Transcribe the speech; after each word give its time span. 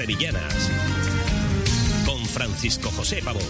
Sevillanas. 0.00 0.70
Con 2.06 2.24
Francisco 2.24 2.90
José 2.90 3.20
Pavón. 3.22 3.42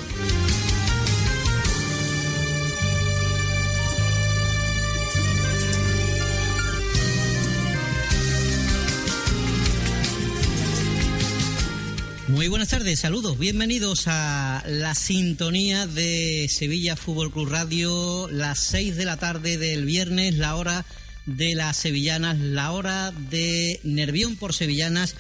Muy 12.27 12.49
buenas 12.49 12.67
tardes, 12.67 12.99
saludos, 12.99 13.39
bienvenidos 13.39 14.09
a 14.09 14.65
la 14.67 14.97
sintonía 14.97 15.87
de 15.87 16.49
Sevilla 16.49 16.97
Fútbol 16.97 17.31
Club 17.31 17.49
Radio, 17.49 18.29
las 18.29 18.59
6 18.59 18.97
de 18.97 19.05
la 19.05 19.19
tarde 19.19 19.57
del 19.57 19.85
viernes, 19.85 20.35
la 20.35 20.57
hora 20.57 20.85
de 21.27 21.55
las 21.55 21.77
sevillanas, 21.77 22.41
la 22.41 22.73
hora 22.73 23.13
de 23.13 23.79
Nervión 23.85 24.35
por 24.35 24.53
Sevillanas, 24.53 25.15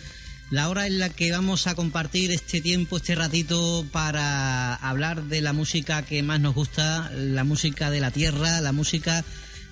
la 0.50 0.68
hora 0.68 0.86
en 0.88 0.98
la 0.98 1.09
que 1.09 1.30
vamos 1.30 1.68
a 1.68 1.77
compartir 1.77 2.32
este 2.32 2.60
tiempo, 2.60 2.96
este 2.96 3.14
ratito 3.14 3.86
para 3.92 4.74
hablar 4.74 5.24
de 5.24 5.41
la 5.41 5.52
música 5.52 6.04
que 6.04 6.22
más 6.24 6.41
nos 6.41 6.54
gusta, 6.54 7.10
la 7.14 7.45
música 7.45 7.91
de 7.91 8.00
la 8.00 8.10
tierra, 8.10 8.60
la 8.60 8.72
música, 8.72 9.24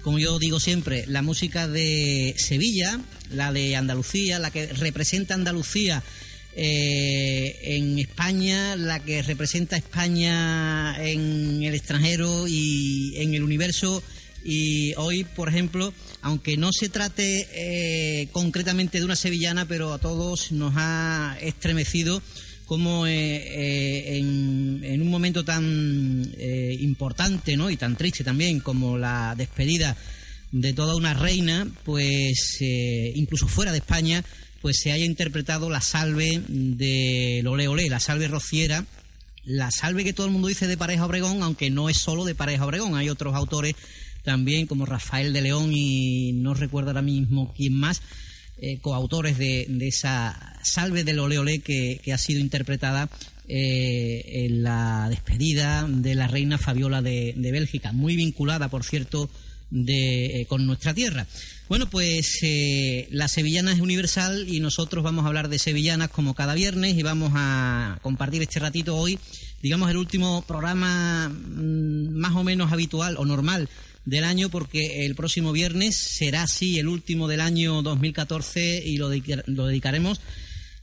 como 0.02 0.20
yo 0.20 0.38
digo 0.38 0.60
siempre, 0.60 1.05
la 1.09 1.20
música 1.20 1.66
de 1.66 2.34
Sevilla, 2.38 3.00
la 3.30 3.52
de 3.52 3.74
Andalucía, 3.74 4.38
la 4.38 4.52
que 4.52 4.69
representa 4.69 5.34
Andalucía 5.34 6.05
eh, 6.55 7.58
en 7.62 7.98
España, 7.98 8.77
la 8.77 9.00
que 9.00 9.22
representa 9.22 9.77
España 9.77 10.97
en 11.05 11.62
el 11.64 11.75
extranjero 11.75 12.47
y 12.47 13.14
en 13.16 13.34
el 13.34 13.42
universo. 13.42 14.03
Y 14.50 14.94
hoy, 14.96 15.24
por 15.24 15.50
ejemplo, 15.50 15.92
aunque 16.22 16.56
no 16.56 16.72
se 16.72 16.88
trate 16.88 17.46
eh, 17.52 18.28
concretamente 18.32 18.98
de 18.98 19.04
una 19.04 19.14
sevillana, 19.14 19.68
pero 19.68 19.92
a 19.92 19.98
todos 19.98 20.52
nos 20.52 20.72
ha 20.74 21.36
estremecido 21.42 22.22
como 22.64 23.06
eh, 23.06 24.16
en, 24.16 24.80
en, 24.82 25.02
un 25.02 25.10
momento 25.10 25.44
tan 25.44 26.32
importante 26.80 27.58
¿no? 27.58 27.69
y 27.69 27.76
tan 27.76 27.94
triste 27.96 28.24
también 28.24 28.60
como 28.60 28.96
la 28.96 29.34
despedida 29.36 29.94
de 30.50 30.72
toda 30.72 30.96
una 30.96 31.12
reina, 31.12 31.69
pues 31.84 32.56
incluso 33.14 33.48
fuera 33.48 33.72
de 33.72 33.78
España, 33.78 34.24
pues 34.62 34.78
se 34.82 34.92
haya 34.92 35.04
interpretado 35.04 35.69
la 35.69 35.82
salve 35.82 36.42
de 36.48 37.44
Ole 37.46 37.69
Ole, 37.69 37.91
la 37.91 38.00
salve 38.00 38.28
rociera, 38.28 38.86
la 39.44 39.70
salve 39.70 40.04
que 40.04 40.14
todo 40.14 40.24
el 40.24 40.32
mundo 40.32 40.48
dice 40.48 40.66
de 40.66 40.78
Pareja 40.78 41.04
Obregón, 41.04 41.42
aunque 41.42 41.69
no 41.69 41.91
es 41.91 41.98
solo 41.98 42.24
de 42.24 42.34
Pareja 42.34 42.64
Obregón, 42.64 42.96
hay 42.96 43.10
otros 43.10 43.34
autores 43.34 43.74
también 44.22 44.66
como 44.66 44.86
Rafael 44.86 45.33
de 45.33 45.42
León 45.42 45.70
y 45.72 46.33
no 46.33 46.55
recuerdo 46.55 46.91
ahora 46.91 47.02
mismo 47.02 47.52
quién 47.56 47.74
más, 47.74 48.02
eh, 48.60 48.78
coautores 48.80 49.38
de, 49.38 49.66
esa 49.80 50.58
salve 50.62 51.05
del 51.05 51.20
Ole 51.20 51.38
Ole 51.38 51.60
que, 51.60 52.00
ha 52.12 52.19
sido 52.19 52.41
interpretada 52.41 53.08
eh, 53.48 54.47
en 54.47 54.62
la 54.62 55.06
despedida 55.08 55.86
de 55.88 56.14
la 56.14 56.27
reina 56.27 56.58
Fabiola 56.58 57.00
de, 57.00 57.34
Bélgica, 57.36 57.92
muy 57.92 58.16
vinculada, 58.16 58.69
por 58.69 58.84
cierto, 58.84 59.30
de, 59.70 60.41
eh, 60.41 60.47
con 60.47 60.66
nuestra 60.66 60.94
tierra. 60.94 61.27
Bueno, 61.69 61.88
pues 61.91 62.38
eh, 62.42 63.08
la 63.10 63.28
sevillana 63.28 63.72
es 63.72 63.80
universal 63.80 64.47
y 64.48 64.60
nosotros 64.60 65.05
vamos 65.05 65.25
a 65.25 65.28
hablar 65.28 65.48
de 65.48 65.58
sevillanas 65.58 66.08
como 66.08 66.34
cada 66.34 66.55
viernes 66.55 66.97
y 66.97 67.03
vamos 67.03 67.32
a 67.34 67.98
compartir 68.03 68.41
este 68.41 68.58
ratito 68.58 68.97
hoy, 68.97 69.19
digamos 69.62 69.91
el 69.91 69.98
último 69.98 70.42
programa 70.47 71.28
mm, 71.28 72.16
más 72.16 72.34
o 72.36 72.42
menos 72.42 72.72
habitual 72.72 73.16
o 73.19 73.27
normal 73.27 73.69
del 74.08 74.24
año 74.24 74.48
porque 74.48 75.04
el 75.06 75.14
próximo 75.14 75.52
viernes 75.52 75.96
será 75.96 76.42
así 76.42 76.78
el 76.78 76.88
último 76.88 77.28
del 77.28 77.41
año 77.41 77.82
2014 77.82 78.82
y 78.84 78.96
lo, 78.96 79.10
lo 79.46 79.66
dedicaremos 79.66 80.20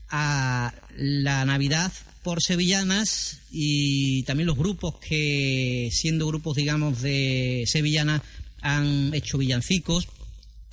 a 0.09 0.73
la 0.95 1.45
Navidad 1.45 1.91
por 2.23 2.41
sevillanas 2.41 3.41
y 3.51 4.23
también 4.23 4.47
los 4.47 4.57
grupos 4.57 4.95
que 4.99 5.89
siendo 5.91 6.27
grupos 6.27 6.55
digamos 6.55 7.01
de 7.01 7.63
sevillanas 7.67 8.21
han 8.61 9.13
hecho 9.13 9.37
villancicos 9.37 10.07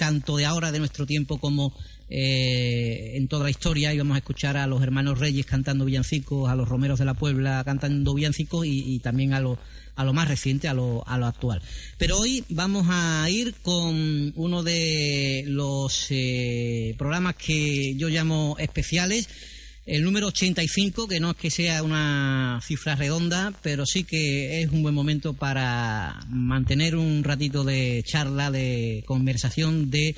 tanto 0.02 0.36
de 0.36 0.46
ahora, 0.46 0.72
de 0.72 0.80
nuestro 0.80 1.06
tiempo, 1.06 1.38
como 1.38 1.72
eh, 2.08 3.12
en 3.14 3.28
toda 3.28 3.44
la 3.44 3.50
historia. 3.50 3.94
Íbamos 3.94 4.16
a 4.16 4.18
escuchar 4.18 4.56
a 4.56 4.66
los 4.66 4.82
hermanos 4.82 5.20
Reyes 5.20 5.46
cantando 5.46 5.84
villancicos, 5.84 6.50
a 6.50 6.56
los 6.56 6.68
Romeros 6.68 6.98
de 6.98 7.04
la 7.04 7.14
Puebla 7.14 7.62
cantando 7.64 8.12
villancicos 8.12 8.66
y, 8.66 8.98
también 8.98 9.32
a 9.32 9.38
lo, 9.38 9.58
a 9.94 10.04
lo 10.04 10.12
más 10.12 10.28
reciente, 10.28 10.68
a 10.68 10.74
lo, 10.74 11.02
a 11.06 11.18
lo 11.18 11.26
actual. 11.26 11.62
Pero 11.98 12.18
hoy 12.18 12.44
vamos 12.48 12.86
a 12.90 13.28
ir 13.28 13.54
con 13.62 14.32
uno 14.36 14.62
de 14.62 15.44
los 15.46 16.06
eh, 16.10 16.94
programas 16.98 17.36
que 17.36 17.94
yo 17.96 18.08
llamo 18.08 18.56
especiales 18.58 19.28
el 19.84 20.04
número 20.04 20.28
85, 20.28 21.08
que 21.08 21.18
no 21.18 21.32
es 21.32 21.36
que 21.36 21.50
sea 21.50 21.82
una 21.82 22.60
cifra 22.62 22.94
redonda, 22.94 23.52
pero 23.62 23.84
sí 23.84 24.04
que 24.04 24.62
es 24.62 24.70
un 24.70 24.82
buen 24.82 24.94
momento 24.94 25.34
para 25.34 26.20
mantener 26.28 26.94
un 26.94 27.24
ratito 27.24 27.64
de 27.64 28.04
charla, 28.06 28.52
de 28.52 29.02
conversación, 29.06 29.90
de 29.90 30.14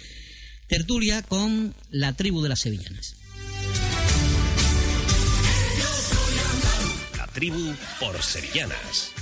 tertulia 0.68 1.22
con 1.22 1.74
la 1.90 2.12
tribu 2.12 2.42
de 2.42 2.50
las 2.50 2.60
sevillanas. 2.60 3.16
La 7.16 7.26
tribu 7.28 7.74
por 7.98 8.22
sevillanas. 8.22 9.13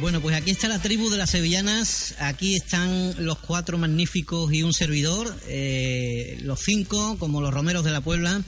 Bueno, 0.00 0.22
pues 0.22 0.34
aquí 0.34 0.50
está 0.50 0.66
la 0.66 0.80
tribu 0.80 1.10
de 1.10 1.18
las 1.18 1.30
sevillanas, 1.30 2.14
aquí 2.18 2.56
están 2.56 3.14
los 3.24 3.38
cuatro 3.38 3.76
magníficos 3.76 4.50
y 4.52 4.62
un 4.62 4.72
servidor, 4.72 5.32
eh, 5.46 6.38
los 6.42 6.60
cinco, 6.60 7.18
como 7.18 7.42
los 7.42 7.52
romeros 7.52 7.84
de 7.84 7.90
la 7.90 8.00
Puebla. 8.00 8.42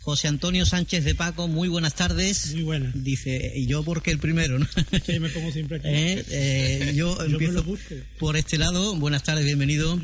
José 0.00 0.28
Antonio 0.28 0.64
Sánchez 0.64 1.04
de 1.04 1.14
Paco, 1.14 1.46
muy 1.46 1.68
buenas 1.68 1.94
tardes. 1.94 2.52
Muy 2.54 2.62
buenas. 2.62 3.04
Dice, 3.04 3.52
y 3.54 3.66
yo 3.66 3.82
porque 3.82 4.12
el 4.12 4.18
primero, 4.18 4.58
¿no? 4.58 4.66
Sí, 5.06 5.20
me 5.20 5.28
pongo 5.28 5.52
siempre 5.52 5.76
aquí. 5.76 5.88
Eh, 5.92 6.24
eh, 6.30 6.92
yo, 6.96 7.22
empiezo 7.22 7.64
por 8.18 8.36
este 8.36 8.56
lado. 8.56 8.96
Buenas 8.96 9.22
tardes, 9.22 9.44
bienvenido. 9.44 10.00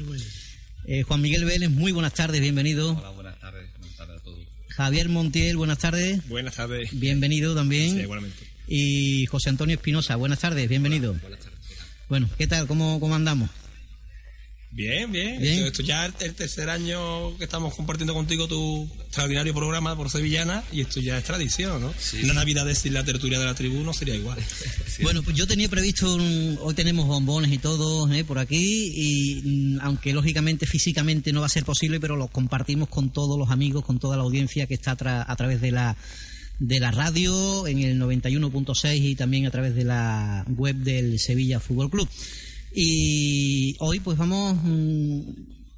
Juan 1.07 1.21
Miguel 1.21 1.45
Vélez, 1.45 1.71
muy 1.71 1.93
buenas 1.93 2.15
tardes, 2.15 2.41
bienvenido. 2.41 2.93
Hola, 2.93 3.11
Javier 4.71 5.09
Montiel, 5.09 5.57
buenas 5.57 5.79
tardes. 5.79 6.27
Buenas 6.29 6.57
tardes. 6.57 6.89
Bienvenido 6.93 7.55
también. 7.55 7.97
Sí, 7.97 8.01
igualmente 8.01 8.51
y 8.71 9.27
José 9.27 9.51
Antonio 9.51 9.75
Espinosa. 9.75 10.15
Buenas 10.17 10.39
tardes, 10.39 10.69
bienvenido. 10.69 11.15
buenas 11.15 11.41
tardes. 11.41 11.59
Bueno, 12.09 12.31
¿qué 12.39 12.47
tal? 12.47 12.67
¿Cómo, 12.69 13.01
cómo 13.01 13.17
andamos? 13.17 13.51
Bien, 14.73 15.11
bien. 15.11 15.43
Esto, 15.43 15.83
ya 15.83 16.07
es 16.07 16.15
el 16.21 16.35
tercer 16.35 16.71
año 16.71 17.37
que 17.39 17.45
estamos 17.45 17.75
compartiendo 17.75 18.15
contigo 18.15 18.47
tu 18.47 18.89
extraordinario 19.01 19.53
programa 19.53 19.97
por 19.97 20.11
Sevillana 20.11 20.63
y 20.71 20.83
esto 20.83 21.01
ya 21.01 21.19
es 21.19 21.25
tradición, 21.25 21.81
¿no? 21.81 21.93
Sí. 21.99 22.23
La 22.23 22.35
Navidad 22.35 22.73
sin 22.75 22.95
la 22.95 23.05
tertulia 23.05 23.41
de 23.41 23.47
la 23.47 23.55
tribu 23.55 23.83
no 23.83 23.93
sería 23.93 24.15
igual. 24.15 24.39
Bueno, 25.03 25.23
pues 25.23 25.35
yo 25.35 25.47
tenía 25.47 25.67
previsto, 25.67 26.15
hoy 26.61 26.75
tenemos 26.75 27.07
bombones 27.07 27.51
y 27.51 27.57
todo 27.57 28.13
¿eh? 28.13 28.23
por 28.23 28.39
aquí 28.39 28.93
y 28.95 29.43
mm, 29.43 29.79
aunque 29.81 30.13
lógicamente 30.13 30.67
físicamente 30.67 31.33
no 31.33 31.41
va 31.41 31.47
a 31.47 31.49
ser 31.49 31.65
posible, 31.65 31.99
pero 31.99 32.17
lo 32.17 32.29
compartimos 32.29 32.91
con 32.91 33.11
todos 33.11 33.39
los 33.39 33.51
amigos, 33.51 33.83
con 33.83 33.99
toda 33.99 34.19
la 34.19 34.25
audiencia 34.25 34.67
que 34.67 34.75
está 34.75 34.91
a 34.91 35.37
través 35.37 35.63
de 35.63 35.71
la 35.71 35.97
de 36.59 36.79
la 36.79 36.91
radio 36.91 37.67
en 37.67 37.79
el 37.79 37.99
91.6 37.99 39.03
y 39.03 39.17
también 39.17 39.47
a 39.47 39.51
través 39.51 39.75
de 39.75 39.85
la 39.85 40.45
web 40.49 40.77
del 40.77 41.19
Sevilla 41.19 41.59
Fútbol 41.59 41.91
Club. 41.91 42.09
Y 42.75 43.77
hoy 43.81 44.01
pues 44.01 44.17
vamos 44.17 44.57
mm, 44.63 45.21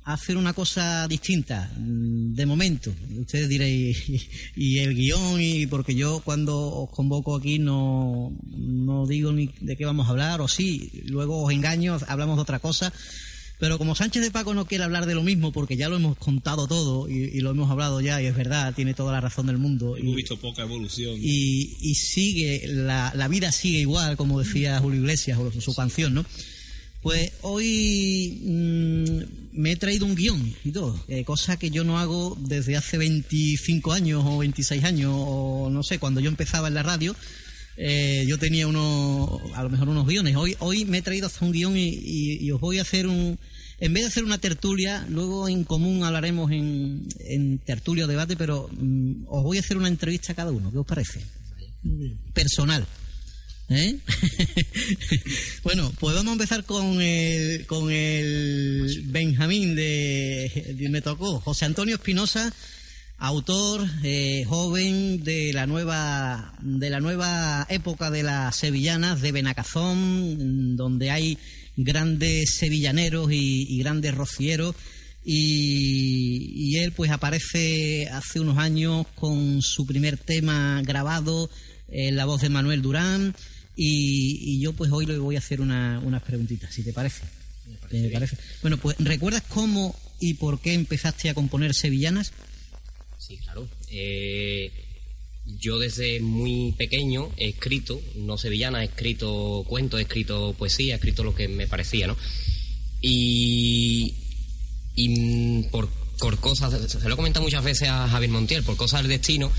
a 0.05 0.15
hacer 0.15 0.37
una 0.37 0.53
cosa 0.53 1.07
distinta, 1.09 1.71
mm, 1.77 2.35
de 2.35 2.47
momento. 2.47 2.93
Ustedes 3.19 3.49
diréis, 3.49 4.05
y, 4.57 4.79
el 4.79 4.95
guion, 4.95 5.41
y 5.41 5.67
porque 5.67 5.95
yo 5.95 6.21
cuando 6.21 6.59
os 6.59 6.91
convoco 6.91 7.37
aquí 7.37 7.59
no, 7.59 8.33
no 8.57 9.07
digo 9.07 9.33
ni 9.33 9.51
de 9.61 9.77
qué 9.77 9.85
vamos 9.85 10.07
a 10.07 10.11
hablar, 10.11 10.41
o 10.41 10.49
sí, 10.49 10.91
luego 11.07 11.43
os 11.43 11.53
engaño, 11.53 11.99
hablamos 12.09 12.37
de 12.37 12.43
otra 12.43 12.59
cosa 12.59 12.93
pero 13.63 13.79
como 13.79 13.95
Sánchez 13.95 14.25
de 14.25 14.33
Paco 14.33 14.55
no 14.55 14.67
quiere 14.67 14.83
hablar 14.83 15.07
de 15.07 15.15
lo 15.15 15.23
mismo, 15.23 15.53
porque 15.53 15.77
ya 15.77 15.89
lo 15.89 15.95
hemos 15.95 16.19
contado 16.19 16.67
todo 16.67 17.09
y, 17.09 17.39
lo 17.43 17.51
hemos 17.51 17.71
hablado 17.71 18.01
ya, 18.01 18.21
y 18.21 18.27
es 18.27 18.35
verdad, 18.35 18.75
tiene 18.75 18.93
toda 18.93 19.13
la 19.13 19.21
razón 19.21 19.47
del 19.47 19.59
mundo. 19.59 19.97
Hemos 19.97 20.17
visto 20.17 20.37
poca 20.37 20.63
evolución. 20.63 21.17
Y, 21.23 21.95
sigue, 21.95 22.65
la, 22.67 23.29
vida 23.31 23.53
sigue 23.53 23.79
igual, 23.79 24.17
como 24.17 24.41
decía 24.41 24.81
Julio 24.81 24.99
Iglesias 24.99 25.39
o 25.39 25.61
su 25.61 25.77
canción, 25.77 26.13
¿no? 26.13 26.27
Pues 27.03 27.33
hoy 27.43 28.41
mm, 28.45 29.61
me 29.61 29.73
he 29.73 29.77
traído 29.77 30.07
un 30.07 30.15
guion 30.15 30.55
y 30.65 30.71
todo, 30.71 31.03
eh, 31.09 31.25
cosa 31.25 31.59
que 31.59 31.71
yo 31.71 31.85
no 31.85 31.99
hago 31.99 32.37
desde 32.41 32.77
hace 32.77 32.97
25 32.97 33.93
años 33.93 34.23
o 34.25 34.39
26 34.39 34.85
años, 34.85 35.13
o 35.15 35.69
no 35.71 35.83
sé, 35.83 35.99
cuando 35.99 36.21
yo 36.21 36.29
empezaba 36.29 36.69
en 36.69 36.75
la 36.75 36.83
radio. 36.83 37.15
Eh, 37.77 38.25
yo 38.29 38.39
tenía 38.39 38.69
uno, 38.69 39.41
a 39.55 39.63
lo 39.63 39.71
mejor 39.71 39.89
unos 39.89 40.07
guiones. 40.07 40.37
Hoy, 40.37 40.57
hoy 40.61 40.85
me 40.85 40.99
he 40.99 41.03
traído 41.03 41.27
hasta 41.27 41.45
un 41.45 41.53
guion 41.53 41.75
y 41.77 42.51
os 42.51 42.61
voy 42.61 42.79
a 42.79 42.83
hacer 42.83 43.07
un, 43.07 43.39
en 43.83 43.93
vez 43.93 44.05
de 44.05 44.09
hacer 44.11 44.23
una 44.23 44.39
tertulia, 44.39 45.05
luego 45.09 45.49
en 45.49 45.65
común 45.65 46.05
hablaremos 46.05 46.53
en, 46.53 47.09
en 47.19 47.59
tertulia 47.59 48.05
o 48.05 48.07
debate, 48.07 48.37
pero 48.37 48.71
mm, 48.71 49.25
os 49.27 49.43
voy 49.43 49.57
a 49.57 49.61
hacer 49.61 49.77
una 49.77 49.89
entrevista 49.89 50.31
a 50.31 50.37
cada 50.37 50.53
uno. 50.53 50.71
¿Qué 50.71 50.79
os 50.79 50.87
parece? 50.87 51.21
Personal. 52.33 52.87
¿Eh? 53.75 53.97
bueno, 55.63 55.91
a 56.03 56.33
empezar 56.33 56.65
con 56.65 57.01
el, 57.01 57.67
con 57.67 57.91
el 57.91 59.05
Benjamín 59.07 59.75
de, 59.75 60.77
Me 60.91 61.01
tocó, 61.01 61.41
José 61.41 61.65
Antonio 61.65 61.95
Espinosa, 61.95 62.53
autor 63.17 63.89
eh, 64.03 64.45
joven 64.47 65.25
de 65.25 65.53
la 65.55 65.67
nueva 65.67 66.55
de 66.61 66.91
la 66.91 67.01
nueva 67.01 67.67
época 67.71 68.11
de 68.11 68.23
las 68.23 68.57
sevillanas 68.57 69.23
de 69.23 69.33
Benacazón, 69.33 70.77
donde 70.77 71.11
hay 71.11 71.39
grandes 71.77 72.57
sevillaneros 72.59 73.29
y, 73.33 73.79
grandes 73.79 74.15
rocieros. 74.15 74.75
Y, 75.25 76.75
y, 76.75 76.79
él 76.79 76.93
pues 76.93 77.11
aparece 77.11 78.09
hace 78.09 78.41
unos 78.41 78.59
años 78.59 79.07
con 79.15 79.63
su 79.63 79.87
primer 79.87 80.19
tema 80.19 80.83
grabado 80.85 81.49
en 81.89 82.17
la 82.17 82.25
voz 82.25 82.43
de 82.43 82.49
Manuel 82.49 82.83
Durán 82.83 83.35
y, 83.77 84.61
yo 84.61 84.73
pues 84.73 84.91
hoy 84.93 85.07
le 85.07 85.19
voy 85.19 85.37
a 85.37 85.39
hacer 85.39 85.61
unas 85.61 86.23
preguntitas, 86.23 86.73
si 86.75 86.83
te 86.83 86.93
parece. 86.93 87.23
parece? 88.13 88.37
Bueno, 88.61 88.77
pues 88.77 88.97
¿recuerdas 88.99 89.43
cómo 89.49 89.97
y 90.21 90.35
por 90.35 90.61
qué 90.61 90.75
empezaste 90.75 91.31
a 91.31 91.35
componer 91.35 91.75
sevillanas? 91.75 92.33
Sí, 93.19 93.39
claro. 93.39 93.69
Eh, 93.91 94.71
yo 95.45 95.79
desde 95.79 96.21
muy 96.21 96.73
pequeño 96.73 97.31
he 97.37 97.49
escrito, 97.49 98.01
no 98.17 98.39
sevillanas, 98.39 98.83
he 98.83 98.87
escrito 98.87 99.65
cuentos, 99.67 100.01
he 100.01 100.05
escrito 100.05 100.55
poesía, 100.59 100.95
he 100.95 100.97
escrito 100.97 101.25
lo 101.25 101.35
que 101.35 101.49
me 101.49 101.67
parecía, 101.67 102.07
¿no? 102.07 102.17
Y, 103.01 104.15
y 104.95 105.63
por, 105.65 105.89
por 106.19 106.39
cosas, 106.39 106.91
se 106.91 107.09
lo 107.09 107.15
he 107.15 107.17
comentado 107.17 107.45
muchas 107.45 107.65
veces 107.65 107.89
a 107.89 108.09
Javier 108.09 108.31
Montiel, 108.31 108.63
por 108.63 108.77
cosas 108.77 109.03
del 109.03 109.11
destino, 109.11 109.51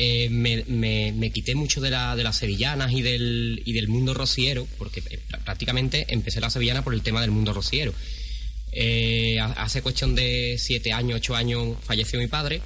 eh, 0.00 0.28
me, 0.30 1.32
quité 1.32 1.56
mucho 1.56 1.80
de, 1.80 1.90
la, 1.90 2.14
de 2.14 2.22
las 2.22 2.36
sevillanas 2.36 2.92
y 2.92 3.02
del, 3.02 3.62
y 3.64 3.72
del 3.72 3.88
mundo 3.88 4.14
rociero, 4.14 4.68
porque 4.78 5.02
eh, 5.10 5.18
prácticamente 5.44 6.06
empecé 6.10 6.40
la 6.40 6.50
sevillana 6.50 6.84
por 6.84 6.94
el 6.94 7.02
tema 7.02 7.20
del 7.20 7.32
mundo 7.32 7.52
rociero. 7.52 7.92
Eh, 8.70 9.40
hace 9.40 9.82
cuestión 9.82 10.14
de 10.14 10.54
siete 10.56 10.92
años, 10.92 11.16
ocho 11.16 11.34
años 11.34 11.76
falleció 11.82 12.20
mi 12.20 12.28
padre. 12.28 12.62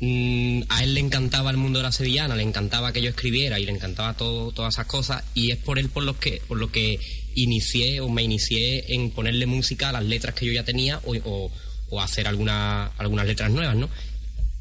Mm, 0.00 0.62
a 0.70 0.82
él 0.82 0.94
le 0.94 1.00
encantaba 1.00 1.50
el 1.50 1.58
mundo 1.58 1.80
de 1.80 1.82
la 1.82 1.92
sevillana, 1.92 2.34
le 2.34 2.42
encantaba 2.42 2.90
que 2.90 3.02
yo 3.02 3.10
escribiera 3.10 3.60
y 3.60 3.66
le 3.66 3.72
encantaba 3.72 4.14
todo, 4.14 4.50
todas 4.50 4.74
esas 4.74 4.86
cosas 4.86 5.22
y 5.34 5.50
es 5.50 5.58
por 5.58 5.78
él 5.78 5.90
por 5.90 6.04
lo 6.04 6.18
que 6.18 6.40
por 6.48 6.56
lo 6.56 6.72
que 6.72 6.98
inicié 7.34 8.00
o 8.00 8.08
me 8.08 8.22
inicié 8.22 8.94
en 8.94 9.10
ponerle 9.10 9.44
música 9.44 9.90
a 9.90 9.92
las 9.92 10.04
letras 10.04 10.34
que 10.34 10.46
yo 10.46 10.52
ya 10.52 10.64
tenía 10.64 11.02
o, 11.04 11.50
o, 11.90 12.00
hacer 12.00 12.26
alguna, 12.26 12.86
algunas 12.96 13.26
letras 13.26 13.50
nuevas, 13.50 13.76
¿no? 13.76 13.90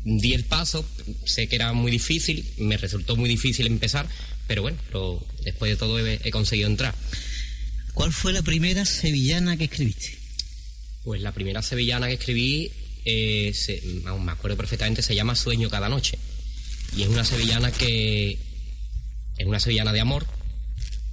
Di 0.04 0.34
el 0.34 0.46
paso, 0.46 0.86
sé 1.26 1.48
que 1.48 1.56
era 1.56 1.74
muy 1.74 1.92
difícil, 1.92 2.46
me 2.58 2.78
resultó 2.78 3.16
muy 3.16 3.30
difícil 3.30 3.68
empezar, 3.68 4.08
pero 4.48 4.62
bueno, 4.62 4.78
después 5.44 5.72
de 5.72 5.76
todo 5.78 6.00
he, 6.00 6.32
conseguido 6.32 6.68
entrar. 6.68 6.96
¿Cuál 7.94 8.14
fue 8.14 8.34
la 8.34 8.42
primera 8.42 8.86
sevillana 8.86 9.58
que 9.58 9.66
escribiste? 9.66 10.18
Pues 11.04 11.22
la 11.22 11.34
primera 11.34 11.62
sevillana 11.62 12.08
que 12.08 12.14
escribí, 12.14 12.72
eh, 13.06 13.54
aún 14.06 14.26
me 14.26 14.32
acuerdo 14.32 14.58
perfectamente, 14.58 15.02
se 15.02 15.16
llama 15.16 15.36
Sueño 15.36 15.70
cada 15.70 15.90
noche. 15.90 16.18
Y 16.96 17.04
es 17.04 17.10
una 17.10 17.24
sevillana 17.24 17.72
que 17.72 18.38
es 19.38 19.46
una 19.46 19.60
sevillana 19.60 19.94
de 19.94 20.00
amor, 20.00 20.26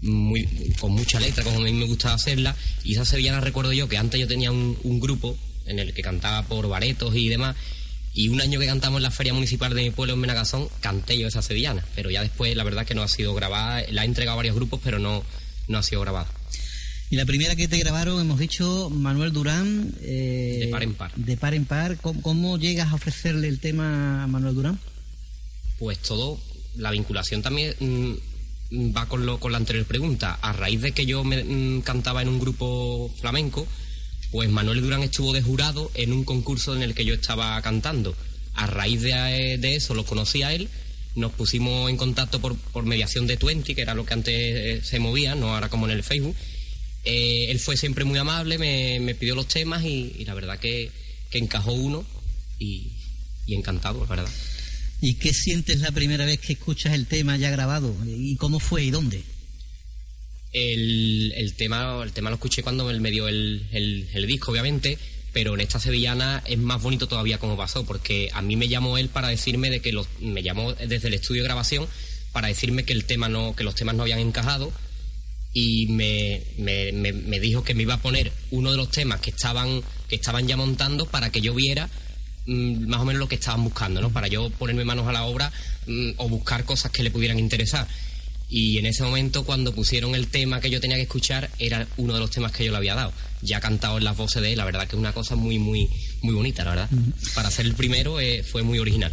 muy, 0.03 0.47
con 0.79 0.93
mucha 0.93 1.21
letra, 1.21 1.45
como 1.45 1.61
a 1.61 1.65
mí 1.65 1.73
me 1.73 1.87
gustaba 1.87 2.15
hacerla. 2.15 2.57
Y 2.85 2.95
esa 2.95 3.05
sevillana 3.05 3.41
recuerdo 3.41 3.73
yo 3.73 3.89
que 3.89 3.99
antes 3.99 4.21
yo 4.21 4.27
tenía 4.27 4.51
un, 4.51 4.79
un 4.83 5.01
grupo 5.01 5.37
en 5.67 5.79
el 5.79 5.93
que 5.93 6.03
cantaba 6.03 6.47
por 6.47 6.69
baretos 6.69 7.15
y 7.15 7.29
demás, 7.29 7.57
y 8.17 8.31
un 8.31 8.41
año 8.41 8.59
que 8.59 8.67
cantamos 8.67 8.97
en 8.99 9.03
la 9.03 9.11
feria 9.11 9.35
municipal 9.35 9.75
de 9.75 9.83
mi 9.83 9.91
pueblo 9.91 10.15
en 10.15 10.21
Menagazón, 10.21 10.71
canté 10.81 11.19
yo 11.19 11.29
esa 11.29 11.43
sevillana. 11.43 11.85
Pero 11.95 12.11
ya 12.11 12.23
después, 12.23 12.57
la 12.57 12.65
verdad 12.65 12.87
que 12.87 12.95
no 12.95 13.03
ha 13.03 13.09
sido 13.09 13.35
grabada. 13.35 13.85
La 13.91 14.05
he 14.05 14.07
entregado 14.07 14.33
a 14.33 14.37
varios 14.37 14.57
grupos, 14.57 14.81
pero 14.83 14.99
no, 14.99 15.23
no 15.69 15.79
ha 15.79 15.83
sido 15.83 16.01
grabada. 16.01 16.27
Y 17.11 17.17
la 17.17 17.27
primera 17.27 17.55
que 17.57 17.69
te 17.69 17.77
grabaron, 17.77 18.19
hemos 18.19 18.39
dicho, 18.39 18.89
Manuel 18.89 19.35
Durán. 19.35 19.93
Eh, 20.01 20.61
de 20.61 20.69
par 20.69 20.83
en 20.83 20.95
par. 20.95 21.15
De 21.15 21.37
par 21.37 21.53
en 21.53 21.67
par. 21.67 21.99
¿Cómo, 21.99 22.57
llegas 22.59 22.91
a 22.91 22.95
ofrecerle 22.95 23.49
el 23.49 23.61
tema 23.61 24.25
a 24.25 24.27
Manuel 24.27 24.55
Durán? 24.55 24.81
Pues 25.79 25.99
todo, 25.99 26.41
la 26.77 26.93
vinculación 26.93 27.43
también 27.43 27.75
mm, 27.79 28.97
va 28.97 29.05
con, 29.07 29.27
lo, 29.27 29.39
con 29.39 29.53
la 29.53 29.59
anterior 29.59 29.85
pregunta. 29.85 30.39
A 30.41 30.55
raíz 30.55 30.81
de 30.81 30.93
que 30.93 31.05
yo 31.05 31.23
me, 31.23 31.45
mm, 31.45 31.83
cantaba 31.83 32.23
en 32.23 32.29
un 32.29 32.39
grupo 32.39 33.15
flamenco, 33.21 33.69
pues 34.31 34.49
Manuel 34.51 34.81
Durán 34.81 35.03
estuvo 35.03 35.33
de 35.33 35.43
jurado 35.43 35.91
en 35.95 36.13
un 36.13 36.25
concurso 36.25 36.75
en 36.75 36.83
el 36.83 36.95
que 36.95 37.05
yo 37.05 37.15
estaba 37.15 37.61
cantando. 37.63 38.17
A 38.55 38.67
raíz 38.67 39.03
de, 39.03 39.77
eso 39.77 39.95
lo 39.95 40.05
conocí 40.05 40.43
a 40.43 40.53
él, 40.53 40.69
nos 41.15 41.33
pusimos 41.33 41.91
en 41.91 41.97
contacto 41.97 42.41
por, 42.41 42.85
mediación 42.85 43.27
de 43.27 43.37
Twenty, 43.37 43.75
que 43.75 43.83
era 43.83 43.95
lo 43.95 44.05
que 44.05 44.15
antes 44.15 44.35
eh, 44.35 44.81
se 44.83 44.99
movía, 44.99 45.35
no 45.35 45.55
ahora 45.55 45.69
como 45.69 45.87
en 45.87 45.93
el 45.93 46.03
Facebook. 46.03 46.37
Eh, 47.05 47.47
él 47.51 47.61
fue 47.61 47.77
siempre 47.77 48.05
muy 48.05 48.19
amable, 48.19 48.59
me, 48.59 49.15
pidió 49.15 49.35
los 49.35 49.49
temas 49.49 49.85
y, 49.85 50.25
la 50.25 50.35
verdad 50.35 50.59
que, 50.59 50.91
encajó 51.33 51.75
uno 51.75 52.03
y, 52.59 52.93
y 53.47 53.55
encantado, 53.55 54.01
la 54.01 54.07
verdad. 54.07 54.33
¿Y 55.03 55.15
qué 55.15 55.35
sientes 55.35 55.81
la 55.81 55.93
primera 55.93 56.25
vez 56.25 56.41
que 56.41 56.55
escuchas 56.55 56.95
el 56.95 57.07
tema 57.07 57.37
ya 57.37 57.51
grabado? 57.51 57.95
¿Y 58.07 58.37
cómo 58.37 58.59
fue 58.59 58.85
y 58.85 58.91
dónde? 58.91 59.23
El, 60.59 61.35
el, 61.37 61.53
tema, 61.53 62.01
el 62.03 62.13
tema 62.13 62.31
lo 62.31 62.37
escuché 62.37 62.63
cuando 62.63 62.87
me 62.87 63.11
dio 63.11 63.29
el, 63.29 63.67
el, 63.73 64.27
disco, 64.27 64.53
obviamente, 64.53 64.97
pero 65.35 65.53
en 65.53 65.61
esta 65.61 65.79
sevillana 65.79 66.43
es 66.47 66.57
más 66.57 66.81
bonito 66.81 67.07
todavía 67.07 67.37
como 67.37 67.59
pasó, 67.59 67.85
porque 67.85 68.31
a 68.33 68.41
mí 68.41 68.57
me 68.57 68.67
llamó 68.67 68.97
él 68.97 69.11
para 69.11 69.29
decirme 69.29 69.69
de 69.69 69.81
que 69.81 69.93
los, 69.93 70.07
me 70.19 70.43
llamó 70.43 70.73
desde 70.73 71.09
el 71.09 71.15
estudio 71.15 71.43
de 71.43 71.49
grabación 71.49 71.87
para 72.33 72.49
decirme 72.49 72.85
que 72.85 72.95
el 72.95 73.05
tema 73.05 73.29
no, 73.29 73.55
que 73.55 73.65
los 73.65 73.75
temas 73.75 73.97
no 73.97 74.05
habían 74.05 74.19
encajado 74.19 74.73
y 75.53 75.89
me, 75.89 76.43
me, 76.57 76.91
me, 76.93 77.39
dijo 77.39 77.63
que 77.63 77.75
me 77.75 77.83
iba 77.83 77.93
a 77.93 78.01
poner 78.01 78.33
uno 78.51 78.71
de 78.71 78.79
los 78.79 78.91
temas 78.91 79.21
que 79.21 79.29
estaban, 79.29 79.83
que 80.09 80.17
estaban 80.17 80.49
ya 80.49 80.57
montando 80.57 81.05
para 81.05 81.31
que 81.31 81.43
yo 81.43 81.53
viera 81.53 81.91
mm, 82.47 82.89
más 82.89 83.01
o 83.01 83.05
menos 83.05 83.21
lo 83.21 83.29
que 83.29 83.35
estaban 83.35 83.63
buscando, 83.63 84.01
¿no? 84.01 84.11
Para 84.11 84.29
yo 84.29 84.49
ponerme 84.49 84.87
manos 84.87 85.07
a 85.07 85.13
la 85.13 85.25
obra 85.25 85.53
mm, 85.87 86.13
o 86.17 86.31
buscar 86.31 86.65
cosas 86.65 86.91
que 86.93 87.03
le 87.03 87.11
pudieran 87.11 87.39
interesar. 87.39 87.87
Y 88.49 88.79
en 88.79 88.87
ese 88.87 89.03
momento, 89.03 89.45
cuando 89.45 89.75
pusieron 89.75 90.15
el 90.15 90.29
tema 90.29 90.61
que 90.61 90.71
yo 90.71 90.81
tenía 90.81 90.97
que 90.97 91.03
escuchar, 91.03 91.51
era 91.59 91.87
uno 91.97 92.15
de 92.15 92.21
los 92.21 92.31
temas 92.31 92.53
que 92.53 92.65
yo 92.65 92.71
le 92.71 92.79
había 92.79 92.95
dado. 92.95 93.13
Ya 93.43 93.61
cantado 93.61 93.99
en 93.99 94.05
las 94.05 94.17
voces 94.17 94.41
de 94.41 94.53
él, 94.53 94.59
la 94.59 94.65
verdad 94.65 94.87
que 94.87 94.95
es 94.95 95.01
una 95.01 95.13
cosa 95.13 95.35
muy, 95.35 95.59
muy, 95.59 95.89
muy 96.23 96.35
bonita, 96.35 96.65
la 96.65 96.71
verdad. 96.71 96.91
Para 97.35 97.51
ser 97.51 97.67
el 97.67 97.75
primero 97.75 98.21
eh, 98.21 98.45
fue 98.45 98.63
muy 98.63 98.79
original. 98.79 99.13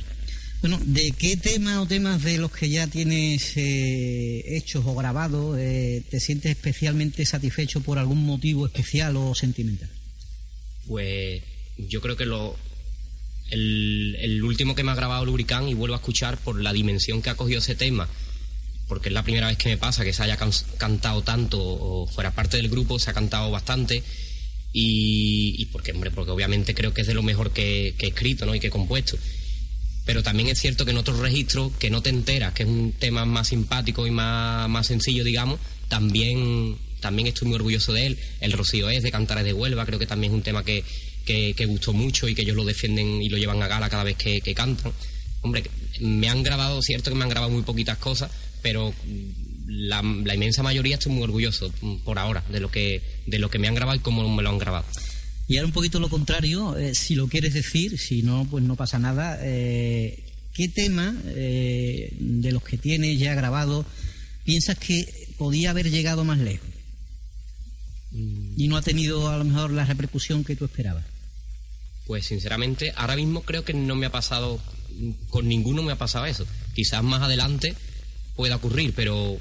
Bueno, 0.61 0.79
¿de 0.85 1.11
qué 1.11 1.35
tema 1.35 1.81
o 1.81 1.87
temas 1.87 2.23
de 2.23 2.37
los 2.37 2.51
que 2.51 2.69
ya 2.69 2.87
tienes 2.87 3.57
eh, 3.57 4.55
hechos 4.55 4.83
o 4.85 4.95
grabados 4.95 5.57
eh, 5.59 6.03
te 6.09 6.19
sientes 6.21 6.51
especialmente 6.51 7.25
satisfecho 7.25 7.81
por 7.81 7.99
algún 7.99 8.23
motivo 8.25 8.67
especial 8.67 9.17
o 9.17 9.35
sentimental? 9.35 9.89
Pues 10.87 11.41
yo 11.77 11.99
creo 11.99 12.15
que 12.15 12.25
lo, 12.25 12.55
el, 13.49 14.15
el 14.21 14.43
último 14.43 14.73
que 14.73 14.83
me 14.83 14.91
ha 14.91 14.95
grabado 14.95 15.25
Lubricán 15.25 15.67
y 15.67 15.73
vuelvo 15.73 15.95
a 15.95 15.97
escuchar 15.97 16.37
por 16.37 16.61
la 16.61 16.71
dimensión 16.71 17.21
que 17.21 17.31
ha 17.31 17.35
cogido 17.35 17.59
ese 17.59 17.75
tema 17.75 18.07
porque 18.87 19.09
es 19.09 19.13
la 19.13 19.23
primera 19.23 19.47
vez 19.47 19.57
que 19.57 19.69
me 19.69 19.77
pasa 19.77 20.03
que 20.03 20.13
se 20.13 20.23
haya 20.23 20.37
cantado 20.77 21.21
tanto 21.21 21.59
o 21.59 22.07
fuera 22.07 22.31
parte 22.31 22.57
del 22.57 22.69
grupo, 22.69 22.99
se 22.99 23.09
ha 23.09 23.13
cantado 23.13 23.49
bastante. 23.51 24.03
Y, 24.75 25.65
porque, 25.71 25.91
hombre, 25.91 26.09
porque 26.09 26.31
obviamente 26.31 26.73
creo 26.73 26.93
que 26.93 27.01
es 27.01 27.07
de 27.07 27.13
lo 27.13 27.21
mejor 27.21 27.51
que, 27.51 27.93
he 27.97 28.07
escrito 28.07 28.45
¿no? 28.45 28.55
y 28.55 28.59
que 28.59 28.67
he 28.67 28.71
compuesto. 28.71 29.17
Pero 30.05 30.23
también 30.23 30.49
es 30.49 30.59
cierto 30.59 30.83
que 30.83 30.91
en 30.91 30.97
otros 30.97 31.19
registros 31.19 31.71
que 31.79 31.89
no 31.89 32.01
te 32.01 32.09
enteras, 32.09 32.53
que 32.53 32.63
es 32.63 32.69
un 32.69 32.91
tema 32.93 33.23
más 33.25 33.49
simpático 33.49 34.05
y 34.07 34.11
más, 34.11 34.67
más 34.67 34.87
sencillo, 34.87 35.23
digamos, 35.23 35.59
también, 35.87 36.75
también 36.99 37.27
estoy 37.27 37.47
muy 37.47 37.55
orgulloso 37.55 37.93
de 37.93 38.07
él. 38.07 38.19
El 38.41 38.51
Rocío 38.51 38.89
es 38.89 39.03
de 39.03 39.11
Cantares 39.11 39.45
de 39.45 39.53
Huelva, 39.53 39.85
creo 39.85 39.99
que 39.99 40.07
también 40.07 40.33
es 40.33 40.37
un 40.37 40.43
tema 40.43 40.63
que, 40.65 40.83
que, 41.23 41.65
gustó 41.67 41.93
mucho 41.93 42.27
y 42.27 42.35
que 42.35 42.41
ellos 42.41 42.55
lo 42.55 42.65
defienden 42.65 43.21
y 43.21 43.29
lo 43.29 43.37
llevan 43.37 43.61
a 43.61 43.67
gala 43.67 43.89
cada 43.89 44.03
vez 44.03 44.17
que, 44.17 44.41
que 44.41 44.53
cantan. 44.53 44.91
Hombre, 45.41 45.63
me 46.01 46.29
han 46.29 46.41
grabado, 46.43 46.81
cierto 46.81 47.11
que 47.11 47.15
me 47.15 47.23
han 47.23 47.29
grabado 47.29 47.51
muy 47.51 47.61
poquitas 47.61 47.97
cosas, 47.97 48.31
pero 48.63 48.93
la, 49.67 50.01
inmensa 50.33 50.63
mayoría 50.63 50.95
estoy 50.95 51.11
muy 51.11 51.23
orgulloso 51.23 51.71
mm, 51.81 51.97
por 51.97 52.17
ahora 52.17 52.43
de 52.49 52.59
lo 52.59 52.71
que 52.71 53.03
de 53.27 53.37
lo 53.37 53.51
que 53.51 53.59
me 53.59 53.67
han 53.67 53.75
grabado 53.75 53.97
y 53.97 54.01
cómo 54.01 54.27
me 54.33 54.41
lo 54.41 54.49
han 54.49 54.57
grabado. 54.57 54.85
Y 55.47 55.57
ahora 55.57 55.67
un 55.67 55.73
poquito 55.73 55.99
lo 55.99 56.09
contrario, 56.09 56.77
eh, 56.77 56.95
si 56.95 57.15
lo 57.15 57.27
quieres 57.27 57.53
decir, 57.53 57.99
si 57.99 58.23
no, 58.23 58.47
pues 58.49 58.63
no 58.63 58.75
pasa 58.75 58.97
nada. 58.97 59.37
Eh, 59.41 60.23
¿Qué 60.53 60.69
tema 60.69 61.15
eh, 61.27 62.13
de 62.17 62.51
los 62.51 62.63
que 62.63 62.77
tienes 62.77 63.19
ya 63.19 63.35
grabado 63.35 63.85
piensas 64.45 64.77
que 64.77 65.05
podía 65.37 65.71
haber 65.71 65.91
llegado 65.91 66.23
más 66.23 66.39
lejos? 66.39 66.69
Mm. 68.11 68.53
Y 68.55 68.67
no 68.69 68.77
ha 68.77 68.81
tenido 68.81 69.29
a 69.29 69.37
lo 69.37 69.43
mejor 69.43 69.71
la 69.71 69.85
repercusión 69.85 70.43
que 70.43 70.55
tú 70.55 70.65
esperabas. 70.65 71.05
Pues 72.05 72.25
sinceramente, 72.25 72.93
ahora 72.95 73.15
mismo 73.15 73.41
creo 73.41 73.65
que 73.65 73.73
no 73.73 73.95
me 73.95 74.05
ha 74.05 74.11
pasado, 74.11 74.61
con 75.29 75.47
ninguno 75.47 75.83
me 75.83 75.91
ha 75.91 75.97
pasado 75.97 76.25
eso. 76.25 76.45
Quizás 76.73 77.03
más 77.03 77.21
adelante 77.21 77.75
pueda 78.35 78.55
ocurrir, 78.55 78.93
pero 78.95 79.37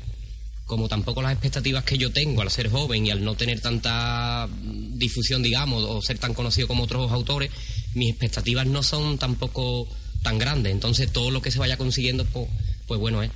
como 0.67 0.89
tampoco 0.89 1.21
las 1.21 1.33
expectativas 1.33 1.85
que 1.85 1.99
yo 1.99 2.11
tengo 2.13 2.41
al 2.41 2.51
ser 2.51 2.71
joven 2.71 3.07
y 3.07 3.11
al 3.11 3.25
no 3.25 3.35
tener 3.35 3.61
tanta 3.61 4.49
difusión, 4.63 5.43
digamos, 5.43 5.85
o 5.85 6.01
ser 6.01 6.19
tan 6.19 6.35
conocido 6.35 6.69
como 6.69 6.85
otros 6.85 7.13
autores, 7.13 7.51
mis 7.95 8.11
expectativas 8.11 8.67
no 8.67 8.83
son 8.83 9.19
tampoco 9.19 9.89
tan 10.23 10.39
grandes. 10.39 10.73
Entonces 10.73 11.13
todo 11.13 11.31
lo 11.31 11.43
que 11.43 11.51
se 11.51 11.59
vaya 11.59 11.77
consiguiendo, 11.77 12.25
pues, 12.25 12.49
pues 12.87 12.99
bueno 12.99 13.23
es. 13.23 13.31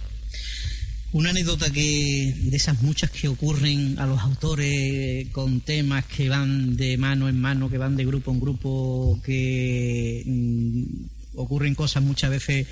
Una 1.12 1.30
anécdota 1.30 1.70
que 1.70 2.34
de 2.36 2.56
esas 2.56 2.82
muchas 2.82 3.10
que 3.10 3.28
ocurren 3.28 3.98
a 3.98 4.06
los 4.06 4.20
autores 4.20 5.28
con 5.32 5.60
temas 5.60 6.04
que 6.04 6.28
van 6.28 6.76
de 6.76 6.96
mano 6.98 7.28
en 7.28 7.40
mano, 7.40 7.70
que 7.70 7.78
van 7.78 7.96
de 7.96 8.04
grupo 8.04 8.32
en 8.32 8.40
grupo, 8.40 9.20
que 9.24 10.22
mm, 10.26 11.36
ocurren 11.36 11.74
cosas 11.74 12.02
muchas 12.02 12.30
veces 12.30 12.66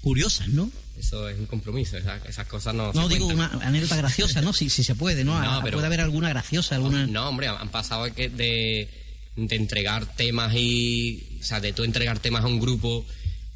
curiosas, 0.00 0.48
¿no? 0.48 0.70
Eso 0.98 1.28
es 1.28 1.38
un 1.38 1.46
compromiso, 1.46 1.96
esas, 1.96 2.46
cosas 2.46 2.74
no. 2.74 2.92
No, 2.92 3.08
digo 3.08 3.26
una 3.26 3.46
anécdota 3.62 3.96
graciosa, 3.96 4.42
¿no? 4.42 4.52
Si, 4.52 4.68
si 4.68 4.84
se 4.84 4.94
puede, 4.94 5.24
¿no? 5.24 5.40
no 5.62 5.70
Puede 5.70 5.86
haber 5.86 6.00
alguna 6.00 6.28
graciosa, 6.28 6.74
alguna. 6.74 7.06
No, 7.06 7.28
hombre, 7.28 7.48
han 7.48 7.70
pasado 7.70 8.04
de, 8.04 8.28
de, 8.28 8.88
de 9.36 9.56
entregar 9.56 10.06
temas 10.16 10.54
y. 10.54 11.38
O 11.40 11.44
sea, 11.44 11.60
de 11.60 11.72
tú 11.72 11.84
entregar 11.84 12.18
temas 12.18 12.44
a 12.44 12.48
un 12.48 12.60
grupo 12.60 13.06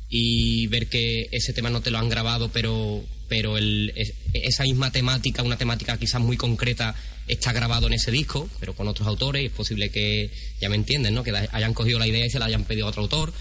y 0.08 0.66
ver 0.68 0.86
que 0.88 1.28
ese 1.32 1.52
tema 1.52 1.70
no 1.70 1.80
te 1.80 1.90
lo 1.90 1.98
han 1.98 2.08
grabado, 2.08 2.48
pero, 2.50 3.04
pero 3.28 3.58
el, 3.58 3.92
esa 4.32 4.62
misma 4.62 4.90
temática, 4.90 5.42
una 5.42 5.58
temática 5.58 5.98
quizás 5.98 6.20
muy 6.20 6.36
concreta, 6.36 6.94
está 7.26 7.52
grabado 7.52 7.86
en 7.86 7.94
ese 7.94 8.10
disco, 8.10 8.48
pero 8.60 8.74
con 8.74 8.86
otros 8.86 9.08
autores, 9.08 9.42
y 9.42 9.46
es 9.46 9.52
posible 9.52 9.90
que, 9.90 10.30
ya 10.60 10.68
me 10.68 10.76
entienden, 10.76 11.14
¿no? 11.14 11.24
que 11.24 11.32
hayan 11.50 11.74
cogido 11.74 11.98
la 11.98 12.06
idea 12.06 12.26
y 12.26 12.30
se 12.30 12.38
la 12.38 12.46
hayan 12.46 12.64
pedido 12.64 12.86
a 12.86 12.90
otro 12.90 13.02
autor. 13.02 13.32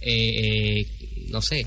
Eh, 0.00 0.82
eh, 0.82 0.86
no 1.28 1.42
sé, 1.42 1.66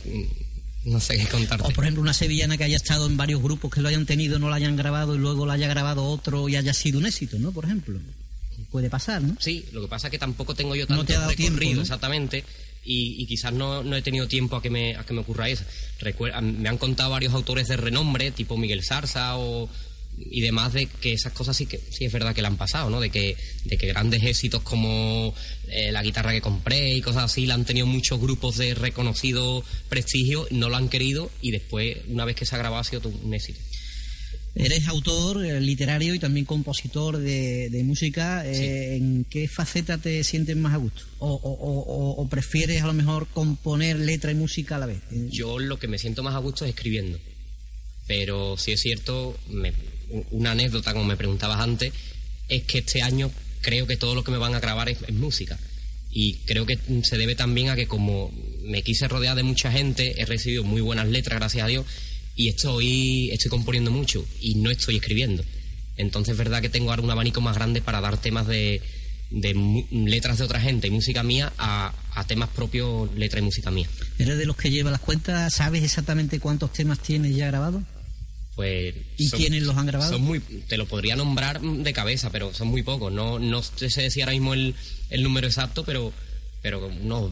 no 0.86 1.00
sé 1.00 1.18
qué 1.18 1.26
contarte. 1.28 1.68
O 1.68 1.72
por 1.72 1.84
ejemplo, 1.84 2.02
una 2.02 2.14
sevillana 2.14 2.58
que 2.58 2.64
haya 2.64 2.78
estado 2.78 3.06
en 3.08 3.18
varios 3.18 3.42
grupos 3.42 3.72
que 3.72 3.82
lo 3.82 3.90
hayan 3.90 4.06
tenido, 4.06 4.40
no 4.40 4.50
lo 4.50 4.54
hayan 4.54 4.76
grabado 4.76 5.16
y 5.16 5.20
luego 5.20 5.46
lo 5.46 5.52
haya 5.52 5.68
grabado 5.68 6.06
otro 6.06 6.50
y 6.50 6.56
haya 6.56 6.74
sido 6.74 7.00
un 7.00 7.06
éxito, 7.06 7.38
¿no? 7.40 7.52
Por 7.52 7.66
ejemplo. 7.66 8.00
Puede 8.72 8.90
pasar, 8.90 9.22
¿no? 9.22 9.36
Sí, 9.40 9.66
lo 9.74 9.82
que 9.82 9.88
pasa 9.88 10.08
es 10.08 10.12
que 10.12 10.20
tampoco 10.20 10.56
tengo 10.56 10.76
yo 10.76 10.88
tanto 10.88 11.04
no 11.04 11.28
recorrido, 11.28 11.82
exactamente 11.82 12.46
y, 12.84 13.26
quizás 13.26 13.54
no, 13.54 13.84
no, 13.84 13.96
he 13.96 14.02
tenido 14.02 14.28
tiempo 14.28 14.56
a 14.56 14.62
que 14.62 14.70
me, 14.70 14.96
a 14.96 15.04
que 15.04 15.14
me 15.14 15.22
ocurra 15.22 15.50
eso. 15.50 15.64
me 16.42 16.70
han 16.70 16.78
contado 16.78 17.12
varios 17.12 17.34
autores 17.34 17.68
de 17.68 17.78
renombre, 17.78 18.32
tipo 18.32 18.58
Miguel 18.58 18.84
Sarsa 18.84 19.38
o, 19.38 19.70
y 20.30 20.42
demás, 20.42 20.74
de 20.74 20.86
que 20.86 21.14
esas 21.14 21.34
cosas 21.34 21.56
sí 21.58 21.66
que 21.66 21.80
sí 21.90 22.06
es 22.06 22.12
verdad 22.12 22.36
que 22.36 22.42
le 22.42 22.48
han 22.48 22.58
pasado, 22.58 22.90
¿no? 22.90 23.00
De 23.00 23.10
que, 23.10 23.36
de 23.66 23.78
que 23.78 23.88
grandes 23.88 24.24
éxitos 24.24 24.62
como 24.62 25.34
eh, 25.68 25.92
la 25.92 26.04
guitarra 26.04 26.32
que 26.32 26.42
compré 26.42 26.94
y 26.94 27.02
cosas 27.02 27.24
así 27.26 27.46
la 27.46 27.56
han 27.56 27.66
tenido 27.66 27.86
muchos 27.86 28.20
grupos 28.20 28.58
de 28.58 28.76
reconocido 28.76 29.64
prestigio, 29.90 30.48
no 30.52 30.70
lo 30.70 30.78
han 30.78 30.90
querido 30.90 31.32
y 31.42 31.52
después, 31.52 31.98
una 32.08 32.26
vez 32.26 32.36
que 32.36 32.46
se 32.46 32.56
ha 32.56 32.58
grabado, 32.58 32.82
ha 32.82 32.84
sido 32.84 33.10
un 33.10 33.34
éxito. 33.34 33.60
Eres 34.54 34.88
autor 34.90 35.46
eh, 35.46 35.62
literario 35.62 36.14
y 36.14 36.20
también 36.20 36.46
compositor 36.46 37.18
de, 37.18 37.82
música. 37.86 38.46
Eh, 38.46 38.98
¿En 38.98 39.24
qué 39.24 39.48
faceta 39.48 39.98
te 39.98 40.24
sientes 40.26 40.58
más 40.58 40.74
a 40.74 40.78
gusto? 40.78 41.04
O, 41.20 42.28
prefieres 42.30 42.82
a 42.82 42.88
lo 42.88 42.94
mejor 42.94 43.28
componer 43.28 43.98
letra 43.98 44.32
y 44.32 44.36
música 44.36 44.76
a 44.76 44.80
la 44.80 44.86
vez? 44.88 45.02
Yo 45.30 45.58
lo 45.58 45.80
que 45.80 45.88
me 45.88 45.98
siento 45.98 46.22
más 46.22 46.36
a 46.36 46.40
gusto 46.40 46.66
es 46.66 46.70
escribiendo. 46.70 47.18
Pero 48.08 48.58
si 48.58 48.74
es 48.74 48.82
cierto, 48.82 49.38
una 50.32 50.52
anécdota, 50.52 50.94
como 50.94 51.06
me 51.06 51.18
preguntabas 51.18 51.60
antes, 51.60 51.94
es 52.48 52.64
que 52.64 52.80
este 52.80 53.02
año 53.02 53.32
creo 53.62 53.88
que 53.88 53.98
todo 53.98 54.16
lo 54.16 54.24
que 54.24 54.32
me 54.32 54.38
van 54.38 54.56
a 54.56 54.60
grabar 54.60 54.90
es, 54.90 54.98
música. 55.14 55.58
Y 56.12 56.36
creo 56.46 56.66
que 56.66 56.78
se 57.04 57.18
debe 57.18 57.36
también 57.36 57.70
a 57.70 57.76
que 57.76 57.88
como 57.88 58.32
me 58.64 58.84
quise 58.84 59.08
rodear 59.08 59.36
de 59.36 59.44
mucha 59.44 59.72
gente, 59.72 60.22
he 60.22 60.26
recibido 60.26 60.64
muy 60.64 60.82
buenas 60.82 61.08
letras, 61.08 61.40
gracias 61.40 61.64
a 61.64 61.68
Dios 61.68 61.86
y 62.36 62.50
estoy, 62.50 63.30
estoy 63.32 63.50
componiendo 63.50 63.92
mucho 63.92 64.26
y 64.42 64.56
no 64.56 64.70
estoy 64.70 64.98
escribiendo. 64.98 65.44
Entonces 65.98 66.34
es 66.34 66.38
verdad 66.38 66.62
que 66.62 66.70
tengo 66.70 66.90
ahora 66.90 67.02
un 67.02 67.12
abanico 67.12 67.40
más 67.40 67.56
grande 67.56 67.82
para 67.82 68.02
dar 68.02 68.18
temas 68.18 68.48
de, 68.48 68.82
de 69.30 69.86
letras 69.92 70.38
de 70.38 70.44
otra 70.44 70.60
gente 70.60 70.88
y 70.88 70.92
música 70.92 71.24
mía 71.24 71.54
a, 71.58 71.94
a, 72.14 72.28
temas 72.28 72.50
propios, 72.50 73.14
letra 73.16 73.40
y 73.40 73.44
música 73.44 73.72
mía. 73.72 73.88
¿Eres 74.18 74.38
de 74.38 74.46
los 74.46 74.58
que 74.58 74.70
lleva 74.70 74.92
las 74.92 75.02
cuentas? 75.02 75.54
¿Sabes 75.54 75.84
exactamente 75.84 76.40
cuántos 76.40 76.74
temas 76.74 77.00
tienes 77.00 77.36
ya 77.36 77.48
grabados? 77.48 77.84
Pues 78.62 78.94
¿Y 79.18 79.32
quiénes 79.32 79.64
los 79.64 79.76
han 79.76 79.88
grabado? 79.88 80.12
Son 80.12 80.22
muy, 80.22 80.40
te 80.40 80.78
lo 80.78 80.86
podría 80.86 81.16
nombrar 81.16 81.60
de 81.60 81.94
cabeza, 81.94 82.30
pero 82.30 82.54
son 82.54 82.68
muy 82.68 82.84
pocos. 82.84 83.12
No, 83.12 83.40
no 83.40 83.64
sé 83.64 83.90
decir 84.04 84.22
ahora 84.22 84.34
mismo 84.34 84.54
el, 84.54 84.76
el 85.10 85.24
número 85.24 85.48
exacto, 85.48 85.84
pero, 85.84 86.14
pero 86.62 86.86
unos 86.86 87.32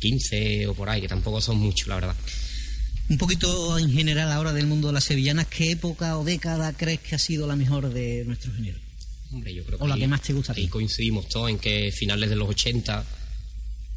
15 0.00 0.66
o 0.66 0.74
por 0.74 0.90
ahí, 0.90 1.00
que 1.00 1.06
tampoco 1.06 1.40
son 1.40 1.58
muchos, 1.58 1.86
la 1.86 1.94
verdad. 1.94 2.16
Un 3.08 3.18
poquito 3.18 3.78
en 3.78 3.92
general 3.92 4.32
ahora 4.32 4.52
del 4.52 4.66
mundo 4.66 4.88
de 4.88 4.94
las 4.94 5.04
sevillanas, 5.04 5.46
¿qué 5.46 5.70
época 5.70 6.18
o 6.18 6.24
década 6.24 6.72
crees 6.72 6.98
que 6.98 7.14
ha 7.14 7.18
sido 7.20 7.46
la 7.46 7.54
mejor 7.54 7.92
de 7.92 8.24
nuestro 8.26 8.52
género? 8.52 8.78
Hombre, 9.32 9.54
yo 9.54 9.64
creo 9.64 9.78
o 9.80 9.86
la 9.86 9.96
que 9.96 10.08
más 10.08 10.22
te 10.22 10.32
gusta. 10.32 10.54
Y 10.56 10.66
coincidimos 10.66 11.28
todos 11.28 11.50
en 11.50 11.60
que 11.60 11.92
finales 11.92 12.30
de 12.30 12.36
los 12.36 12.48
80, 12.48 13.04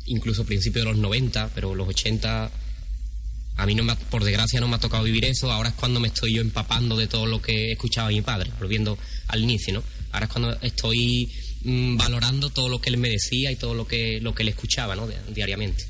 incluso 0.05 0.45
principios 0.45 0.85
de 0.85 0.91
los 0.91 0.99
90, 0.99 1.49
pero 1.55 1.73
los 1.73 1.87
80 1.87 2.51
a 3.57 3.65
mí 3.65 3.75
no 3.75 3.83
me 3.83 3.95
por 3.95 4.23
desgracia 4.23 4.59
no 4.59 4.67
me 4.67 4.75
ha 4.75 4.79
tocado 4.79 5.03
vivir 5.03 5.25
eso, 5.25 5.51
ahora 5.51 5.69
es 5.69 5.75
cuando 5.75 5.99
me 5.99 6.09
estoy 6.09 6.35
yo 6.35 6.41
empapando 6.41 6.95
de 6.95 7.07
todo 7.07 7.25
lo 7.25 7.41
que 7.41 7.71
escuchaba 7.71 8.09
mi 8.09 8.21
padre, 8.21 8.51
volviendo 8.59 8.97
al 9.27 9.41
inicio, 9.41 9.73
¿no? 9.73 9.83
Ahora 10.11 10.27
es 10.27 10.31
cuando 10.31 10.61
estoy 10.61 11.31
mm, 11.63 11.97
valorando 11.97 12.49
todo 12.49 12.69
lo 12.69 12.79
que 12.79 12.89
él 12.89 12.97
me 12.97 13.09
decía 13.09 13.51
y 13.51 13.55
todo 13.55 13.73
lo 13.73 13.87
que 13.87 14.21
lo 14.21 14.33
que 14.33 14.43
él 14.43 14.49
escuchaba, 14.49 14.95
¿no? 14.95 15.07
diariamente. 15.33 15.85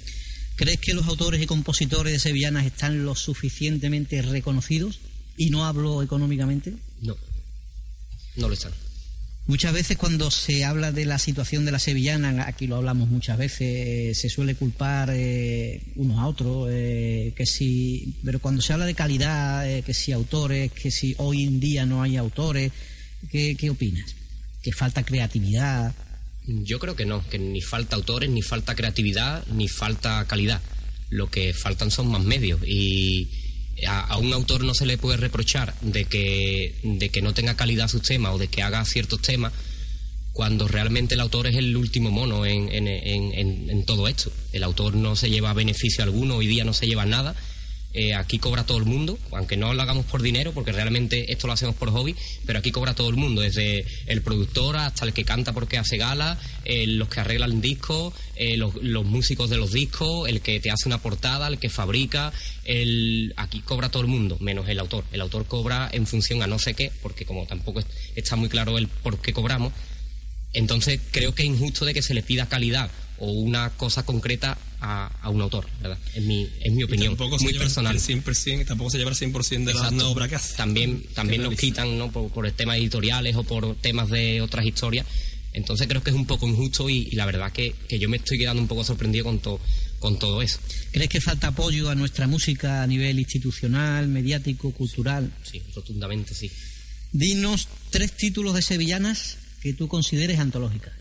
¿Crees 0.55 0.79
que 0.79 0.93
los 0.93 1.05
autores 1.07 1.41
y 1.41 1.45
compositores 1.45 2.13
de 2.13 2.19
sevillanas 2.19 2.65
están 2.65 3.05
lo 3.05 3.13
suficientemente 3.13 4.21
reconocidos? 4.24 5.00
Y 5.38 5.51
no 5.51 5.67
hablo 5.67 6.01
económicamente. 6.01 6.74
No, 7.01 7.15
no 8.38 8.47
lo 8.47 8.53
están. 8.55 8.71
Muchas 9.47 9.71
veces 9.71 9.97
cuando 9.97 10.29
se 10.29 10.65
habla 10.65 10.91
de 10.91 11.05
la 11.05 11.17
situación 11.19 11.63
de 11.63 11.71
la 11.71 11.79
sevillana, 11.79 12.45
aquí 12.47 12.67
lo 12.67 12.75
hablamos 12.75 13.07
muchas 13.07 13.37
veces, 13.37 14.19
se 14.19 14.29
suele 14.29 14.55
culpar 14.55 15.09
eh, 15.13 15.81
unos 15.95 16.19
a 16.19 16.27
otros, 16.27 16.67
eh, 16.69 17.31
que 17.33 17.45
si, 17.45 18.13
pero 18.25 18.39
cuando 18.39 18.61
se 18.61 18.73
habla 18.73 18.85
de 18.85 18.93
calidad, 18.93 19.69
eh, 19.69 19.83
que 19.83 19.93
si 19.93 20.11
autores, 20.11 20.73
que 20.73 20.91
si 20.91 21.15
hoy 21.17 21.43
en 21.43 21.61
día 21.61 21.85
no 21.85 22.01
hay 22.01 22.17
autores, 22.17 22.73
¿qué, 23.31 23.55
qué 23.55 23.69
opinas? 23.69 24.13
¿Que 24.61 24.73
falta 24.73 25.03
creatividad? 25.03 25.95
Yo 26.45 26.77
creo 26.79 26.97
que 26.97 27.05
no, 27.05 27.25
que 27.29 27.39
ni 27.39 27.61
falta 27.61 27.95
autores, 27.95 28.29
ni 28.29 28.41
falta 28.41 28.75
creatividad, 28.75 29.47
ni 29.47 29.69
falta 29.69 30.25
calidad. 30.27 30.61
Lo 31.09 31.31
que 31.31 31.53
faltan 31.53 31.89
son 31.89 32.09
más 32.09 32.21
medios 32.21 32.59
y 32.67 33.29
a, 33.86 34.17
un 34.17 34.34
autor 34.34 34.63
no 34.63 34.74
se 34.74 34.86
le 34.86 34.98
puede 34.98 35.17
reprochar 35.17 35.75
de 35.81 36.05
que, 36.05 36.79
de 36.84 37.10
que 37.10 37.22
no 37.22 37.34
tenga 37.34 37.55
calidad 37.55 37.88
sus 37.88 38.01
temas 38.01 38.34
o 38.34 38.38
de 38.38 38.48
que 38.48 38.62
haga 38.62 38.84
ciertos 38.86 39.22
temas 39.22 39.53
cuando 40.34 40.67
realmente 40.67 41.15
el 41.15 41.22
autor 41.22 41.48
es 41.48 41.55
el 41.55 41.75
último 41.75 42.12
mono 42.12 42.46
en, 42.46 42.72
en, 42.72 42.88
en, 42.88 43.69
en 43.69 43.86
todo 43.86 44.07
esto. 44.07 44.31
El 44.53 44.63
autor 44.63 44.96
no 44.96 45.15
se 45.15 45.29
lleva 45.29 45.53
beneficio 45.53 46.03
alguno, 46.03 46.36
hoy 46.36 46.48
día 46.48 46.63
no 46.63 46.74
se 46.74 46.86
lleva 46.88 47.05
nada 47.05 47.36
eh, 47.99 48.13
aquí 48.13 48.37
cobra 48.37 48.63
todo 48.63 48.77
el 48.77 48.85
mundo, 48.85 49.17
aunque 49.31 49.57
no 49.57 49.73
lo 49.73 49.81
hagamos 49.81 50.05
por 50.05 50.21
dinero, 50.21 50.51
porque 50.51 50.71
realmente 50.71 51.31
esto 51.31 51.47
lo 51.47 51.53
hacemos 51.53 51.75
por 51.75 51.89
hobby, 51.89 52.15
pero 52.45 52.59
aquí 52.59 52.71
cobra 52.71 52.93
todo 52.93 53.09
el 53.09 53.15
mundo, 53.15 53.41
desde 53.41 53.87
el 54.05 54.21
productor 54.21 54.77
hasta 54.77 55.03
el 55.03 55.13
que 55.13 55.23
canta 55.23 55.51
porque 55.51 55.79
hace 55.79 55.97
gala, 55.97 56.37
eh, 56.63 56.85
los 56.85 57.09
que 57.09 57.21
arreglan 57.21 57.59
discos, 57.59 58.13
eh, 58.35 58.55
los, 58.55 58.75
músicos 59.03 59.49
de 59.49 59.57
los 59.57 59.71
discos, 59.71 60.29
el 60.29 60.41
que 60.41 60.59
te 60.59 60.69
hace 60.69 60.87
una 60.87 60.99
portada, 60.99 61.47
el 61.47 61.57
que 61.57 61.69
fabrica, 61.69 62.31
el, 62.65 63.33
aquí 63.35 63.61
cobra 63.61 63.89
todo 63.89 64.03
el 64.03 64.09
mundo, 64.09 64.37
menos 64.41 64.69
el 64.69 64.77
autor. 64.77 65.03
El 65.11 65.21
autor 65.21 65.47
cobra 65.47 65.89
en 65.91 66.05
función 66.05 66.43
a 66.43 66.47
no 66.47 66.59
sé 66.59 66.75
qué, 66.75 66.91
porque 67.01 67.25
como 67.25 67.47
tampoco 67.47 67.81
está 68.15 68.35
muy 68.35 68.47
claro 68.47 68.77
el 68.77 68.89
por 68.89 69.19
qué 69.19 69.33
cobramos, 69.33 69.73
entonces 70.53 70.99
creo 71.09 71.33
que 71.33 71.41
es 71.41 71.49
injusto 71.49 71.83
de 71.83 71.95
que 71.95 72.03
se 72.03 72.13
le 72.13 72.21
pida 72.21 72.45
calidad 72.45 72.91
o 73.19 73.31
una 73.31 73.69
cosa 73.71 74.05
concreta 74.05 74.57
a, 74.79 75.29
un 75.29 75.41
autor, 75.41 75.67
¿verdad? 75.81 75.97
Es 76.13 76.24
mi, 76.24 76.47
es 76.62 76.71
mi 76.71 76.83
opinión, 76.83 77.17
tampoco 77.17 77.41
muy 77.43 77.53
personal. 77.53 77.97
tampoco 78.65 78.89
se 78.89 78.97
lleva 78.97 79.12
el 79.12 79.17
100% 79.17 79.63
de 79.65 79.74
la 79.74 80.07
obra 80.07 80.27
que 80.27 80.36
hace. 80.36 80.55
También, 80.55 81.03
también 81.13 81.43
nos 81.43 81.55
quitan, 81.55 81.97
¿no? 81.97 82.12
Por, 82.12 82.29
por 82.31 82.50
temas 82.51 82.77
editoriales 82.77 83.36
o 83.36 83.43
por 83.43 83.75
temas 83.75 84.09
de 84.09 84.41
otras 84.41 84.65
historias. 84.65 85.05
Entonces 85.53 85.88
creo 85.88 86.03
que 86.03 86.12
es 86.12 86.15
un 86.15 86.27
poco 86.27 86.47
injusto 86.47 86.89
y, 86.89 87.09
la 87.12 87.25
verdad 87.25 87.51
que, 87.51 87.74
que, 87.88 87.97
yo 87.97 88.09
me 88.09 88.17
estoy 88.17 88.38
quedando 88.38 88.62
un 88.62 88.67
poco 88.67 88.83
sorprendido 88.83 89.25
con, 89.25 89.39
todo 89.39 89.59
con 90.00 90.19
todo 90.19 90.43
eso. 90.43 90.59
¿Crees 90.91 91.09
que 91.09 91.19
falta 91.19 91.47
apoyo 91.47 91.89
a 91.89 91.95
nuestra 91.95 92.27
música 92.27 92.83
a 92.83 92.88
nivel 92.88 93.17
institucional, 93.19 94.07
mediático, 94.07 94.71
cultural? 94.71 95.31
Sí, 95.43 95.63
rotundamente 95.75 96.36
sí. 96.36 96.51
Dinos 97.12 97.67
tres 97.89 98.12
títulos 98.12 98.53
de 98.53 98.62
sevillanas 98.62 99.38
que 99.62 99.74
tú 99.74 99.88
consideres 99.88 100.38
antológicas 100.38 100.96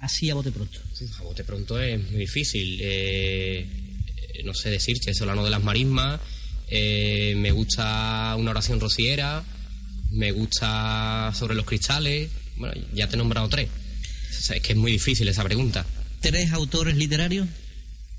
así 0.00 0.30
a 0.30 0.34
bote 0.34 0.50
pronto? 0.50 0.80
A 1.18 1.22
bote 1.22 1.44
pronto 1.44 1.80
es 1.80 2.10
muy 2.10 2.20
difícil. 2.20 2.78
Eh, 2.82 3.66
no 4.44 4.54
sé 4.54 4.70
decirte, 4.70 5.14
Solano 5.14 5.44
de 5.44 5.50
las 5.50 5.62
Marismas, 5.62 6.20
eh, 6.68 7.34
me 7.36 7.52
gusta 7.52 8.34
una 8.38 8.50
oración 8.50 8.80
rociera, 8.80 9.44
me 10.10 10.32
gusta 10.32 11.32
sobre 11.34 11.54
los 11.54 11.64
cristales. 11.64 12.30
Bueno, 12.56 12.74
ya 12.92 13.08
te 13.08 13.14
he 13.14 13.18
nombrado 13.18 13.48
tres. 13.48 13.68
es 14.30 14.62
que 14.62 14.72
es 14.72 14.78
muy 14.78 14.92
difícil 14.92 15.28
esa 15.28 15.44
pregunta. 15.44 15.86
¿Tres 16.20 16.52
autores 16.52 16.96
literarios? 16.96 17.46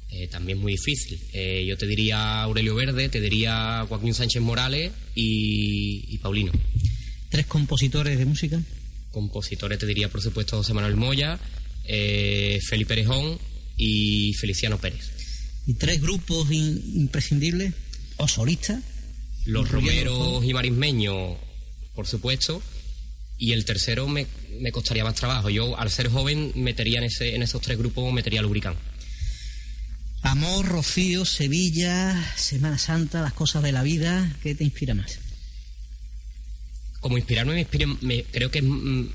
Eh, 0.10 0.28
también 0.28 0.58
muy 0.60 0.74
difícil. 0.74 1.20
yo 1.66 1.78
te 1.78 1.88
diría 1.88 2.42
Aurelio 2.44 2.76
Verde, 2.76 3.10
te 3.10 3.22
diría 3.22 3.86
Joaquín 3.88 4.14
Sánchez 4.14 4.42
Morales 4.42 4.92
y, 5.16 6.06
y 6.14 6.18
Paulino. 6.18 6.52
¿Tres 7.30 7.46
compositores 7.46 8.20
de 8.20 8.26
música? 8.26 8.62
Compositores 9.12 9.80
te 9.80 9.86
diría, 9.86 10.10
por 10.10 10.22
supuesto, 10.22 10.58
José 10.58 10.74
Manuel 10.74 10.98
Moya, 10.98 11.40
eh, 11.86 12.60
Felipe 12.68 12.94
Erejón 12.94 13.40
y 13.78 14.34
Feliciano 14.34 14.80
Pérez. 14.80 15.12
¿Y 15.66 15.76
tres 15.76 16.02
grupos 16.02 16.52
imprescindibles 16.52 17.74
o 18.18 18.28
solistas? 18.28 18.84
Los 19.46 19.70
romeros 19.70 20.44
y 20.44 20.54
marismeños, 20.54 21.38
por 21.96 22.08
supuesto. 22.08 22.62
Y 23.38 23.54
el 23.54 23.66
tercero 23.66 24.08
me, 24.08 24.28
me, 24.60 24.72
costaría 24.72 25.04
más 25.04 25.16
trabajo. 25.16 25.50
Yo, 25.50 25.78
al 25.78 25.90
ser 25.90 26.10
joven, 26.10 26.52
metería 26.56 27.00
en, 27.00 27.06
ese, 27.06 27.36
en 27.36 27.42
esos 27.42 27.62
tres 27.62 27.78
grupos, 27.78 28.14
metería 28.14 28.42
Lubricán. 28.42 28.76
Amor, 30.22 30.68
Rocío, 30.68 31.26
Sevilla, 31.26 32.34
Semana 32.38 32.78
Santa, 32.78 33.22
las 33.22 33.34
cosas 33.34 33.64
de 33.64 33.72
la 33.72 33.82
vida, 33.82 34.38
¿qué 34.44 34.54
te 34.54 34.64
inspira 34.64 34.94
más? 34.94 35.18
Como 37.00 37.18
inspirarme, 37.18 37.54
me, 37.54 37.62
inspira, 37.62 37.88
me 38.02 38.24
creo 38.26 38.52
que 38.52 38.62
mm, 38.62 39.10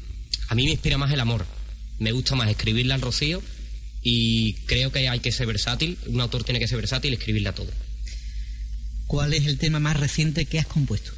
a 0.48 0.54
mí 0.56 0.64
me 0.64 0.72
inspira 0.72 0.98
más 0.98 1.12
el 1.12 1.20
amor. 1.20 1.46
Me 1.98 2.12
gusta 2.12 2.34
más 2.34 2.48
escribirle 2.50 2.94
al 2.94 3.00
Rocío 3.00 3.42
y 4.02 4.54
creo 4.66 4.92
que 4.92 5.08
hay 5.08 5.20
que 5.20 5.32
ser 5.32 5.46
versátil. 5.46 5.98
Un 6.06 6.20
autor 6.20 6.44
tiene 6.44 6.60
que 6.60 6.68
ser 6.68 6.76
versátil 6.76 7.12
y 7.12 7.16
escribirle 7.16 7.48
a 7.48 7.54
todo. 7.54 7.70
¿Cuál 9.06 9.34
es 9.34 9.46
el 9.46 9.58
tema 9.58 9.80
más 9.80 9.98
reciente 9.98 10.44
que 10.46 10.58
has 10.58 10.66
compuesto? 10.66 11.12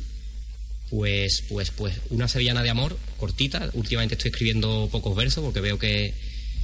Pues, 0.91 1.45
pues, 1.49 1.71
pues, 1.71 1.95
una 2.11 2.29
sevillana 2.29 2.63
de 2.63 2.71
amor, 2.71 2.99
cortita. 3.19 3.71
Últimamente 3.75 4.15
estoy 4.15 4.31
escribiendo 4.31 4.89
pocos 4.91 5.15
versos 5.17 5.45
porque 5.45 5.61
veo 5.61 5.79
que, 5.79 6.15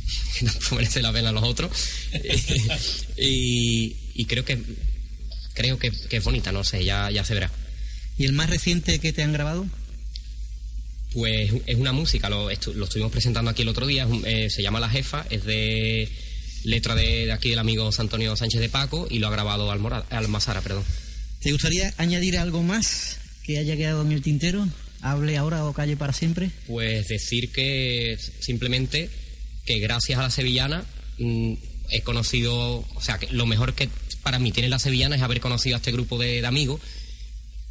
no 0.42 0.76
merece 0.76 1.02
la 1.02 1.12
pena 1.12 1.32
los 1.32 1.44
otros. 1.44 1.70
y, 3.16 4.24
creo 4.26 4.44
que 4.44 4.58
creo 5.54 5.78
que, 5.78 5.92
es 6.10 6.24
bonita, 6.24 6.52
no 6.52 6.64
sé, 6.64 6.84
ya, 6.84 7.10
ya 7.10 7.24
se 7.24 7.34
verá. 7.34 7.50
¿Y 8.18 8.24
el 8.24 8.32
más 8.32 8.50
reciente 8.50 8.98
que 8.98 9.12
te 9.12 9.22
han 9.22 9.32
grabado? 9.32 9.66
Pues 11.14 11.52
es 11.66 11.76
una 11.76 11.92
música, 11.92 12.28
lo, 12.28 12.50
estuvimos 12.50 13.10
presentando 13.10 13.50
aquí 13.50 13.62
el 13.62 13.68
otro 13.68 13.86
día, 13.86 14.06
eh, 14.26 14.48
se 14.50 14.62
llama 14.62 14.80
La 14.80 14.90
Jefa, 14.90 15.24
es 15.30 15.44
de 15.44 16.08
letra 16.64 16.94
de, 16.94 17.30
aquí 17.30 17.50
del 17.50 17.58
amigo 17.58 17.88
Antonio 17.96 18.36
Sánchez 18.36 18.60
de 18.60 18.68
Paco 18.68 19.06
y 19.08 19.20
lo 19.20 19.28
ha 19.28 19.30
grabado 19.30 19.70
Almora, 19.70 20.04
Almazara, 20.10 20.60
perdón. 20.60 20.84
¿Te 21.40 21.52
gustaría 21.52 21.94
añadir 21.98 22.36
algo 22.38 22.62
más 22.62 23.18
que 23.44 23.58
haya 23.58 23.76
quedado 23.76 24.02
en 24.02 24.12
el 24.12 24.22
tintero? 24.22 24.66
¿Hable 25.02 25.36
ahora 25.36 25.64
o 25.66 25.72
calle 25.72 25.96
para 25.96 26.12
siempre? 26.12 26.50
Pues 26.66 27.06
decir 27.08 27.52
que 27.52 28.16
simplemente 28.40 29.10
que 29.66 29.78
gracias 29.78 30.18
a 30.18 30.22
la 30.22 30.30
sevillana 30.30 30.84
mm, 31.18 31.54
he 31.90 32.00
conocido, 32.00 32.84
o 32.94 33.00
sea, 33.00 33.18
que 33.18 33.28
lo 33.28 33.46
mejor 33.46 33.74
que 33.74 33.88
para 34.22 34.38
mí 34.38 34.52
tiene 34.52 34.68
la 34.68 34.78
sevillana 34.78 35.16
es 35.16 35.22
haber 35.22 35.40
conocido 35.40 35.76
a 35.76 35.78
este 35.78 35.92
grupo 35.92 36.18
de, 36.18 36.44
amigos 36.46 36.80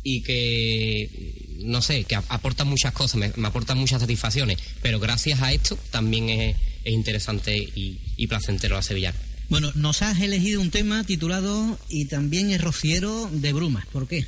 y 0.04 0.22
que, 0.22 1.43
no 1.64 1.82
sé, 1.82 2.04
que 2.04 2.16
aportan 2.16 2.68
muchas 2.68 2.94
cosas, 2.94 3.34
me, 3.36 3.48
aportan 3.48 3.78
muchas 3.78 4.02
satisfacciones, 4.02 4.60
pero 4.82 5.00
gracias 5.00 5.42
a 5.42 5.52
esto 5.54 5.78
también 5.92 6.30
es, 6.30 6.56
interesante 6.86 7.58
y, 7.58 8.00
y, 8.18 8.28
placentero 8.28 8.76
la 8.76 8.82
sevillana. 8.82 9.18
Bueno, 9.50 9.72
nos 9.76 10.02
has 10.02 10.20
elegido 10.20 10.62
un 10.62 10.72
tema 10.72 11.04
titulado 11.04 11.78
Y 11.90 12.06
también 12.06 12.50
es 12.52 12.62
rociero 12.62 13.30
de 13.32 13.54
brumas, 13.54 13.86
¿por 13.88 14.08
qué? 14.08 14.26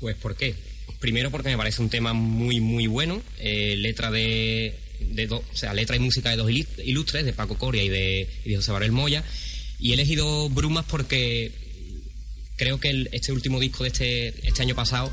Pues 0.00 0.16
¿por 0.16 0.36
qué? 0.36 0.54
Primero 1.00 1.30
porque 1.30 1.48
me 1.48 1.56
parece 1.56 1.80
un 1.80 1.88
tema 1.88 2.12
muy, 2.12 2.60
muy 2.60 2.86
bueno, 2.86 3.22
eh, 3.38 3.76
letra 3.76 4.10
de 4.10 4.84
de 5.00 5.28
o 5.28 5.42
sea, 5.52 5.74
letra 5.74 5.96
y 5.96 6.00
música 6.00 6.30
de 6.30 6.36
dos 6.36 6.50
ilustres, 6.50 7.24
de 7.24 7.32
Paco 7.32 7.58
Coria 7.58 7.82
y 7.82 7.88
de, 7.88 8.28
José 8.56 8.72
Barel 8.72 8.92
Moya. 8.92 9.24
Y 9.78 9.90
he 9.90 9.94
elegido 9.94 10.48
Brumas 10.48 10.84
porque 10.88 11.52
creo 12.56 12.78
que 12.78 13.08
este 13.12 13.32
último 13.32 13.60
disco 13.60 13.84
de 13.84 13.88
este, 13.88 14.48
este 14.48 14.62
año 14.62 14.74
pasado, 14.74 15.10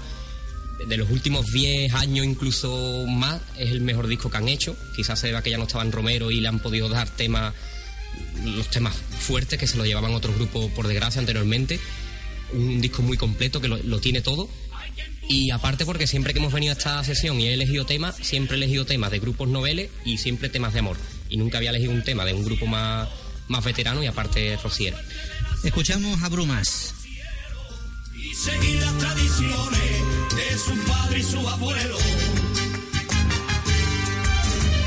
de 0.87 0.97
los 0.97 1.09
últimos 1.09 1.51
10 1.51 1.93
años 1.93 2.25
incluso 2.25 3.05
más, 3.07 3.41
es 3.57 3.71
el 3.71 3.81
mejor 3.81 4.07
disco 4.07 4.29
que 4.29 4.37
han 4.37 4.47
hecho. 4.47 4.75
Quizás 4.95 5.19
se 5.19 5.31
vea 5.31 5.41
que 5.41 5.49
ya 5.49 5.57
no 5.57 5.63
estaban 5.63 5.91
Romero 5.91 6.31
y 6.31 6.41
le 6.41 6.47
han 6.47 6.59
podido 6.59 6.89
dar 6.89 7.09
temas, 7.09 7.53
los 8.43 8.69
temas 8.69 8.95
fuertes 8.95 9.59
que 9.59 9.67
se 9.67 9.77
lo 9.77 9.85
llevaban 9.85 10.13
otros 10.13 10.35
grupos 10.35 10.71
por 10.71 10.87
desgracia 10.87 11.19
anteriormente. 11.19 11.79
Un 12.53 12.81
disco 12.81 13.01
muy 13.01 13.17
completo 13.17 13.61
que 13.61 13.67
lo 13.67 13.99
tiene 13.99 14.21
todo 14.21 14.49
y 15.27 15.51
aparte 15.51 15.85
porque 15.85 16.07
siempre 16.07 16.33
que 16.33 16.39
hemos 16.39 16.51
venido 16.51 16.73
a 16.73 16.77
esta 16.77 17.03
sesión 17.03 17.39
y 17.39 17.47
he 17.47 17.53
elegido 17.53 17.85
temas, 17.85 18.15
siempre 18.21 18.55
he 18.55 18.57
elegido 18.57 18.85
temas 18.85 19.11
de 19.11 19.19
grupos 19.19 19.47
noveles 19.47 19.89
y 20.03 20.17
siempre 20.17 20.49
temas 20.49 20.73
de 20.73 20.79
amor. 20.79 20.97
Y 21.29 21.37
nunca 21.37 21.57
había 21.57 21.69
elegido 21.69 21.91
un 21.91 22.03
tema 22.03 22.25
de 22.25 22.33
un 22.33 22.43
grupo 22.43 22.65
más, 22.65 23.07
más 23.47 23.63
veterano 23.63 24.03
y 24.03 24.07
aparte 24.07 24.57
rociero. 24.61 24.97
Escuchamos 25.63 26.21
a 26.21 26.29
Brumas. 26.29 27.00
Y 28.31 28.33
seguir 28.33 28.79
las 28.79 28.97
tradiciones 28.97 30.35
de 30.35 30.57
su 30.57 30.73
padre 30.85 31.19
y 31.19 31.23
su 31.23 31.49
abuelo. 31.49 31.97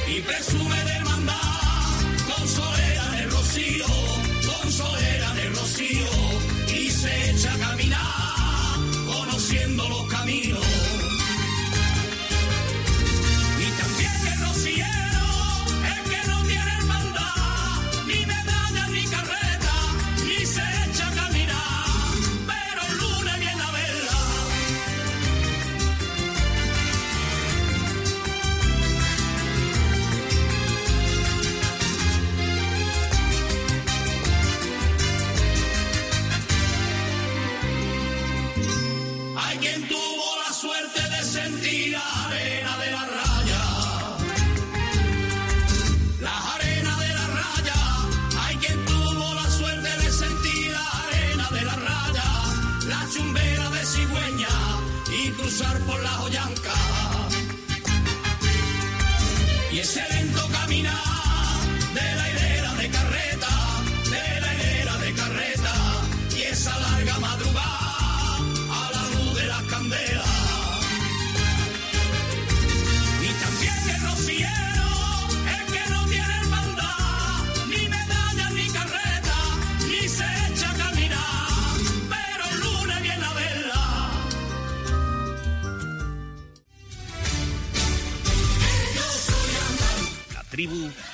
Y 0.09 0.21
presume 0.23 0.85
de 0.85 1.01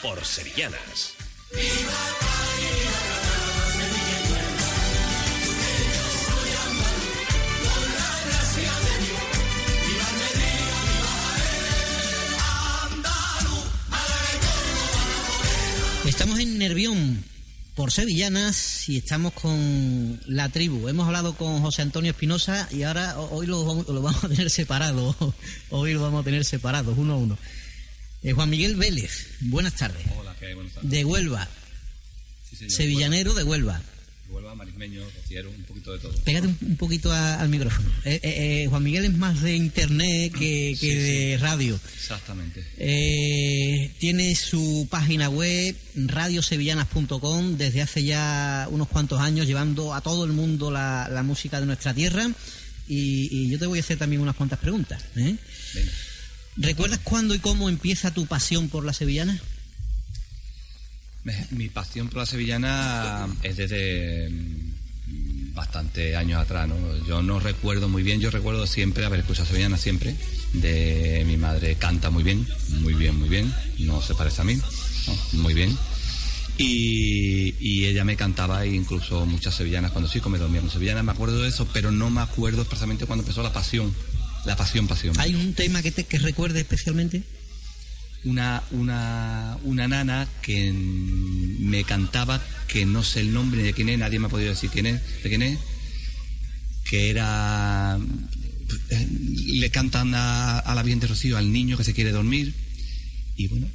por 0.03 0.25
Sevillanas. 0.25 1.15
Estamos 16.07 16.39
en 16.39 16.59
Nervión 16.59 17.25
por 17.75 17.91
Sevillanas 17.93 18.89
y 18.89 18.99
estamos 18.99 19.33
con 19.33 20.21
la 20.27 20.49
tribu. 20.51 20.89
Hemos 20.89 21.07
hablado 21.07 21.35
con 21.35 21.61
José 21.63 21.83
Antonio 21.83 22.13
Espinosa 22.13 22.69
y 22.71 22.83
ahora 22.83 23.19
hoy 23.31 23.47
lo, 23.47 23.65
vamos 23.65 24.25
a 24.25 24.29
tener 24.29 24.51
separados. 24.51 25.17
Hoy 25.71 25.95
lo 25.95 26.03
vamos 26.03 26.21
a 26.21 26.25
tener 26.25 26.45
separados, 26.45 26.97
uno 26.99 27.15
a 27.15 27.17
uno. 27.17 27.39
Eh, 28.23 28.33
Juan 28.33 28.51
Miguel 28.51 28.77
Vélez, 28.77 29.29
buenas 29.41 29.75
tardes. 29.75 30.05
Hola, 30.19 30.37
¿qué 30.39 30.47
hay? 30.47 30.55
Buenas 30.55 30.75
tardes. 30.75 30.91
De 30.91 31.05
Huelva. 31.05 31.49
Sevillanero 32.69 33.33
de 33.33 33.45
Huelva. 33.45 33.81
Huelva, 34.29 34.55
marismeño, 34.55 35.03
rociero, 35.17 35.51
un 35.51 35.65
poquito 35.65 35.93
de 35.93 35.99
todo. 36.01 36.13
Pégate 36.25 36.47
un, 36.47 36.77
poquito 36.77 37.11
al 37.11 37.49
micrófono. 37.49 37.91
Eh, 38.05 38.21
eh, 38.23 38.67
Juan 38.69 38.83
Miguel 38.83 39.07
es 39.07 39.15
más 39.15 39.41
de 39.41 39.57
internet 39.57 40.35
que, 40.39 40.77
de 40.79 41.39
radio. 41.41 41.81
Exactamente. 41.97 42.63
tiene 43.99 44.35
su 44.37 44.87
página 44.91 45.31
web, 45.31 45.75
radiosevillanas.com, 45.95 47.57
desde 47.57 47.81
hace 47.81 48.05
ya 48.05 48.69
unos 48.71 48.89
cuantos 48.89 49.19
años, 49.19 49.47
llevando 49.47 49.95
a 49.95 50.03
todo 50.03 50.27
el 50.27 50.33
mundo 50.33 50.71
la, 50.71 51.23
música 51.25 51.59
de 51.59 51.67
nuestra 51.67 51.95
tierra. 51.95 52.31
Y, 52.87 53.49
yo 53.49 53.59
te 53.59 53.67
voy 53.67 53.79
a 53.79 53.83
hacer 53.83 53.97
también 53.97 54.21
unas 54.21 54.37
cuantas 54.37 54.59
preguntas. 54.59 55.03
Venga. 55.15 55.39
¿Recuerdas 56.61 57.01
cuándo 57.03 57.35
y 57.35 57.39
cómo 57.39 57.71
empieza 57.71 58.13
tu 58.13 58.27
pasión 58.27 58.69
por 58.69 58.85
la 58.85 58.93
sevillana? 58.93 59.41
Mi 61.51 61.69
pasión 61.69 62.09
por 62.09 62.19
la 62.19 62.27
sevillana 62.27 63.27
es 63.43 63.57
desde 63.57 64.29
mm, 64.29 65.55
bastante 65.55 66.17
años 66.17 66.41
atrás, 66.41 66.69
¿no? 66.69 66.77
Yo 67.07 67.23
no 67.23 67.41
recuerdo 67.41 67.89
muy 67.89 68.03
bien, 68.03 68.21
yo 68.21 68.31
recuerdo 68.31 68.67
siempre 68.67 69.07
haber 69.07 69.21
escuchado 69.21 69.49
Sevillana 69.49 69.79
siempre, 69.79 70.15
de 70.53 71.25
mi 71.27 71.39
madre 71.39 71.77
canta 71.77 72.11
muy 72.11 72.23
bien, 72.23 72.47
muy 72.81 72.93
bien, 72.93 73.19
muy 73.19 73.29
bien, 73.31 73.53
no 73.79 74.03
se 74.03 74.15
parece 74.15 74.43
a 74.43 74.45
mí, 74.45 74.59
muy 75.33 75.55
bien. 75.55 75.77
Y, 76.59 77.55
y 77.59 77.87
ella 77.87 78.05
me 78.05 78.17
cantaba 78.17 78.67
incluso 78.67 79.25
muchas 79.25 79.55
sevillanas 79.55 79.93
cuando 79.93 80.11
sí 80.11 80.21
me 80.29 80.39
dormía 80.39 80.61
con 80.61 80.71
sevillanas, 80.71 81.05
me 81.05 81.13
acuerdo 81.13 81.43
de 81.43 81.49
eso, 81.49 81.67
pero 81.73 81.91
no 81.91 82.11
me 82.11 82.21
acuerdo 82.21 82.61
expresamente 82.63 83.07
cuando 83.07 83.23
empezó 83.23 83.43
la 83.43 83.53
pasión, 83.53 83.95
la 84.45 84.57
pasión, 84.57 84.87
pasión. 84.87 85.15
¿Hay 85.19 85.35
un 85.35 85.55
tema 85.55 85.83
que 85.83 85.91
te 85.91 86.05
que 86.05 86.19
recuerde 86.19 86.61
especialmente? 86.61 87.23
una, 88.25 88.63
una, 88.73 89.59
una 89.65 89.89
nana 89.89 90.29
que 90.43 90.73
me 90.73 91.85
cantaba, 91.85 92.43
que 92.69 92.85
no 92.85 93.03
sé 93.03 93.21
el 93.21 93.33
nombre 93.33 93.63
de 93.63 93.73
quién 93.73 93.89
es, 93.89 93.99
nadie 93.99 94.19
me 94.19 94.27
ha 94.27 94.31
podido 94.31 94.51
decir 94.51 94.71
quién 94.71 94.87
es, 94.87 95.01
de 95.23 95.29
quién 95.29 95.43
es, 95.43 95.59
que 96.85 97.11
era 97.11 97.99
le 99.47 99.71
cantan 99.71 100.15
a, 100.15 100.59
a 100.59 100.75
la 100.75 100.83
Virgen 100.83 101.01
de 101.01 101.09
Rocío 101.09 101.37
al 101.37 101.53
niño 101.53 101.77
que 101.77 101.85
se 101.85 101.95
quiere 101.95 102.13
dormir 102.13 102.55
y 103.37 103.49
bueno, 103.49 103.67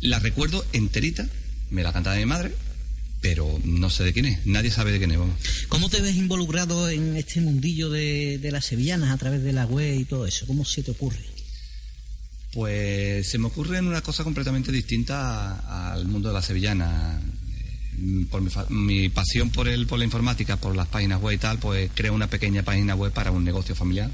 la 0.00 0.18
recuerdo 0.18 0.64
enterita, 0.72 1.28
me 1.70 1.82
la 1.82 1.92
cantaba 1.92 2.16
mi 2.16 2.26
madre, 2.26 2.54
pero 3.20 3.60
no 3.64 3.90
sé 3.90 4.04
de 4.04 4.12
quién 4.12 4.26
es, 4.26 4.46
nadie 4.46 4.70
sabe 4.70 4.92
de 4.92 4.98
quién 4.98 5.12
es. 5.12 5.18
Vamos. 5.18 5.36
¿Cómo 5.68 5.88
te 5.88 6.00
ves 6.00 6.16
involucrado 6.16 6.88
en 6.88 7.16
este 7.16 7.40
mundillo 7.40 7.90
de, 7.90 8.38
de 8.38 8.50
las 8.50 8.64
sevillanas 8.66 9.10
a 9.10 9.18
través 9.18 9.42
de 9.42 9.52
la 9.52 9.66
web 9.66 9.98
y 9.98 10.04
todo 10.04 10.26
eso? 10.26 10.46
¿Cómo 10.46 10.64
se 10.64 10.82
te 10.82 10.90
ocurre? 10.90 11.24
Pues 12.52 13.28
se 13.28 13.38
me 13.38 13.46
ocurre 13.46 13.78
en 13.78 13.86
una 13.86 14.00
cosa 14.00 14.24
completamente 14.24 14.72
distinta 14.72 15.92
al 15.92 16.06
mundo 16.06 16.28
de 16.28 16.34
la 16.34 16.42
sevillana. 16.42 17.20
Eh, 17.98 18.26
Por 18.30 18.40
mi, 18.42 18.50
mi 18.70 19.08
pasión 19.08 19.50
por 19.50 19.68
el, 19.68 19.86
por 19.86 19.98
la 19.98 20.04
informática, 20.04 20.56
por 20.56 20.74
las 20.74 20.88
páginas 20.88 21.20
web 21.20 21.34
y 21.34 21.38
tal, 21.38 21.58
pues 21.58 21.90
creo 21.94 22.14
una 22.14 22.28
pequeña 22.28 22.62
página 22.62 22.94
web 22.94 23.12
para 23.12 23.30
un 23.30 23.44
negocio 23.44 23.74
familiar 23.74 24.10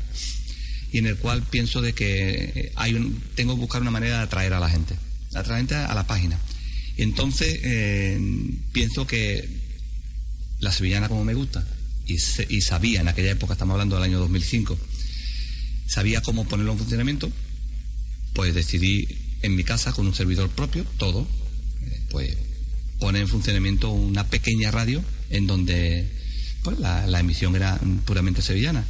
y 0.92 0.99
en 0.99 1.07
el 1.07 1.16
cual 1.16 1.42
pienso 1.42 1.83
de 1.83 1.92
que 1.92 2.73
hay 2.77 2.95
un, 2.95 3.21
tengo 3.35 3.55
que 3.55 3.61
buscar 3.61 3.83
una 3.83 3.90
manera 3.90 4.19
de 4.19 4.23
atraer 4.25 4.53
a 4.53 4.61
la 4.61 4.71
gente, 4.71 4.95
atraer 5.35 5.73
a 5.75 5.95
la 5.95 6.07
página. 6.07 6.38
Entonces 6.97 7.61
eh, 7.63 8.19
pienso 8.73 9.07
que 9.07 9.49
la 10.61 10.73
sevillana 10.73 11.09
como 11.09 11.25
me 11.25 11.35
gusta 11.35 11.67
y, 12.07 12.19
sabía 12.61 13.01
en 13.01 13.09
aquella 13.09 13.33
época, 13.33 13.55
estamos 13.55 13.75
hablando 13.75 13.97
del 13.97 14.05
año 14.05 14.21
2005, 14.21 14.79
sabía 15.87 16.21
cómo 16.21 16.47
ponerlo 16.47 16.73
en 16.73 16.79
funcionamiento, 16.79 17.33
pues 18.33 18.55
decidí 18.55 19.09
en 19.43 19.57
mi 19.57 19.65
casa 19.65 19.93
con 19.93 20.07
un 20.07 20.15
servidor 20.15 20.49
propio, 20.51 20.85
todo, 20.99 21.27
eh, 21.83 22.01
pues 22.11 22.37
poner 23.01 23.23
en 23.23 23.29
funcionamiento 23.29 23.91
una 23.91 24.25
pequeña 24.29 24.71
radio 24.71 25.03
en 25.31 25.47
donde 25.47 26.09
pues 26.63 26.79
la, 26.79 27.07
la 27.07 27.21
emisión 27.21 27.57
era 27.57 27.79
puramente 28.05 28.41
sevillana. 28.41 28.85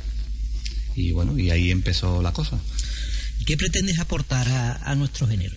Y 0.94 1.12
bueno, 1.12 1.38
y 1.38 1.50
ahí 1.50 1.70
empezó 1.70 2.22
la 2.22 2.32
cosa. 2.32 2.58
¿Qué 3.46 3.56
pretendes 3.56 3.98
aportar 3.98 4.48
a, 4.48 4.76
a 4.76 4.94
nuestro 4.94 5.26
género? 5.26 5.56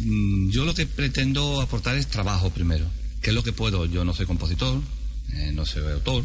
Mm, 0.00 0.50
Yo 0.50 0.64
lo 0.64 0.74
que 0.74 0.86
pretendo 0.86 1.60
aportar 1.60 1.96
es 1.96 2.06
trabajo 2.08 2.50
primero. 2.50 2.86
¿Qué 3.20 3.30
es 3.30 3.34
lo 3.34 3.42
que 3.42 3.52
puedo? 3.52 3.86
Yo 3.86 4.04
no 4.04 4.14
soy 4.14 4.26
compositor, 4.26 4.80
eh, 5.34 5.50
no 5.54 5.64
soy 5.64 5.90
autor, 5.92 6.24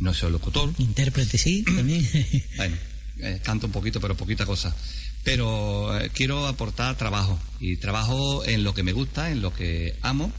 no 0.00 0.14
soy 0.14 0.30
locutor. 0.30 0.72
Intérprete, 0.78 1.36
sí, 1.38 1.62
también. 1.76 2.08
Bueno, 2.56 2.76
eh, 3.18 3.40
canto 3.42 3.66
un 3.66 3.72
poquito, 3.72 4.00
pero 4.00 4.16
poquita 4.16 4.46
cosa. 4.46 4.74
Pero 5.24 5.98
eh, 6.00 6.10
quiero 6.14 6.46
aportar 6.46 6.96
trabajo. 6.96 7.38
Y 7.60 7.76
trabajo 7.76 8.44
en 8.46 8.62
lo 8.62 8.72
que 8.74 8.82
me 8.84 8.92
gusta, 8.92 9.30
en 9.30 9.42
lo 9.42 9.52
que 9.52 9.96
amo 10.02 10.32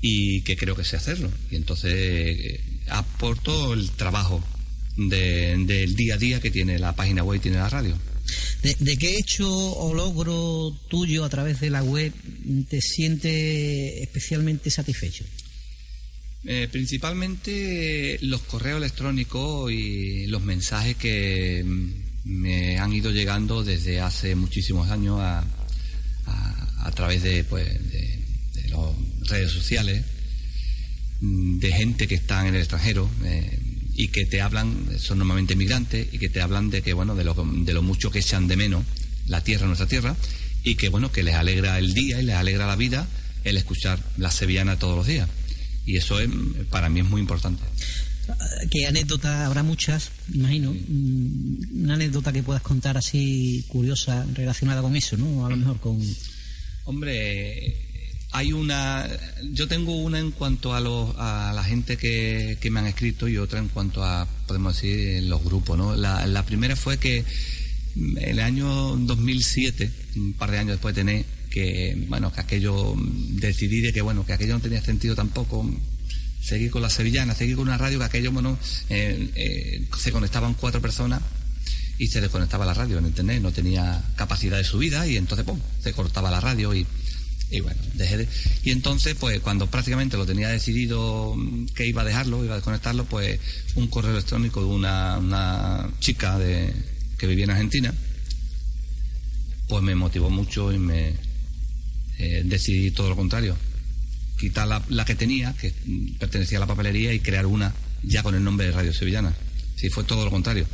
y 0.00 0.40
que 0.42 0.56
creo 0.56 0.74
que 0.74 0.84
sé 0.84 0.96
hacerlo. 0.96 1.30
Y 1.50 1.56
entonces 1.56 2.60
aporto 2.88 3.74
el 3.74 3.90
trabajo 3.90 4.42
de- 4.96 5.56
del 5.66 5.94
día 5.94 6.14
a 6.14 6.18
día 6.18 6.40
que 6.40 6.50
tiene 6.50 6.78
la 6.78 6.94
página 6.96 7.22
web 7.22 7.36
y 7.38 7.42
tiene 7.42 7.58
la 7.58 7.68
radio. 7.68 7.96
¿De, 8.62 8.96
qué 8.98 9.16
hecho 9.16 9.48
o 9.48 9.94
logro 9.94 10.76
tuyo 10.88 11.24
a 11.24 11.28
través 11.28 11.60
de 11.60 11.70
la 11.70 11.82
web 11.82 12.12
te 12.68 12.80
sientes 12.80 14.02
especialmente 14.02 14.70
satisfecho? 14.70 15.24
Eh, 16.44 16.68
principalmente 16.70 18.18
los 18.22 18.42
correos 18.42 18.78
electrónicos 18.78 19.70
y 19.72 20.26
los 20.26 20.42
mensajes 20.42 20.96
que 20.96 21.64
me 22.24 22.78
han 22.78 22.92
ido 22.92 23.10
llegando 23.10 23.62
desde 23.64 24.00
hace 24.00 24.34
muchísimos 24.34 24.90
años 24.90 25.20
a, 25.20 25.44
través 26.94 27.22
de, 27.22 27.44
pues, 27.44 27.66
de, 27.90 28.18
de 28.54 28.68
las 28.68 29.28
redes 29.28 29.52
sociales, 29.52 30.04
mm, 31.20 31.58
de 31.58 31.72
gente 31.72 32.08
que 32.08 32.16
está 32.16 32.46
en 32.46 32.54
el 32.54 32.60
extranjero 32.60 33.08
eh, 33.24 33.58
y 33.94 34.08
que 34.08 34.26
te 34.26 34.40
hablan, 34.40 34.86
son 34.98 35.18
normalmente 35.18 35.56
migrantes, 35.56 36.08
y 36.12 36.18
que 36.18 36.28
te 36.28 36.40
hablan 36.40 36.70
de 36.70 36.82
que 36.82 36.92
bueno, 36.92 37.14
de 37.14 37.24
lo, 37.24 37.34
de 37.34 37.72
lo 37.72 37.82
mucho 37.82 38.10
que 38.10 38.20
echan 38.20 38.48
de 38.48 38.56
menos 38.56 38.84
la 39.26 39.42
tierra, 39.42 39.66
nuestra 39.66 39.86
tierra, 39.86 40.16
y 40.64 40.74
que 40.74 40.88
bueno, 40.88 41.10
que 41.12 41.22
les 41.22 41.34
alegra 41.34 41.78
el 41.78 41.94
día 41.94 42.20
y 42.20 42.24
les 42.24 42.36
alegra 42.36 42.66
la 42.66 42.76
vida 42.76 43.06
el 43.44 43.56
escuchar 43.56 43.98
la 44.18 44.30
sevillana 44.30 44.78
todos 44.78 44.96
los 44.96 45.06
días. 45.06 45.28
Y 45.86 45.96
eso 45.96 46.20
es, 46.20 46.28
para 46.70 46.88
mí 46.88 47.00
es 47.00 47.06
muy 47.06 47.20
importante. 47.20 47.62
¿Qué 48.70 48.86
anécdota 48.86 49.46
habrá 49.46 49.62
muchas, 49.62 50.10
imagino? 50.32 50.72
mm, 50.72 51.82
Una 51.84 51.94
anécdota 51.94 52.32
que 52.32 52.42
puedas 52.42 52.62
contar 52.62 52.96
así 52.96 53.64
curiosa 53.68 54.26
relacionada 54.34 54.82
con 54.82 54.94
eso, 54.94 55.16
¿no? 55.16 55.46
A 55.46 55.50
lo 55.50 55.56
mejor 55.56 55.80
con... 55.80 55.98
Hombre, 56.84 57.89
hay 58.32 58.52
una. 58.52 59.08
Yo 59.52 59.66
tengo 59.66 59.96
una 59.96 60.18
en 60.18 60.30
cuanto 60.30 60.74
a, 60.74 60.80
los, 60.80 61.14
a 61.18 61.52
la 61.54 61.64
gente 61.64 61.96
que, 61.96 62.58
que 62.60 62.70
me 62.70 62.80
han 62.80 62.86
escrito 62.86 63.28
y 63.28 63.38
otra 63.38 63.58
en 63.58 63.68
cuanto 63.68 64.04
a, 64.04 64.26
podemos 64.46 64.74
decir, 64.74 65.24
los 65.24 65.42
grupos, 65.42 65.76
¿no? 65.76 65.96
La, 65.96 66.26
la 66.26 66.44
primera 66.46 66.76
fue 66.76 66.98
que 66.98 67.24
mm, 67.94 68.18
el 68.18 68.40
año 68.40 68.96
2007, 68.96 69.90
un 70.16 70.34
par 70.34 70.50
de 70.50 70.58
años 70.58 70.72
después 70.72 70.94
de 70.94 71.00
tener 71.02 71.24
que, 71.50 72.04
bueno, 72.08 72.32
que 72.32 72.40
aquello, 72.40 72.94
mm, 72.94 73.36
decidí 73.36 73.80
de 73.80 73.92
que, 73.92 74.00
bueno, 74.00 74.24
que 74.24 74.32
aquello 74.32 74.54
no 74.54 74.60
tenía 74.60 74.82
sentido 74.82 75.14
tampoco. 75.14 75.62
mm, 75.62 75.76
Seguir 76.40 76.70
con 76.70 76.80
la 76.80 76.88
sevillana, 76.88 77.34
seguir 77.34 77.56
con 77.56 77.68
una 77.68 77.76
radio 77.76 77.98
que 77.98 78.04
aquello, 78.06 78.32
bueno, 78.32 78.58
eh, 78.88 79.30
eh, 79.34 79.86
se 79.98 80.10
conectaban 80.10 80.54
cuatro 80.54 80.80
personas 80.80 81.20
y 81.98 82.06
se 82.06 82.22
desconectaba 82.22 82.64
la 82.64 82.72
radio 82.72 82.96
en 82.96 83.42
no 83.42 83.52
tenía 83.52 84.02
capacidad 84.16 84.56
de 84.56 84.64
subida 84.64 85.06
y 85.06 85.18
entonces 85.18 85.44
¡pum! 85.44 85.60
se 85.82 85.92
cortaba 85.92 86.30
la 86.30 86.40
radio 86.40 86.74
y, 86.74 86.86
y 87.50 87.60
bueno, 87.60 87.80
dejé 87.94 88.18
de... 88.18 88.28
Y 88.62 88.70
entonces, 88.70 89.16
pues 89.18 89.40
cuando 89.40 89.68
prácticamente 89.68 90.16
lo 90.16 90.24
tenía 90.24 90.48
decidido 90.48 91.34
mm, 91.36 91.66
que 91.66 91.86
iba 91.86 92.02
a 92.02 92.04
dejarlo, 92.04 92.44
iba 92.44 92.54
a 92.54 92.56
desconectarlo, 92.56 93.04
pues 93.06 93.40
un 93.74 93.88
correo 93.88 94.12
electrónico 94.12 94.60
de 94.60 94.66
una, 94.66 95.18
una 95.18 95.90
chica 95.98 96.38
de, 96.38 96.72
que 97.18 97.26
vivía 97.26 97.44
en 97.44 97.50
Argentina, 97.50 97.92
pues 99.68 99.82
me 99.82 99.94
motivó 99.94 100.30
mucho 100.30 100.72
y 100.72 100.78
me 100.78 101.12
eh, 102.18 102.42
decidí 102.44 102.92
todo 102.92 103.08
lo 103.08 103.16
contrario. 103.16 103.56
Quitar 104.38 104.68
la, 104.68 104.82
la 104.88 105.04
que 105.04 105.16
tenía, 105.16 105.52
que 105.54 105.74
mm, 105.84 106.18
pertenecía 106.18 106.58
a 106.58 106.60
la 106.60 106.66
papelería, 106.66 107.12
y 107.12 107.18
crear 107.18 107.46
una 107.46 107.74
ya 108.02 108.22
con 108.22 108.34
el 108.34 108.44
nombre 108.44 108.66
de 108.66 108.72
Radio 108.72 108.94
Sevillana. 108.94 109.34
Sí, 109.74 109.90
fue 109.90 110.04
todo 110.04 110.24
lo 110.24 110.30
contrario. 110.30 110.66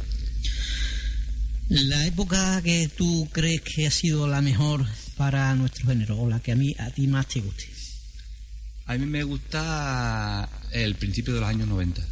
La 1.69 2.07
época 2.07 2.61
que 2.63 2.89
tú 2.95 3.29
crees 3.33 3.63
que 3.63 3.87
ha 3.87 3.91
sido 3.91 4.29
la 4.29 4.41
mejor 4.41 4.87
para 5.17 5.55
nuestro 5.55 5.87
género, 5.87 6.19
o 6.19 6.29
la 6.29 6.41
que 6.41 6.53
a 6.53 6.57
mí 6.57 6.75
a 6.79 6.91
ti 6.91 7.07
más 7.07 7.27
te 7.29 7.41
guste. 7.41 7.69
A 8.87 8.97
mí 8.97 9.07
me 9.07 9.25
gusta 9.25 10.49
el 10.73 10.95
principio 10.95 11.35
de 11.35 11.41
los 11.41 11.49
años 11.49 11.69
90. 11.69 12.07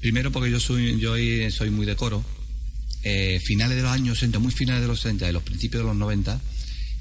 Primero 0.00 0.30
porque 0.30 0.50
yo 0.50 0.60
soy 0.60 1.00
yo 1.00 1.14
soy 1.50 1.70
muy 1.70 1.86
de 1.86 1.96
coro. 1.96 2.24
Eh, 3.02 3.40
finales 3.44 3.76
de 3.76 3.82
los 3.82 3.92
años 3.92 4.18
60, 4.18 4.38
muy 4.38 4.52
finales 4.52 4.82
de 4.82 4.88
los 4.88 5.00
60 5.00 5.28
y 5.28 5.32
los 5.32 5.42
principios 5.42 5.82
de 5.82 5.88
los 5.88 5.96
90 5.96 6.40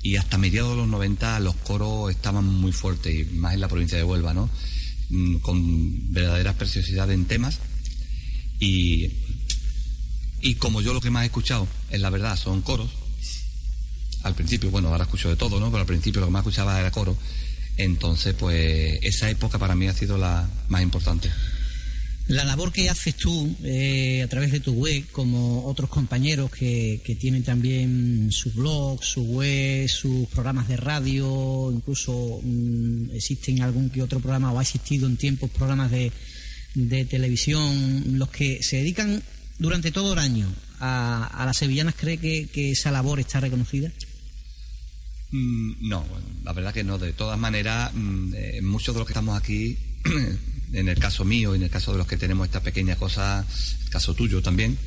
y 0.04 0.18
hasta 0.18 0.38
mediados 0.38 0.72
de 0.72 0.78
los 0.78 0.88
90 0.88 1.39
los 1.39 1.56
coros 1.56 2.12
estaban 2.12 2.46
muy 2.46 2.72
fuertes 2.72 3.13
y 3.13 3.26
más 3.36 3.56
en 3.56 3.62
la 3.62 3.68
provincia 3.68 3.98
de 3.98 4.04
Huelva, 4.04 4.34
¿no? 4.34 4.50
Mm, 5.10 5.38
Con 5.38 6.13
verdaderas 6.13 6.56
preciosidades 6.56 7.15
en 7.15 7.26
temas 7.26 7.60
y 8.60 9.12
y 10.41 10.56
como 10.56 10.80
yo 10.82 10.94
lo 10.94 11.02
que 11.02 11.10
más 11.10 11.24
he 11.24 11.26
escuchado, 11.26 11.68
en 11.89 12.04
la 12.04 12.12
verdad, 12.12 12.38
son 12.38 12.62
coros, 12.62 12.91
al 14.25 14.33
principio, 14.33 14.71
bueno, 14.71 14.89
ahora 14.89 15.03
escucho 15.03 15.29
de 15.29 15.35
todo, 15.35 15.59
¿no? 15.59 15.69
Pero 15.69 15.81
al 15.81 15.88
principio 15.88 16.19
lo 16.19 16.27
que 16.27 16.33
más 16.33 16.41
escuchaba 16.41 16.79
era 16.79 16.89
coro. 16.89 17.15
Entonces, 17.77 18.33
pues 18.33 18.97
esa 19.03 19.29
época 19.29 19.59
para 19.59 19.75
mí 19.75 19.88
ha 19.88 19.93
sido 19.93 20.17
la 20.17 20.49
más 20.67 20.81
importante. 20.81 21.29
La 22.27 22.43
labor 22.43 22.71
que 22.71 22.89
haces 22.89 23.13
tú 23.13 23.55
eh, 23.63 24.23
a 24.23 24.27
través 24.27 24.51
de 24.51 24.59
tu 24.59 24.73
web, 24.73 25.05
como 25.11 25.67
otros 25.67 25.91
compañeros 25.91 26.49
que, 26.49 26.99
tienen 27.19 27.43
también 27.43 28.31
su 28.31 28.51
blog, 28.51 29.03
su 29.03 29.21
web, 29.25 29.88
sus 29.88 30.27
programas 30.29 30.67
de 30.67 30.77
radio, 30.77 31.71
incluso 31.71 32.39
mm, 32.41 33.11
existen 33.13 33.61
algún 33.61 33.91
que 33.91 34.01
otro 34.01 34.19
programa 34.19 34.51
o 34.51 34.57
ha 34.57 34.63
existido 34.63 35.05
en 35.05 35.17
tiempos 35.17 35.51
programas 35.51 35.91
de, 35.91 36.11
de 36.73 37.05
televisión, 37.05 38.17
los 38.17 38.29
que 38.29 38.63
se 38.63 38.77
dedican 38.77 39.21
durante 39.59 39.91
todo 39.91 40.13
el 40.13 40.19
año 40.19 40.51
a, 40.79 41.27
a 41.27 41.45
las 41.45 41.57
sevillanas, 41.57 41.93
¿cree 41.93 42.17
que 42.17 42.71
esa 42.71 42.89
labor 42.89 43.19
está 43.19 43.39
reconocida? 43.39 43.91
Mm, 45.36 45.89
no, 45.89 46.06
la 46.45 46.54
verdad 46.54 46.74
que 46.74 46.84
no. 46.84 46.98
De 46.98 47.12
todas 47.12 47.38
maneras, 47.38 47.91
mm, 47.93 48.34
eh, 48.36 48.62
muchos 48.62 48.95
de 48.95 49.00
los 49.00 49.08
que 49.08 49.12
estamos 49.12 49.38
aquí 49.38 49.78
en 50.74 50.88
el 50.88 50.98
caso 50.98 51.26
mío 51.26 51.54
y 51.54 51.58
en 51.58 51.63
el 51.63 51.69
caso 51.69 51.91
de 51.91 51.98
los 51.98 52.08
que 52.08 52.15
tenemos 52.15 52.45
esta 52.48 52.62
pequeña 52.62 52.95
cosa, 52.95 53.45
el 53.84 53.89
caso 53.89 54.13
tuyo 54.13 54.41
también, 54.41 54.78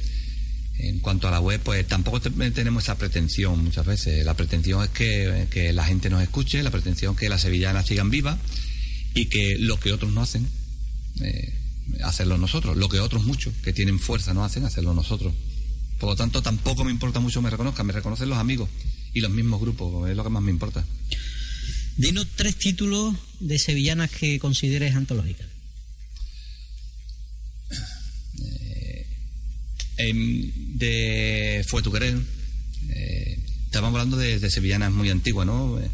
en 0.78 1.00
cuanto 1.00 1.28
a 1.28 1.30
la 1.30 1.40
web, 1.40 1.60
pues 1.62 1.86
tampoco 1.86 2.20
tenemos 2.20 2.84
esa 2.84 2.96
pretensión 2.96 3.62
muchas 3.62 3.84
veces. 3.84 4.24
La 4.24 4.34
pretensión 4.34 4.82
es 4.84 4.90
que, 4.90 5.72
la 5.74 5.84
gente 5.84 6.08
nos 6.08 6.22
escuche, 6.22 6.62
la 6.62 6.70
pretensión 6.70 7.14
es 7.14 7.20
que 7.20 7.28
las 7.28 7.42
sevillanas 7.42 7.86
sigan 7.86 8.10
vivas 8.10 8.38
y 9.14 9.26
que 9.26 9.58
lo 9.58 9.78
que 9.78 9.92
otros 9.92 10.12
no 10.12 10.22
hacen, 10.22 10.48
eh, 11.20 11.52
hacerlo 12.04 12.38
nosotros. 12.38 12.76
Lo 12.76 12.88
que 12.88 13.00
otros 13.00 13.24
muchos 13.24 13.52
que 13.62 13.72
tienen 13.72 13.98
fuerza 13.98 14.32
no 14.32 14.44
hacen, 14.44 14.64
hacerlo 14.64 14.94
nosotros. 14.94 15.34
Por 15.98 16.10
lo 16.10 16.16
tanto, 16.16 16.42
tampoco 16.42 16.84
me 16.84 16.92
importa 16.92 17.20
mucho 17.20 17.42
me 17.42 17.50
reconozcan, 17.50 17.84
me 17.86 17.92
reconocen 17.92 18.28
los 18.30 18.38
amigos 18.38 18.68
y 19.14 19.20
los 19.20 19.30
mismos 19.30 19.60
grupos, 19.60 20.08
es 20.08 20.16
lo 20.16 20.24
que 20.24 20.30
más 20.30 20.42
me 20.42 20.50
importa. 20.50 20.84
Dinos 21.96 22.26
tres 22.36 22.56
títulos 22.56 23.14
de 23.40 23.58
sevillanas 23.58 24.10
que 24.10 24.38
consideres 24.38 24.94
antológicas. 24.94 25.48
de 30.06 31.64
Fue 31.66 31.82
tu 31.82 31.92
querer. 31.92 32.16
Eh, 32.90 33.38
estábamos 33.64 33.98
hablando 33.98 34.16
de, 34.16 34.50
sevillanas 34.50 34.92
muy 34.92 35.10
antiguas, 35.10 35.46
¿no? 35.46 35.78
Eh, 35.80 35.90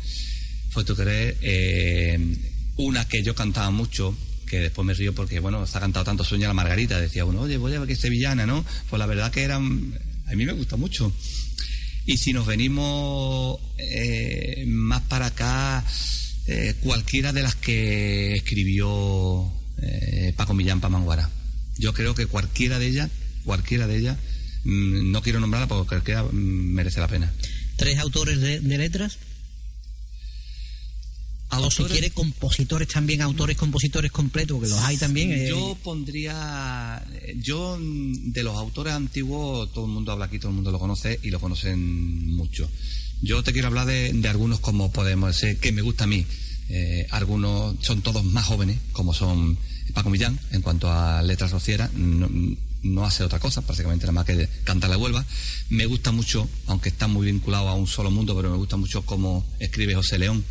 Fue 0.71 0.85
tu 0.85 0.95
querer. 0.95 1.37
Eh, 1.41 2.37
una 2.77 3.07
que 3.09 3.23
yo 3.23 3.35
cantaba 3.35 3.71
mucho, 3.71 4.17
que 4.47 4.61
después 4.61 4.85
me 4.85 4.95
río 4.95 5.15
porque, 5.15 5.41
bueno, 5.41 5.67
se 5.67 5.79
ha 5.79 5.81
cantado 5.81 6.05
tanto 6.05 6.25
Sueña 6.25 6.49
la 6.49 6.55
Margarita. 6.55 7.01
Decía 7.01 7.25
uno, 7.25 7.43
oye, 7.43 7.57
voy 7.57 7.75
a 7.75 7.79
ver 7.79 7.87
que 7.87 7.95
es 7.95 8.01
sevillana, 8.01 8.47
¿no? 8.47 8.65
Pues 8.91 8.99
la 8.99 9.07
verdad 9.07 9.33
que 9.33 9.43
eran. 9.43 9.99
A 10.27 10.35
mí 10.35 10.45
me 10.45 10.53
gusta 10.53 10.77
mucho. 10.77 11.13
Y 12.07 12.19
si 12.19 12.33
nos 12.33 12.47
venimos 12.47 13.59
más 14.67 15.03
para 15.03 15.27
acá, 15.27 15.85
cualquiera 16.83 17.33
de 17.33 17.43
las 17.43 17.55
que 17.55 18.35
escribió 18.35 19.51
Paco 20.37 20.55
Millán 20.55 20.81
Pamanguara. 20.81 21.31
Yo 21.79 21.93
creo 21.93 22.15
que 22.15 22.27
cualquiera 22.27 22.79
de 22.79 22.87
ellas 22.87 23.11
cualquiera 23.45 23.87
de 23.87 23.99
ellas, 23.99 24.19
mm, 24.65 25.13
no 25.13 25.23
quiero 25.23 25.41
nombrarla 25.41 25.69
porque 25.69 25.89
cualquiera 25.89 26.25
merece 26.33 27.01
la 27.01 27.09
pena. 27.09 27.33
¿Tres 27.77 27.99
autores 27.99 28.41
de, 28.41 28.61
letras? 28.61 29.19
O 31.59 31.71
si 31.71 31.85
quiere 31.85 32.11
compositores 32.11 32.89
también, 32.89 33.23
autores, 33.23 33.57
compositores 33.57 34.11
completos, 34.13 34.61
que 34.61 34.69
los 34.69 34.79
hay 34.79 34.97
también. 34.97 35.33
Eh. 35.33 35.49
Yo 35.49 35.77
pondría, 35.83 37.05
yo 37.37 37.79
de 37.81 38.43
los 38.43 38.57
autores 38.57 38.95
antiguos, 38.95 39.73
todo 39.73 39.87
el 39.87 39.93
mundo 39.93 40.13
habla 40.13 40.27
aquí, 40.27 40.39
todo 40.39 40.51
el 40.51 40.57
mundo 40.57 40.71
lo 40.71 40.79
conoce 40.79 41.19
y 41.23 41.31
lo 41.31 41.41
conocen 41.41 42.35
mucho. 42.35 42.69
Yo 43.23 43.43
te 43.43 43.53
quiero 43.53 43.69
hablar 43.69 43.87
de, 43.87 44.29
algunos 44.29 44.61
como 44.61 44.93
podemos 44.93 45.39
decir, 45.39 45.59
que 45.59 45.73
me 45.73 45.83
gusta 45.83 46.05
a 46.05 46.07
mí. 46.07 46.27
Eh, 46.69 47.07
algunos 47.11 47.77
son 47.81 48.03
todos 48.03 48.25
más 48.25 48.47
jóvenes, 48.47 48.79
como 48.93 49.13
son 49.15 49.59
Paco 49.93 50.11
Millán, 50.11 50.39
en 50.51 50.63
cuanto 50.63 50.91
a 50.91 51.23
letras 51.23 51.53
rocieras 51.53 51.91
no 52.85 53.05
hace 53.05 53.25
otra 53.25 53.39
cosa, 53.41 53.63
prácticamente 53.63 54.05
nada 54.05 54.13
más 54.13 54.27
que 54.27 54.49
cantar 54.63 54.91
la 54.91 54.99
Huelva. 54.99 55.25
Me 55.71 55.87
gusta 55.87 56.13
mucho, 56.13 56.49
aunque 56.67 56.91
está 56.91 57.09
muy 57.09 57.27
vinculado 57.27 57.69
a 57.69 57.75
un 57.75 57.87
solo 57.87 58.11
mundo, 58.11 58.37
pero 58.37 58.51
me 58.51 58.57
gusta 58.57 58.77
mucho 58.77 59.03
cómo 59.03 59.45
escribe 59.59 59.95
José 59.95 60.19
León. 60.19 60.45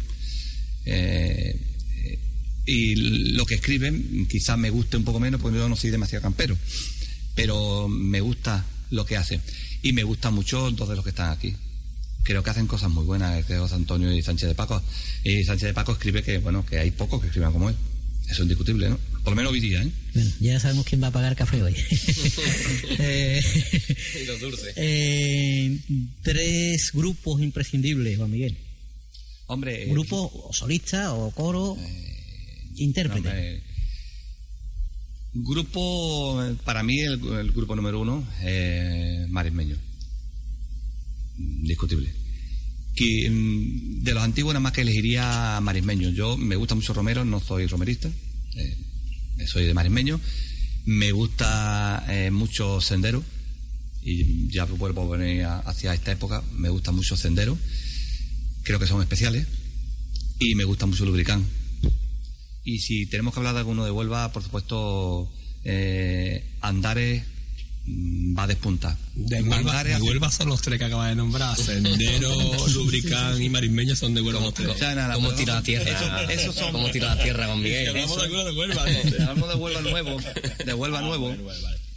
Eh, 0.85 1.59
y 2.65 2.95
lo 3.35 3.45
que 3.45 3.55
escribe 3.55 3.93
quizás 4.29 4.57
me 4.57 4.69
guste 4.69 4.97
un 4.97 5.03
poco 5.03 5.19
menos 5.19 5.41
porque 5.41 5.57
yo 5.57 5.67
no 5.67 5.75
soy 5.75 5.89
demasiado 5.89 6.21
campero, 6.21 6.57
pero 7.35 7.87
me 7.89 8.21
gusta 8.21 8.65
lo 8.89 9.05
que 9.05 9.17
hace. 9.17 9.39
Y 9.81 9.91
me 9.93 10.03
gusta 10.03 10.31
mucho 10.31 10.71
dos 10.71 10.87
de 10.87 10.95
los 10.95 11.03
que 11.03 11.09
están 11.09 11.31
aquí. 11.31 11.53
Creo 12.23 12.41
que 12.41 12.49
hacen 12.49 12.67
cosas 12.67 12.89
muy 12.89 13.03
buenas, 13.03 13.45
José 13.45 13.75
Antonio 13.75 14.13
y 14.13 14.21
Sánchez 14.21 14.47
de 14.47 14.55
Paco. 14.55 14.81
Y 15.25 15.43
Sánchez 15.43 15.67
de 15.67 15.73
Paco 15.73 15.91
escribe 15.91 16.23
que, 16.23 16.37
bueno, 16.37 16.65
que 16.65 16.79
hay 16.79 16.91
pocos 16.91 17.19
que 17.19 17.27
escriban 17.27 17.51
como 17.51 17.69
él. 17.69 17.75
Eso 18.25 18.33
es 18.33 18.39
indiscutible, 18.39 18.89
¿no? 18.89 18.97
Por 19.23 19.31
lo 19.31 19.35
menos 19.35 19.51
hoy 19.51 19.59
día, 19.59 19.81
¿eh? 19.81 19.91
Bueno, 20.13 20.31
ya 20.39 20.59
sabemos 20.59 20.85
quién 20.85 21.03
va 21.03 21.07
a 21.07 21.11
pagar 21.11 21.35
café 21.35 21.61
hoy. 21.61 21.75
eh, 22.99 23.43
y 24.21 24.25
los 24.25 24.39
dulces. 24.39 24.73
Eh, 24.77 25.77
tres 26.21 26.91
grupos 26.93 27.41
imprescindibles, 27.41 28.17
Juan 28.17 28.31
Miguel. 28.31 28.57
Hombre. 29.53 29.85
Grupo 29.85 30.31
o 30.33 30.51
solista 30.51 31.13
o 31.13 31.31
coro, 31.31 31.77
eh, 31.77 32.73
intérprete. 32.77 33.61
grupo, 35.33 36.41
para 36.65 36.81
mí, 36.83 36.99
el, 36.99 37.51
grupo 37.51 37.75
número 37.75 38.01
uno, 38.01 38.27
eh, 38.41 39.25
Marismeño. 39.29 39.77
Discutible. 41.37 42.11
Que, 42.95 43.29
mm, 43.29 44.03
de 44.03 44.13
los 44.13 44.23
antiguos, 44.23 44.53
nada 44.53 44.61
más 44.61 44.73
que 44.73 44.81
elegiría 44.81 45.59
Marismeño. 45.61 46.09
Yo 46.09 46.37
me 46.37 46.55
gusta 46.55 46.75
mucho 46.75 46.93
Romero, 46.93 47.23
no 47.23 47.39
soy 47.39 47.67
romerista. 47.67 48.09
Eh, 48.55 48.77
soy 49.47 49.65
de 49.65 49.73
Marismeño. 49.73 50.19
Me 50.85 51.11
gusta 51.11 52.05
eh, 52.09 52.31
mucho 52.31 52.81
Sendero, 52.81 53.23
y 54.01 54.51
ya 54.51 54.65
vuelvo 54.65 55.13
a 55.13 55.17
venir 55.17 55.45
hacia 55.45 55.93
esta 55.93 56.11
época, 56.11 56.43
me 56.51 56.69
gusta 56.69 56.91
mucho 56.91 57.15
Sendero, 57.15 57.57
creo 58.63 58.79
que 58.79 58.87
son 58.87 59.01
especiales, 59.01 59.47
y 60.39 60.55
me 60.55 60.63
gusta 60.63 60.85
mucho 60.85 61.05
Lubricán. 61.05 61.45
Y 62.63 62.79
si 62.79 63.05
tenemos 63.07 63.33
que 63.33 63.39
hablar 63.39 63.53
de 63.53 63.59
alguno 63.59 63.83
de 63.85 63.91
Huelva, 63.91 64.31
por 64.31 64.43
supuesto, 64.43 65.31
eh, 65.63 66.43
Andares 66.61 67.23
Mm, 67.85 68.37
va 68.37 68.43
a 68.43 68.47
despuntar. 68.47 68.97
De 69.13 69.41
Huelva, 69.41 69.83
de 69.83 69.97
Huelva 69.97 70.31
son 70.31 70.47
los 70.47 70.61
tres 70.61 70.79
que 70.79 70.85
acaba 70.85 71.09
de 71.09 71.15
nombrar. 71.15 71.57
Sendero, 71.57 72.33
Lubricán 72.73 73.41
y 73.41 73.49
Marismeño 73.49 73.95
son 73.95 74.13
de 74.13 74.21
Huelva 74.21 74.39
los 74.39 74.53
tres. 74.53 74.69
¿Cómo 75.13 75.33
tira 75.33 75.55
la 75.55 75.63
tierra? 75.63 76.31
Eso 76.31 76.53
son... 76.53 76.71
¿Cómo 76.71 76.89
tira 76.91 77.15
la 77.15 77.23
tierra 77.23 77.47
con 77.47 77.61
Miguel? 77.61 77.89
Hablamos 77.89 78.21
de 78.21 78.51
Huelva. 78.51 78.83
Hablamos 78.83 79.49
de 79.49 79.55
Huelva 79.55 79.81
nuevo. 79.81 80.17
De 80.65 80.73
Huelva 80.73 81.01
nuevo. 81.01 81.35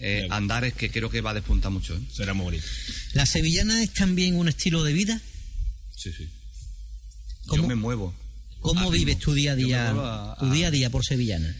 Eh, 0.00 0.26
Andares 0.30 0.74
que 0.74 0.90
creo 0.90 1.08
que 1.08 1.20
va 1.20 1.30
a 1.30 1.34
despuntar 1.34 1.70
mucho. 1.70 1.94
¿eh? 1.94 2.00
Será 2.12 2.34
muy 2.34 2.44
bonito. 2.44 2.66
¿La 3.12 3.24
sevillana 3.24 3.82
es 3.82 3.92
también 3.92 4.34
un 4.34 4.48
estilo 4.48 4.82
de 4.82 4.92
vida? 4.92 5.20
Sí, 5.96 6.10
sí. 6.12 6.28
¿Cómo, 7.46 7.62
Yo 7.62 7.68
me 7.68 7.74
muevo. 7.74 8.14
¿Cómo 8.60 8.90
vives 8.90 9.18
tu 9.18 9.32
día 9.34 9.52
a 9.52 9.56
día, 9.56 10.36
tu 10.38 10.50
día 10.50 10.68
a 10.68 10.70
día 10.70 10.90
por 10.90 11.04
sevillana? 11.04 11.54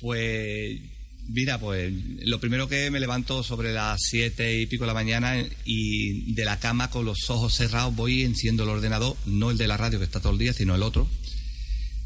Pues 0.00 0.80
Mira, 1.26 1.58
pues 1.58 1.92
lo 2.24 2.38
primero 2.38 2.68
que 2.68 2.90
me 2.90 3.00
levanto 3.00 3.42
sobre 3.42 3.72
las 3.72 3.98
siete 4.02 4.60
y 4.60 4.66
pico 4.66 4.84
de 4.84 4.88
la 4.88 4.94
mañana 4.94 5.42
y 5.64 6.34
de 6.34 6.44
la 6.44 6.58
cama 6.58 6.90
con 6.90 7.06
los 7.06 7.30
ojos 7.30 7.54
cerrados 7.54 7.96
voy 7.96 8.22
enciendo 8.22 8.64
el 8.64 8.68
ordenador, 8.68 9.16
no 9.24 9.50
el 9.50 9.56
de 9.56 9.66
la 9.66 9.78
radio 9.78 9.98
que 9.98 10.04
está 10.04 10.20
todo 10.20 10.32
el 10.32 10.38
día, 10.38 10.52
sino 10.52 10.74
el 10.74 10.82
otro. 10.82 11.08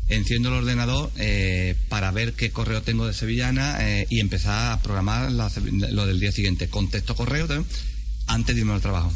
Enciendo 0.07 0.51
el 0.51 0.55
ordenador 0.55 1.11
eh, 1.17 1.75
para 1.89 2.13
ver 2.13 2.35
qué 2.35 2.51
correo 2.51 2.83
tengo 2.83 3.07
de 3.07 3.13
Sevillana 3.13 3.77
eh, 3.81 4.07
y 4.09 4.21
empezar 4.21 4.73
a 4.73 4.83
programar 4.83 5.33
lo 5.33 6.07
del 6.07 6.21
día 6.21 6.33
siguiente. 6.33 6.69
Contesto 6.69 7.15
correo 7.15 7.47
antes 8.27 8.55
de 8.55 8.61
irme 8.61 8.73
al 8.73 8.81
trabajo. 8.81 9.13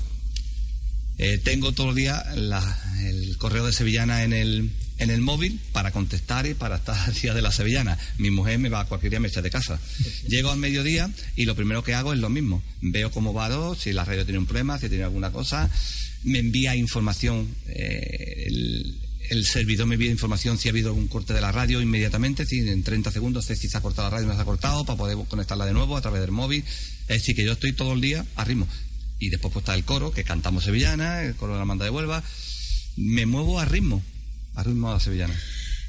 Eh, 1.18 1.38
tengo 1.38 1.72
todo 1.72 1.90
el 1.90 1.96
día 1.96 2.24
el 2.32 3.36
correo 3.38 3.66
de 3.66 3.72
Sevillana 3.72 4.24
en 4.24 4.32
el, 4.32 4.70
en 5.02 5.10
el 5.10 5.20
móvil 5.20 5.60
para 5.72 5.90
contestar 5.90 6.46
y 6.46 6.54
para 6.54 6.76
estar 6.76 6.96
al 6.96 7.14
día 7.14 7.34
de 7.34 7.42
la 7.42 7.50
sevillana. 7.50 7.98
Mi 8.18 8.30
mujer 8.30 8.58
me 8.58 8.68
va 8.68 8.80
a 8.80 8.84
cualquier 8.84 9.10
día 9.10 9.20
me 9.20 9.28
echa 9.28 9.42
de 9.42 9.50
casa. 9.50 9.80
Llego 10.28 10.50
al 10.50 10.58
mediodía 10.58 11.10
y 11.36 11.44
lo 11.44 11.56
primero 11.56 11.82
que 11.82 11.94
hago 11.94 12.12
es 12.12 12.20
lo 12.20 12.28
mismo. 12.28 12.62
Veo 12.80 13.10
cómo 13.10 13.34
va 13.34 13.48
todo, 13.48 13.74
si 13.74 13.92
la 13.92 14.04
radio 14.04 14.24
tiene 14.24 14.38
un 14.38 14.46
problema, 14.46 14.78
si 14.78 14.88
tiene 14.88 15.04
alguna 15.04 15.32
cosa. 15.32 15.68
Me 16.22 16.38
envía 16.38 16.76
información, 16.76 17.48
eh, 17.68 18.46
el, 19.28 19.44
servidor 19.44 19.86
me 19.86 19.94
envía 19.94 20.10
información 20.10 20.56
si 20.56 20.68
ha 20.68 20.70
habido 20.70 20.90
algún 20.90 21.08
corte 21.08 21.32
de 21.32 21.40
la 21.40 21.50
radio 21.50 21.80
inmediatamente, 21.80 22.46
si 22.46 22.58
en 22.58 22.82
30 22.84 23.10
segundos 23.10 23.46
sé 23.46 23.56
si 23.56 23.68
se 23.68 23.76
ha 23.76 23.80
cortado 23.80 24.08
la 24.08 24.16
radio 24.16 24.28
o 24.28 24.30
no 24.30 24.36
se 24.36 24.42
ha 24.42 24.44
cortado, 24.44 24.84
para 24.84 24.98
poder 24.98 25.16
conectarla 25.26 25.66
de 25.66 25.72
nuevo 25.72 25.96
a 25.96 26.00
través 26.00 26.20
del 26.20 26.30
móvil. 26.30 26.62
Es 27.08 27.18
decir, 27.18 27.34
que 27.34 27.44
yo 27.44 27.52
estoy 27.52 27.72
todo 27.72 27.94
el 27.94 28.00
día 28.00 28.24
a 28.36 28.44
ritmo. 28.44 28.68
Y 29.22 29.30
después 29.30 29.52
pues, 29.52 29.62
está 29.62 29.76
el 29.76 29.84
coro, 29.84 30.10
que 30.10 30.24
cantamos 30.24 30.64
sevillana, 30.64 31.22
el 31.22 31.36
coro 31.36 31.52
de 31.52 31.60
la 31.60 31.64
manda 31.64 31.84
de 31.84 31.92
Huelva. 31.92 32.24
Me 32.96 33.24
muevo 33.24 33.60
a 33.60 33.64
ritmo 33.64 34.02
a 34.56 34.64
ritmo 34.64 34.92
de 34.92 34.98
sevillana. 34.98 35.40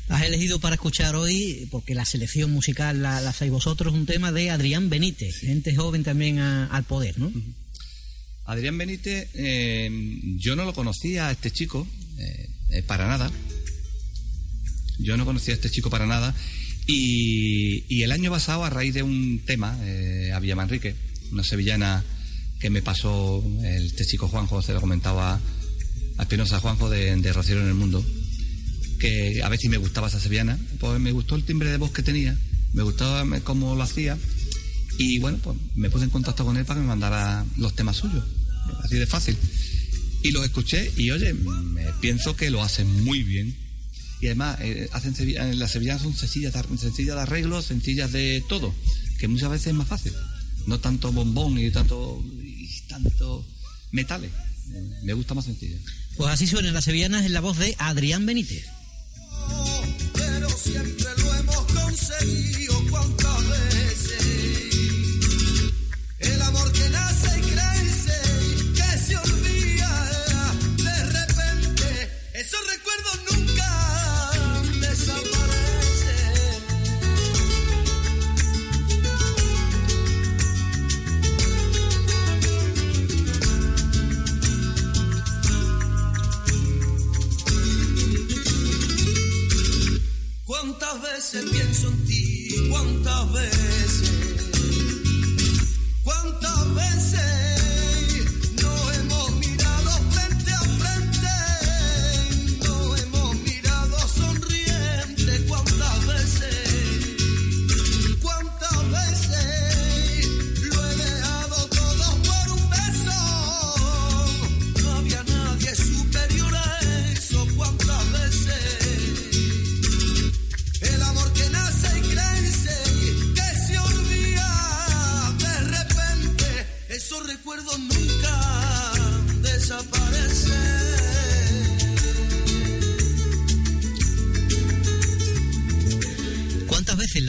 Has 0.10 0.22
elegido 0.22 0.60
para 0.60 0.76
escuchar 0.76 1.15
hoy, 1.15 1.67
porque 1.72 1.96
la 1.96 2.06
selección 2.06 2.52
musical 2.52 3.02
la, 3.02 3.22
la 3.22 3.32
hacéis 3.32 3.50
vosotros, 3.50 3.91
un 3.91 4.06
tema 4.06 4.32
de 4.32 4.52
Adrián 4.52 4.88
Benítez, 4.88 5.39
gente 5.39 5.76
joven 5.76 6.04
también 6.04 6.38
al 6.38 6.84
poder, 6.84 7.17
¿no? 7.17 7.34
Adrián 8.46 8.78
Benítez, 8.78 9.30
eh, 9.34 9.89
yo 10.38 10.56
no 10.56 10.63
lo 10.63 10.74
conocía 10.74 11.30
a 11.30 11.32
este 11.32 11.50
chico, 11.50 11.88
eh, 12.19 12.50
eh, 12.69 12.84
para 12.84 13.08
nada. 13.08 13.32
Yo 15.00 15.17
no 15.17 15.26
conocía 15.26 15.56
a 15.56 15.58
este 15.58 15.72
chico 15.72 15.89
para 15.89 16.06
nada. 16.06 16.36
Y, 16.86 18.04
el 18.04 18.12
año 18.12 18.30
pasado, 18.30 18.63
a 18.63 18.69
raíz 18.69 18.93
de 18.93 19.02
un 19.02 19.39
tema, 19.43 19.76
a 20.36 20.39
Villamanrique, 20.39 20.93
una 21.32 21.43
sevillana 21.43 22.04
que 22.60 22.70
me 22.70 22.82
pasó 22.82 23.44
este 23.63 24.06
chico 24.06 24.28
Juanjo, 24.28 24.62
se 24.62 24.74
lo 24.74 24.82
comentaba 24.82 25.39
a 26.18 26.22
Espinosa 26.22 26.60
Juanjo 26.60 26.89
de, 26.89 27.16
de 27.16 27.30
en 27.30 27.68
el 27.68 27.74
Mundo, 27.74 28.06
que 29.00 29.42
a 29.44 29.58
si 29.58 29.70
me 29.70 29.78
gustaba 29.78 30.08
esa 30.08 30.20
sevillana. 30.20 30.58
Pues 30.80 31.00
me 31.00 31.12
gustó 31.12 31.36
el 31.36 31.44
timbre 31.44 31.70
de 31.70 31.78
voz 31.78 31.92
que 31.92 32.04
tenía, 32.04 32.38
me 32.74 32.84
gustaba 32.84 33.26
cómo 33.42 33.76
lo 33.76 33.84
hacía. 33.84 34.18
Y 34.98 35.20
bueno, 35.20 35.39
pues 35.44 35.58
me 35.76 35.89
puse 35.89 36.06
en 36.06 36.12
contacto 36.12 36.46
con 36.46 36.56
él 36.58 36.66
para 36.66 36.80
que 36.80 36.84
me 36.84 36.88
mandara 36.88 37.46
los 37.58 37.76
temas 37.76 37.98
suyos. 37.98 38.24
Así 38.84 38.98
de 38.98 39.08
fácil. 39.08 39.38
Y 40.24 40.32
los 40.32 40.46
escuché 40.46 40.92
y 40.96 41.12
oye, 41.12 41.34
me 41.34 41.86
pienso 42.00 42.36
que 42.36 42.50
lo 42.50 42.63
hace 42.63 42.86
muy 42.86 43.24
bien. 43.24 43.56
y 44.22 44.28
además 44.28 44.58
eh, 44.62 44.88
hacen 44.94 45.13
eh, 45.20 45.56
las 45.56 45.72
sevillanas 45.72 46.04
son 46.04 46.16
sencillas, 46.16 46.54
sencillas 46.80 47.16
de 47.16 47.22
arreglo, 47.22 47.62
sencillas 47.62 48.12
de 48.13 48.42
todo, 48.48 48.74
que 49.20 49.28
muchas 49.28 49.50
veces 49.50 49.68
es 49.68 49.74
más 49.74 49.88
fácil. 49.88 50.13
No 50.66 50.80
tanto 50.80 51.12
bombón 51.12 51.58
y 51.58 51.72
tanto, 51.72 52.24
tanto 52.88 53.46
metales. 53.91 54.32
Me 55.04 55.13
gusta 55.13 55.34
más 55.34 55.46
sencilla. 55.46 55.78
Pues 56.17 56.30
así 56.30 56.48
suenan 56.48 56.74
las 56.74 56.86
sevillanas 56.86 57.26
en 57.26 57.34
la 57.34 57.41
voz 57.41 57.58
de 57.58 57.76
Adrián 57.80 58.26
Benítez. 58.26 58.65
Pero 60.13 60.50
siempre 60.50 61.06
lo 61.17 61.36
hemos 61.36 61.63
conseguido 61.74 62.73
veces 91.24 91.50
pienso 91.52 91.88
en 91.88 92.06
ti? 92.06 92.70
¿Cuántas 92.70 93.34
veces? 93.34 93.73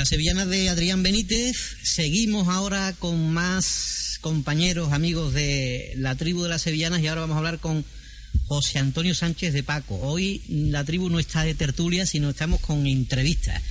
Las 0.04 0.10
sevillanas 0.10 0.50
de 0.50 0.68
Adrián 0.68 1.02
Benítez? 1.02 1.56
Seguimos 1.82 2.48
ahora 2.48 2.92
con 2.98 3.32
más 3.32 4.18
compañeros, 4.20 4.92
amigos 4.92 5.32
de 5.32 5.94
la 5.96 6.14
tribu 6.14 6.42
de 6.42 6.50
las 6.50 6.60
sevillanas 6.60 7.00
y 7.00 7.06
ahora 7.06 7.22
vamos 7.22 7.36
a 7.36 7.38
hablar 7.38 7.58
con 7.58 7.86
José 8.46 8.80
Antonio 8.80 9.14
Sánchez 9.14 9.54
de 9.54 9.62
Paco. 9.62 9.98
Hoy 10.02 10.42
la 10.46 10.84
tribu 10.84 11.08
no 11.08 11.18
está 11.18 11.42
de 11.42 11.54
tertulia, 11.54 12.04
sino 12.04 12.28
estamos 12.28 12.60
con 12.60 12.86
entrevistas. 12.86 13.62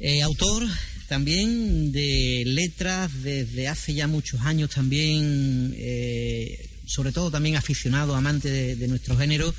Eh, 0.00 0.22
autor 0.22 0.66
también 1.06 1.92
de 1.92 2.42
letras 2.44 3.22
desde 3.22 3.68
hace 3.68 3.94
ya 3.94 4.08
muchos 4.08 4.40
años, 4.40 4.70
también, 4.70 5.76
eh, 5.78 6.70
sobre 6.86 7.12
todo 7.12 7.30
también 7.30 7.54
aficionado, 7.54 8.16
amante 8.16 8.50
de, 8.50 8.74
de 8.74 8.88
nuestro 8.88 9.16
género, 9.16 9.54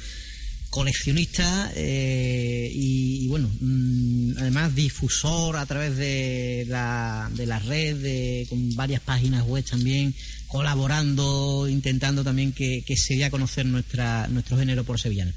coleccionista 0.74 1.72
eh, 1.76 2.68
y, 2.74 3.26
y 3.26 3.28
bueno, 3.28 3.48
mm, 3.60 4.40
además 4.40 4.74
difusor 4.74 5.56
a 5.56 5.68
través 5.68 5.96
de 5.98 6.66
la, 6.68 7.30
de 7.36 7.46
la 7.46 7.60
red, 7.60 7.96
de, 7.98 8.48
con 8.50 8.76
varias 8.76 9.00
páginas 9.02 9.46
web 9.46 9.64
también, 9.64 10.16
colaborando, 10.48 11.68
intentando 11.70 12.24
también 12.24 12.54
que, 12.54 12.84
que 12.84 12.98
se 12.98 13.16
dé 13.16 13.26
a 13.26 13.30
conocer 13.30 13.68
nuestra, 13.68 14.28
nuestro 14.30 14.58
género 14.58 14.84
por 14.84 15.00
sevillana. 15.00 15.32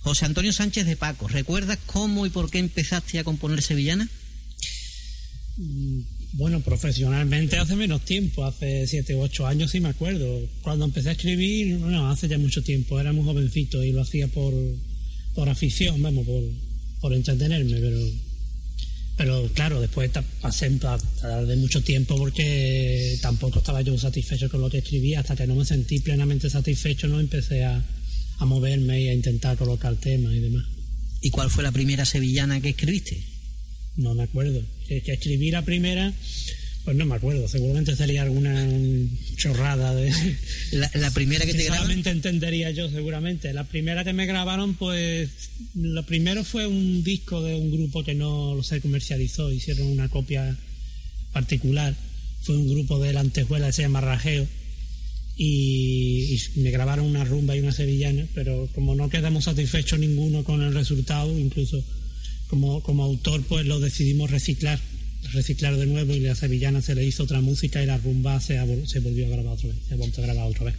José 0.00 0.24
Antonio 0.24 0.52
Sánchez 0.52 0.86
de 0.86 0.96
Paco, 0.96 1.28
¿recuerdas 1.28 1.78
cómo 1.86 2.26
y 2.26 2.30
por 2.30 2.50
qué 2.50 2.58
empezaste 2.58 3.20
a 3.20 3.24
componer 3.24 3.62
sevillana? 3.62 4.08
Bueno, 6.32 6.60
profesionalmente 6.60 7.56
hace 7.56 7.74
menos 7.74 8.04
tiempo, 8.04 8.44
hace 8.44 8.86
siete 8.86 9.14
u 9.14 9.20
ocho 9.20 9.46
años 9.46 9.70
sí 9.70 9.80
me 9.80 9.88
acuerdo. 9.88 10.46
Cuando 10.62 10.84
empecé 10.84 11.08
a 11.08 11.12
escribir, 11.12 11.78
no, 11.78 12.10
hace 12.10 12.28
ya 12.28 12.38
mucho 12.38 12.62
tiempo, 12.62 13.00
era 13.00 13.12
muy 13.12 13.24
jovencito 13.24 13.82
y 13.82 13.92
lo 13.92 14.02
hacía 14.02 14.28
por, 14.28 14.52
por 15.34 15.48
afición, 15.48 16.02
vamos, 16.02 16.26
por, 16.26 16.42
por 17.00 17.14
entretenerme, 17.14 17.80
pero, 17.80 17.98
pero 19.16 19.50
claro, 19.54 19.80
después 19.80 20.10
pasé 20.40 20.66
a 20.82 20.98
tardar 21.20 21.56
mucho 21.56 21.82
tiempo 21.82 22.16
porque 22.16 23.18
tampoco 23.22 23.60
estaba 23.60 23.80
yo 23.80 23.96
satisfecho 23.96 24.50
con 24.50 24.60
lo 24.60 24.68
que 24.68 24.78
escribía, 24.78 25.20
hasta 25.20 25.34
que 25.34 25.46
no 25.46 25.54
me 25.54 25.64
sentí 25.64 26.00
plenamente 26.00 26.50
satisfecho, 26.50 27.08
no 27.08 27.20
empecé 27.20 27.64
a, 27.64 27.82
a 28.38 28.44
moverme 28.44 29.00
y 29.02 29.08
a 29.08 29.14
intentar 29.14 29.56
colocar 29.56 29.96
temas 29.96 30.34
y 30.34 30.40
demás. 30.40 30.64
¿Y 31.22 31.30
cuál 31.30 31.50
fue 31.50 31.64
la 31.64 31.72
primera 31.72 32.04
sevillana 32.04 32.60
que 32.60 32.68
escribiste? 32.68 33.24
No 33.96 34.14
me 34.14 34.24
acuerdo. 34.24 34.62
Que, 34.88 35.02
que 35.02 35.12
escribí 35.12 35.50
la 35.50 35.62
primera, 35.62 36.14
pues 36.88 36.96
no 36.96 37.04
me 37.04 37.16
acuerdo. 37.16 37.46
Seguramente 37.48 37.94
sería 37.94 38.22
alguna 38.22 38.66
chorrada 39.36 39.94
de. 39.94 40.10
La, 40.72 40.90
la 40.94 41.10
primera 41.10 41.44
que 41.44 41.52
te 41.52 41.64
grabaron. 41.64 42.02
entendería 42.06 42.70
yo, 42.70 42.88
seguramente. 42.88 43.52
La 43.52 43.64
primera 43.64 44.04
que 44.04 44.14
me 44.14 44.24
grabaron, 44.24 44.72
pues. 44.72 45.28
Lo 45.74 46.06
primero 46.06 46.44
fue 46.44 46.66
un 46.66 47.04
disco 47.04 47.42
de 47.42 47.54
un 47.56 47.70
grupo 47.70 48.02
que 48.02 48.14
no 48.14 48.62
se 48.62 48.80
comercializó. 48.80 49.52
Hicieron 49.52 49.88
una 49.88 50.08
copia 50.08 50.56
particular. 51.34 51.94
Fue 52.40 52.56
un 52.56 52.66
grupo 52.66 52.98
de 52.98 53.12
la 53.12 53.20
antejuela 53.20 53.66
que 53.66 53.74
se 53.74 53.82
llama 53.82 54.00
Rajeo. 54.00 54.46
Y, 55.36 56.40
y 56.56 56.60
me 56.60 56.70
grabaron 56.70 57.04
una 57.04 57.22
rumba 57.24 57.54
y 57.54 57.60
una 57.60 57.72
sevillana, 57.72 58.26
pero 58.34 58.66
como 58.74 58.94
no 58.94 59.10
quedamos 59.10 59.44
satisfechos 59.44 59.98
ninguno 59.98 60.42
con 60.42 60.62
el 60.62 60.72
resultado, 60.72 61.38
incluso 61.38 61.84
como, 62.48 62.82
como 62.82 63.04
autor, 63.04 63.42
pues 63.44 63.66
lo 63.66 63.80
decidimos 63.80 64.30
reciclar, 64.30 64.80
reciclar 65.32 65.76
de 65.76 65.86
nuevo 65.86 66.14
y 66.14 66.20
la 66.20 66.34
sevillana 66.34 66.82
se 66.82 66.94
le 66.94 67.04
hizo 67.04 67.22
otra 67.22 67.40
música 67.40 67.82
y 67.82 67.86
la 67.86 67.98
rumba 67.98 68.40
se, 68.40 68.58
se 68.86 69.00
volvió 69.00 69.26
a 69.26 69.30
grabar 69.30 69.54
otra 69.54 69.68
vez, 69.68 69.78
se 69.88 69.94
vuelto 69.94 70.22
a 70.22 70.26
grabar 70.26 70.48
otra 70.48 70.64
vez. 70.64 70.74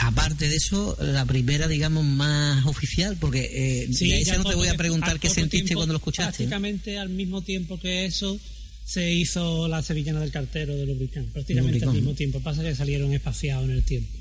Aparte 0.00 0.48
de 0.48 0.56
eso, 0.56 0.96
la 1.00 1.24
primera, 1.24 1.66
digamos, 1.66 2.04
más 2.04 2.64
oficial, 2.66 3.16
porque 3.18 3.50
eh, 3.52 3.86
de 3.88 4.20
esa 4.20 4.38
no 4.38 4.44
te 4.44 4.54
voy 4.54 4.68
a 4.68 4.74
preguntar 4.74 5.18
qué 5.18 5.28
sentiste 5.28 5.66
tiempo, 5.66 5.80
cuando 5.80 5.94
lo 5.94 5.98
escuchaste. 5.98 6.36
Prácticamente 6.36 6.98
al 6.98 7.08
mismo 7.08 7.42
tiempo 7.42 7.80
que 7.80 8.04
eso 8.04 8.38
se 8.84 9.12
hizo 9.12 9.66
la 9.66 9.82
sevillana 9.82 10.20
del 10.20 10.30
cartero 10.30 10.76
de 10.76 10.86
Lubricán, 10.86 11.26
prácticamente 11.32 11.84
al 11.84 11.92
mismo 11.92 12.14
tiempo. 12.14 12.40
Pasa 12.40 12.62
que 12.62 12.74
salieron 12.74 13.12
espaciados 13.12 13.64
en 13.64 13.72
el 13.72 13.82
tiempo. 13.82 14.17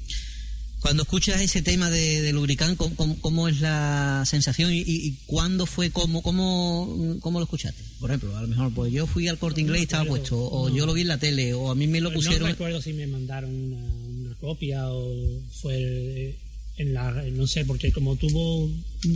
Cuando 0.87 1.03
escuchas 1.03 1.41
ese 1.41 1.61
tema 1.61 1.89
de, 1.89 2.21
de 2.21 2.31
Lubricán, 2.31 2.77
¿cómo, 2.77 2.95
cómo- 2.95 3.19
cómo 3.19 3.49
es 3.49 3.59
la 3.59 4.23
sensación 4.25 4.71
y, 4.73 5.15
cuándo 5.25 5.65
fue, 5.65 5.89
cómo, 5.91 6.21
cómo, 6.21 7.17
cómo 7.19 7.39
lo 7.39 7.43
escuchaste? 7.43 7.83
Por 7.99 8.09
ejemplo, 8.09 8.37
a 8.37 8.41
lo 8.41 8.47
mejor, 8.47 8.73
pues 8.73 8.93
yo 8.93 9.05
fui 9.05 9.27
al 9.27 9.37
corte 9.37 9.59
inglés 9.59 9.81
y 9.81 9.83
estaba 9.83 10.05
puesto, 10.05 10.37
o 10.39 10.69
no. 10.69 10.75
yo 10.77 10.85
lo 10.85 10.93
vi 10.93 11.01
en 11.01 11.09
la 11.09 11.17
tele, 11.17 11.53
o 11.53 11.71
a 11.71 11.75
mí 11.75 11.87
me 11.87 11.99
lo 11.99 12.09
Pues 12.09 12.23
pusieron. 12.25 12.47
No 12.47 12.53
recuerdo 12.53 12.81
si 12.81 12.93
me 12.93 13.05
mandaron 13.05 13.53
una, 13.53 13.77
una 13.83 14.35
copia 14.35 14.87
o 14.87 15.41
fue 15.61 15.75
eh, 15.77 16.37
en 16.77 16.93
la 16.93 17.11
no 17.33 17.47
sé 17.47 17.65
porque 17.65 17.91
como 17.91 18.15
tuvo 18.15 18.71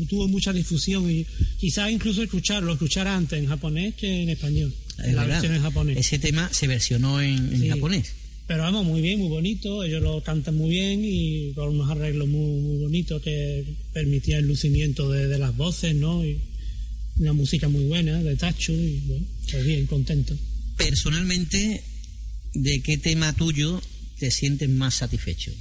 tuvo 0.10 0.28
mucha 0.28 0.52
difusión 0.52 1.10
y 1.10 1.26
quizás 1.58 1.90
incluso 1.90 2.22
escucharlo 2.22 2.74
escuchar 2.74 3.08
antes 3.08 3.40
en 3.40 3.48
japonés 3.48 3.94
que 3.96 4.24
en 4.24 4.30
español 4.30 4.74
Es 4.98 5.06
en 5.06 5.16
la 5.16 5.22
verdad. 5.22 5.36
versión 5.42 5.56
en 5.56 5.62
japonés 5.62 5.98
Ese 5.98 6.20
tema 6.20 6.50
se 6.52 6.68
versionó 6.68 7.22
en, 7.22 7.54
en 7.54 7.62
Sí. 7.62 7.70
japonés. 7.70 8.12
Pero 8.52 8.64
vamos 8.64 8.86
muy 8.86 9.00
bien 9.00 9.18
muy 9.18 9.30
bonito 9.30 9.82
ellos 9.82 10.04
lo 10.04 10.22
cantan 10.22 10.58
muy 10.58 10.72
bien 10.72 11.00
y 11.06 11.54
con 11.54 11.70
unos 11.70 11.90
arreglos 11.90 12.28
muy, 12.28 12.60
muy 12.60 12.78
bonitos 12.80 13.22
que 13.22 13.64
permitían 13.94 14.40
el 14.40 14.48
lucimiento 14.48 15.10
de, 15.10 15.28
de 15.30 15.40
las 15.40 15.56
voces 15.56 15.96
no 15.96 16.26
y 16.26 16.38
una 17.18 17.32
música 17.32 17.70
muy 17.70 17.86
buena 17.86 18.22
de 18.22 18.36
Tacho 18.36 18.74
y 18.74 19.00
bueno 19.08 19.26
pues 19.50 19.66
bien 19.66 19.88
contento 19.88 20.36
Personalmente, 20.78 21.84
¿de 22.56 22.82
qué 22.82 22.98
tema 22.98 23.34
tuyo 23.34 23.80
te 24.20 24.32
sientes 24.32 24.68
más 24.68 24.96
satisfecho? 24.96 25.52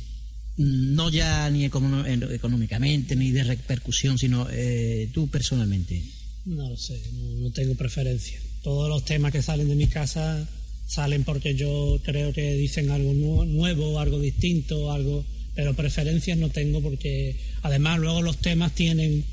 No 0.57 1.11
ya 1.11 1.51
ni 1.51 1.67
económicamente, 1.67 3.17
ni 3.17 3.31
de 3.31 3.45
repercusión, 3.45 4.17
sino 4.17 4.49
eh, 4.51 5.11
tú 5.13 5.29
personalmente. 5.29 6.03
No 6.47 6.71
lo 6.71 6.77
sé, 6.79 6.99
no, 7.13 7.41
no 7.43 7.51
tengo 7.51 7.75
preferencia. 7.75 8.41
Todos 8.63 8.89
los 8.89 9.05
temas 9.05 9.31
que 9.31 9.43
salen 9.43 9.69
de 9.69 9.77
mi 9.77 9.89
casa 9.89 10.49
salen 10.91 11.23
porque 11.23 11.55
yo 11.55 12.01
creo 12.03 12.33
que 12.33 12.55
dicen 12.55 12.91
algo 12.91 13.15
nu- 13.15 13.45
nuevo, 13.45 14.01
algo 14.01 14.19
distinto, 14.19 14.91
algo, 14.91 15.25
pero 15.55 15.75
preferencias 15.75 16.37
no 16.37 16.49
tengo 16.51 16.81
porque 16.83 17.37
además 17.63 18.01
luego 18.01 18.23
los 18.23 18.39
temas 18.39 18.75
tienen, 18.75 19.25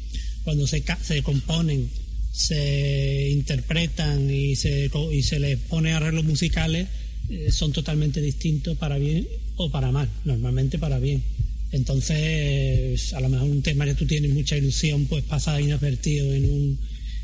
cuando 0.43 0.67
se, 0.67 0.81
ca- 0.81 0.99
se 1.01 1.23
componen, 1.23 1.89
se 2.31 3.29
interpretan 3.31 4.29
y 4.29 4.55
se, 4.55 4.91
y 5.11 5.23
se 5.23 5.39
les 5.39 5.57
pone 5.57 5.93
arreglos 5.93 6.25
musicales, 6.25 6.87
eh, 7.31 7.51
son 7.51 7.71
totalmente 7.73 8.21
distintos 8.21 8.77
para 8.77 8.99
bien 8.99 9.27
o 9.55 9.71
para 9.71 9.91
mal, 9.91 10.07
normalmente 10.25 10.77
para 10.77 10.99
bien. 10.99 11.23
Entonces, 11.71 13.13
a 13.13 13.19
lo 13.19 13.29
mejor 13.29 13.49
un 13.49 13.63
tema 13.63 13.85
que 13.85 13.95
tú 13.95 14.05
tienes 14.05 14.31
mucha 14.31 14.55
ilusión, 14.55 15.05
pues 15.07 15.23
pasa 15.23 15.59
inadvertido 15.59 16.31
en 16.33 16.45
un, 16.49 16.79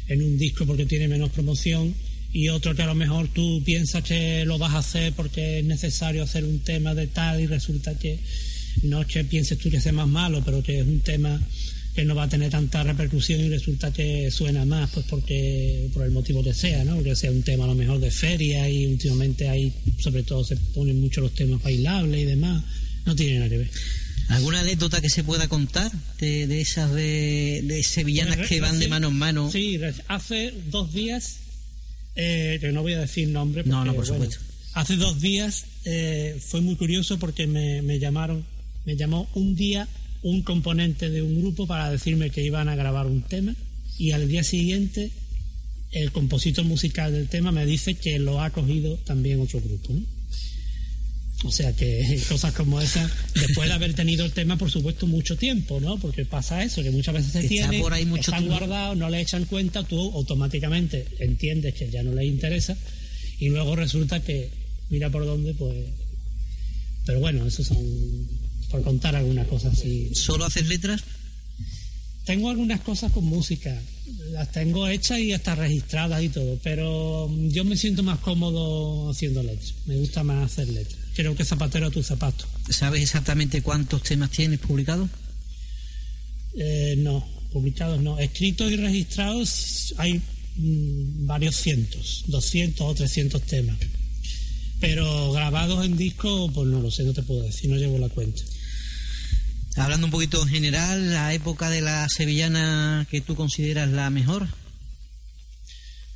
en 0.08 0.24
un 0.24 0.38
disco 0.40 0.66
porque 0.66 0.88
tiene 0.88 1.08
menos 1.08 1.30
promoción 1.30 1.94
y 2.34 2.50
otro 2.50 2.76
que 2.76 2.82
a 2.82 2.88
lo 2.88 2.96
mejor 2.96 3.28
tú 3.28 3.62
piensas 3.64 4.04
que 4.04 4.44
lo 4.44 4.58
vas 4.58 4.74
a 4.74 4.80
hacer 4.80 5.14
porque 5.14 5.60
es 5.60 5.66
necesario 5.66 6.24
hacer 6.24 6.44
un 6.44 6.60
tema 6.60 6.96
de 6.96 7.08
tal 7.08 7.40
y 7.40 7.46
resulta 7.46 7.98
que 7.98 8.20
no 8.82 9.02
es 9.02 9.08
que 9.08 9.24
pienses 9.24 9.58
tú 9.60 9.70
que 9.70 9.80
sea 9.80 9.94
más 9.94 10.08
malo, 10.08 10.42
pero 10.44 10.64
que 10.64 10.80
es 10.80 10.88
un 10.88 11.00
tema 11.02 11.40
que 11.94 12.06
no 12.06 12.16
va 12.16 12.24
a 12.24 12.30
tener 12.30 12.50
tanta 12.50 12.82
repercusión 12.82 13.40
y 13.40 13.50
resulta 13.50 13.94
que 13.94 14.32
suena 14.32 14.66
más, 14.66 14.90
pues 14.90 15.06
porque 15.08 15.90
por 15.94 16.04
el 16.04 16.12
motivo 16.12 16.44
que 16.44 16.54
sea, 16.54 16.84
¿no? 16.84 17.04
Que 17.04 17.16
sea 17.16 17.30
un 17.30 17.44
tema 17.44 17.66
a 17.66 17.68
lo 17.68 17.76
mejor 17.76 18.00
de 18.00 18.10
feria 18.10 18.68
y 18.68 18.88
últimamente 18.88 19.48
ahí 19.48 19.72
sobre 20.00 20.24
todo 20.24 20.44
se 20.44 20.58
ponen 20.58 21.00
mucho 21.00 21.22
los 21.22 21.36
temas 21.36 21.62
bailables 21.62 22.22
y 22.22 22.26
demás, 22.26 22.64
no 23.06 23.16
tiene 23.16 23.36
nada 23.36 23.50
que 23.50 23.58
ver. 23.60 23.70
¿Alguna 24.30 24.62
anécdota 24.62 25.02
que 25.02 25.10
se 25.10 25.24
pueda 25.24 25.48
contar 25.48 25.92
de, 26.20 26.62
esas 26.62 26.92
de, 26.94 27.82
sevillanas 27.86 28.48
que 28.48 28.62
van 28.62 28.80
de 28.80 28.88
mano 28.88 29.10
en 29.10 29.16
mano? 29.16 29.52
Sí, 29.52 29.80
hace 30.08 30.54
dos 30.72 30.94
días, 30.94 31.38
eh, 32.16 32.58
que 32.60 32.72
no 32.72 32.82
voy 32.82 32.94
a 32.94 33.00
decir 33.00 33.28
nombre. 33.30 33.64
no, 33.66 33.84
no, 33.86 33.94
por 33.94 34.06
supuesto. 34.06 34.38
Hace 34.74 34.96
dos 34.96 35.22
días 35.22 35.66
eh, 35.86 36.40
fue 36.40 36.62
muy 36.62 36.76
curioso 36.76 37.20
porque 37.20 37.46
me, 37.46 37.82
me 37.82 38.00
llamaron, 38.00 38.44
me 38.86 38.96
llamó 38.96 39.30
un 39.36 39.56
día 39.56 39.88
un 40.24 40.42
componente 40.42 41.10
de 41.10 41.22
un 41.22 41.42
grupo 41.42 41.68
para 41.68 41.92
decirme 41.92 42.30
que 42.30 42.44
iban 42.44 42.70
a 42.70 42.76
grabar 42.76 43.06
un 43.06 43.22
tema 43.22 43.54
y 43.98 44.12
al 44.12 44.28
día 44.28 44.44
siguiente 44.44 45.12
el 45.92 46.12
compositor 46.12 46.66
musical 46.66 47.12
del 47.12 47.28
tema 47.28 47.52
me 47.52 47.66
dice 47.66 47.94
que 47.96 48.18
lo 48.18 48.42
ha 48.42 48.50
cogido 48.50 48.98
también 48.98 49.40
otro 49.40 49.62
grupo. 49.62 49.94
O 51.44 51.52
sea 51.52 51.74
que 51.76 52.22
cosas 52.30 52.54
como 52.54 52.82
esas, 52.82 53.12
después 53.36 53.68
de 53.68 53.76
haber 53.76 53.94
tenido 53.94 54.26
el 54.26 54.32
tema, 54.32 54.58
por 54.58 54.72
supuesto, 54.72 55.08
mucho 55.08 55.38
tiempo, 55.38 55.80
¿no? 55.80 55.98
Porque 56.00 56.26
pasa 56.26 56.64
eso, 56.64 56.82
que 56.82 56.92
muchas 56.92 57.14
veces 57.14 57.32
se 57.32 57.48
tiene, 57.48 57.80
por 57.80 57.94
ahí 57.94 58.06
mucho 58.06 58.32
están 58.32 58.48
guardados, 58.48 58.98
no 58.98 59.10
le 59.10 59.22
echan 59.22 59.46
cuenta, 59.46 59.84
tú 59.84 60.12
automáticamente 60.14 61.06
entiendes 61.20 61.74
que 61.74 61.90
ya 61.90 62.04
no 62.04 62.14
le 62.14 62.26
interesa 62.26 62.78
y 63.40 63.50
luego 63.50 63.76
resulta 63.76 64.22
que 64.22 64.50
mira 64.90 65.10
por 65.10 65.26
dónde, 65.26 65.54
pues... 65.54 65.76
Pero 67.06 67.20
bueno, 67.20 67.46
eso 67.46 67.64
son 67.66 67.78
por 68.72 68.82
contar 68.82 69.16
algunas 69.16 69.46
cosas 69.48 69.74
así. 69.78 70.10
¿Solo 70.16 70.46
haces 70.46 70.68
letras? 70.68 71.04
Tengo 72.26 72.50
algunas 72.50 72.80
cosas 72.80 73.12
con 73.12 73.26
música, 73.26 73.78
las 74.32 74.50
tengo 74.52 74.88
hechas 74.88 75.20
y 75.20 75.34
hasta 75.34 75.56
registradas 75.56 76.24
y 76.24 76.30
todo, 76.30 76.58
pero 76.64 77.30
yo 77.50 77.66
me 77.66 77.76
siento 77.76 78.02
más 78.02 78.20
cómodo 78.20 79.12
haciendo 79.12 79.44
letras, 79.44 79.74
me 79.86 79.98
gusta 79.98 80.24
más 80.24 80.52
hacer 80.52 80.70
letras. 80.70 81.03
Creo 81.16 81.36
que 81.36 81.46
zapatero 81.46 81.88
a 81.88 81.92
tu 81.92 82.02
zapato. 82.02 82.46
¿Sabes 82.70 83.02
exactamente 83.02 83.62
cuántos 83.62 84.02
temas 84.04 84.32
tienes 84.32 84.60
publicados? 84.60 85.10
Eh, 86.56 86.96
no, 86.98 87.28
publicados 87.52 88.02
no. 88.02 88.18
Escritos 88.20 88.72
y 88.72 88.78
registrados 88.78 89.94
hay 89.98 90.22
mm, 90.58 91.26
varios 91.26 91.56
cientos, 91.56 92.24
200 92.28 92.82
o 92.82 92.96
300 92.96 93.42
temas. 93.44 93.78
Pero 94.80 95.32
grabados 95.32 95.86
en 95.86 95.96
disco, 95.96 96.52
pues 96.52 96.68
no 96.68 96.82
lo 96.82 96.92
sé, 96.92 97.04
no 97.04 97.14
te 97.14 97.24
puedo 97.24 97.44
decir, 97.44 97.70
no 97.70 97.78
llevo 97.78 97.98
la 98.00 98.10
cuenta. 98.10 98.42
Hablando 99.76 100.08
un 100.08 100.12
poquito 100.12 100.42
en 100.42 100.50
general, 100.50 101.12
la 101.12 101.34
época 101.34 101.70
de 101.70 101.82
la 101.82 102.08
sevillana 102.10 103.08
que 103.10 103.22
tú 103.22 103.36
consideras 103.36 103.90
la 103.90 104.10
mejor. 104.10 104.48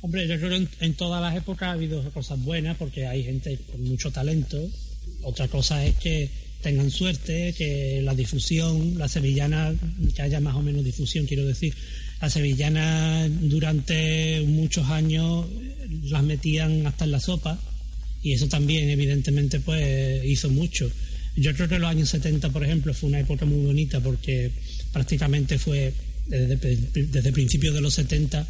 Hombre, 0.00 0.28
yo 0.28 0.38
creo 0.38 0.50
que 0.50 0.68
en, 0.80 0.94
todas 0.94 1.20
las 1.20 1.36
épocas 1.36 1.68
ha 1.68 1.72
habido 1.72 2.08
cosas 2.12 2.40
buenas 2.40 2.76
porque 2.76 3.06
hay 3.06 3.24
gente 3.24 3.58
con 3.70 3.82
mucho 3.82 4.12
talento. 4.12 4.58
Otra 5.22 5.48
cosa 5.48 5.84
es 5.84 5.96
que 5.96 6.30
tengan 6.62 6.90
suerte, 6.90 7.54
que 7.56 8.00
la 8.02 8.14
difusión, 8.14 8.98
la 8.98 9.08
sevillana, 9.08 9.74
que 10.14 10.22
haya 10.22 10.40
más 10.40 10.56
o 10.56 10.62
menos 10.62 10.84
difusión, 10.84 11.26
quiero 11.26 11.46
decir. 11.46 11.74
La 12.20 12.28
sevillana 12.28 13.28
durante 13.28 14.42
muchos 14.42 14.86
años 14.88 15.46
las 16.04 16.22
metían 16.24 16.86
hasta 16.86 17.04
en 17.04 17.12
la 17.12 17.20
sopa 17.20 17.60
y 18.22 18.32
eso 18.32 18.48
también 18.48 18.90
evidentemente 18.90 19.60
pues 19.60 20.24
hizo 20.24 20.50
mucho. 20.50 20.90
Yo 21.36 21.54
creo 21.54 21.68
que 21.68 21.78
los 21.78 21.88
años 21.88 22.08
70, 22.08 22.50
por 22.50 22.64
ejemplo, 22.64 22.92
fue 22.92 23.10
una 23.10 23.20
época 23.20 23.46
muy 23.46 23.64
bonita 23.64 24.00
porque 24.00 24.50
prácticamente 24.92 25.58
fue 25.58 25.92
desde, 26.26 26.56
desde 26.56 27.32
principios 27.32 27.74
de 27.74 27.80
los 27.80 27.94
70 27.94 28.46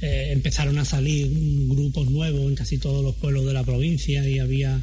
eh, 0.00 0.32
empezaron 0.32 0.78
a 0.78 0.84
salir 0.84 1.30
grupos 1.68 2.10
nuevos 2.10 2.42
en 2.42 2.54
casi 2.54 2.78
todos 2.78 3.04
los 3.04 3.14
pueblos 3.16 3.46
de 3.46 3.52
la 3.52 3.62
provincia 3.62 4.28
y 4.28 4.38
había 4.38 4.80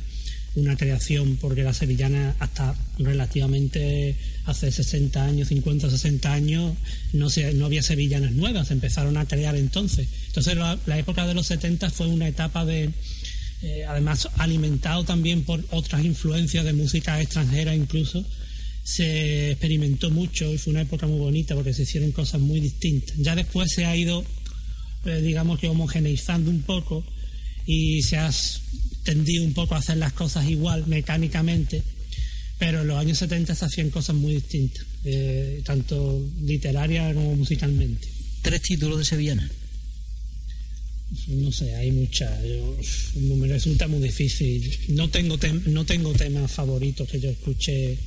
una 0.56 0.76
creación 0.76 1.38
porque 1.38 1.64
la 1.64 1.74
sevillana 1.74 2.36
hasta 2.39 2.76
relativamente 2.97 4.16
hace 4.45 4.72
60 4.72 5.24
años, 5.24 5.47
50, 5.47 5.89
60 5.89 6.34
años 6.34 6.74
no, 7.14 7.30
se, 7.30 7.54
no 7.54 7.66
había 7.66 7.82
sevillanas 7.82 8.34
nuevas, 8.34 8.72
empezaron 8.72 9.18
a 9.18 9.26
crear 9.26 9.56
entonces. 9.56 10.08
Entonces 10.28 10.58
la, 10.58 10.78
la 10.86 10.99
época 10.99 11.26
de 11.26 11.34
los 11.34 11.47
70 11.47 11.89
fue 11.89 12.08
una 12.08 12.28
etapa 12.28 12.66
de, 12.66 12.89
eh, 13.64 13.86
además 13.88 14.28
alimentado 14.38 15.04
también 15.04 15.43
por 15.43 15.64
otras 15.70 16.04
influencias 16.04 16.66
de 16.66 16.74
música 16.74 17.22
extranjera 17.22 17.76
incluso, 17.76 18.26
se 18.84 19.52
experimentó 19.52 20.10
mucho 20.10 20.52
y 20.52 20.58
fue 20.58 20.72
una 20.72 20.82
época 20.82 21.06
muy 21.06 21.20
bonita 21.20 21.54
porque 21.54 21.74
se 21.74 21.84
hicieron 21.84 22.12
cosas 22.12 22.41
muy 22.41 22.60
distintas. 22.60 23.16
Ya 23.18 23.36
después 23.36 23.72
se 23.72 23.86
ha 23.86 23.95
ido, 23.95 24.26
eh, 25.06 25.22
digamos 25.22 25.60
que 25.60 25.68
homogeneizando 25.68 26.49
un 26.49 26.64
poco 26.64 27.06
y 27.68 28.02
se 28.02 28.18
ha 28.18 28.32
tendido 29.14 29.43
un 29.43 29.53
poco 29.53 29.76
a 29.76 29.80
hacer 29.80 29.97
las 29.97 30.14
cosas 30.14 30.49
igual 30.49 30.88
mecánicamente, 30.88 31.84
pero 32.57 32.82
en 32.82 32.88
los 32.88 32.97
años 32.97 33.18
70 33.18 33.55
se 33.55 33.66
hacían 33.66 33.89
cosas 33.89 34.16
muy 34.16 34.36
distintas, 34.36 34.86
eh, 35.03 35.62
tanto 35.66 36.24
literarias 36.41 37.14
como 37.14 37.36
musicalmente. 37.36 38.07
Tres 38.41 38.62
títulos 38.62 38.99
de 38.99 39.05
Sevillana 39.05 39.49
no 41.28 41.51
sé, 41.51 41.76
hay 41.76 41.91
muchas. 41.91 42.32
me 43.16 43.47
resulta 43.47 43.88
muy 43.88 43.99
difícil. 43.99 44.80
No 44.89 45.09
tengo, 45.09 45.38
no 45.66 45.86
tengo 45.86 46.14
temas 46.14 46.51
favoritos 46.51 47.07
que 47.09 47.20
yo 47.20 47.30
escuche. 47.30 47.97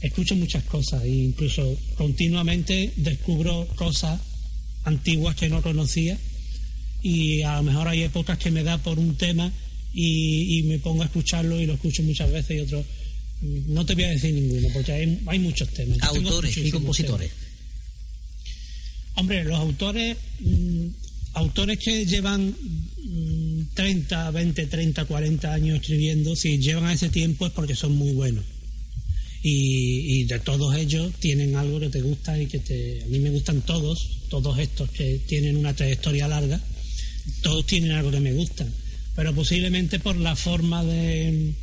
Escucho 0.00 0.34
muchas 0.36 0.64
cosas 0.64 1.04
e 1.04 1.08
incluso 1.08 1.78
continuamente 1.94 2.92
descubro 2.96 3.66
cosas 3.76 4.20
antiguas 4.84 5.36
que 5.36 5.48
no 5.48 5.62
conocía 5.62 6.18
y 7.02 7.42
a 7.42 7.56
lo 7.56 7.62
mejor 7.62 7.88
hay 7.88 8.02
épocas 8.02 8.38
que 8.38 8.50
me 8.50 8.62
da 8.62 8.78
por 8.78 8.98
un 8.98 9.16
tema 9.16 9.52
y, 9.92 10.62
me 10.64 10.78
pongo 10.78 11.02
a 11.02 11.06
escucharlo 11.06 11.60
y 11.60 11.66
lo 11.66 11.74
escucho 11.74 12.02
muchas 12.02 12.30
veces 12.30 12.56
y 12.56 12.60
otros 12.60 12.84
no 13.42 13.84
te 13.84 13.94
voy 13.94 14.04
a 14.04 14.10
decir 14.10 14.32
ninguno 14.34 14.68
porque 14.72 14.92
hay, 14.92 15.20
hay 15.26 15.38
muchos 15.38 15.68
temas. 15.68 15.98
Autores 16.02 16.56
y 16.56 16.70
compositores. 16.70 17.30
Hombre, 19.14 19.44
los 19.44 19.58
autores 19.58 20.16
mm, 20.40 20.86
autores 21.36 21.78
que 21.78 22.06
llevan 22.06 22.54
30, 23.74 24.30
20, 24.30 24.66
30, 24.66 25.04
40 25.04 25.52
años 25.52 25.80
escribiendo, 25.80 26.34
si 26.34 26.58
llevan 26.58 26.86
a 26.86 26.92
ese 26.94 27.10
tiempo 27.10 27.46
es 27.46 27.52
porque 27.52 27.74
son 27.74 27.96
muy 27.96 28.12
buenos. 28.12 28.44
Y, 29.42 30.24
de 30.24 30.40
todos 30.40 30.74
ellos 30.74 31.12
tienen 31.20 31.54
algo 31.54 31.78
que 31.78 31.88
te 31.88 32.00
gusta 32.00 32.40
y 32.40 32.46
que 32.46 32.58
te... 32.58 33.02
A 33.04 33.06
mí 33.06 33.20
me 33.20 33.30
gustan 33.30 33.60
todos, 33.60 34.22
todos 34.28 34.58
estos 34.58 34.90
que 34.90 35.20
tienen 35.26 35.56
una 35.56 35.72
trayectoria 35.72 36.26
larga, 36.26 36.60
todos 37.42 37.64
tienen 37.64 37.92
algo 37.92 38.10
que 38.10 38.18
me 38.18 38.32
gusta, 38.32 38.66
pero 39.16 39.34
posiblemente 39.34 39.98
por 39.98 40.16
la 40.16 40.36
forma 40.36 40.84
de 40.84 41.54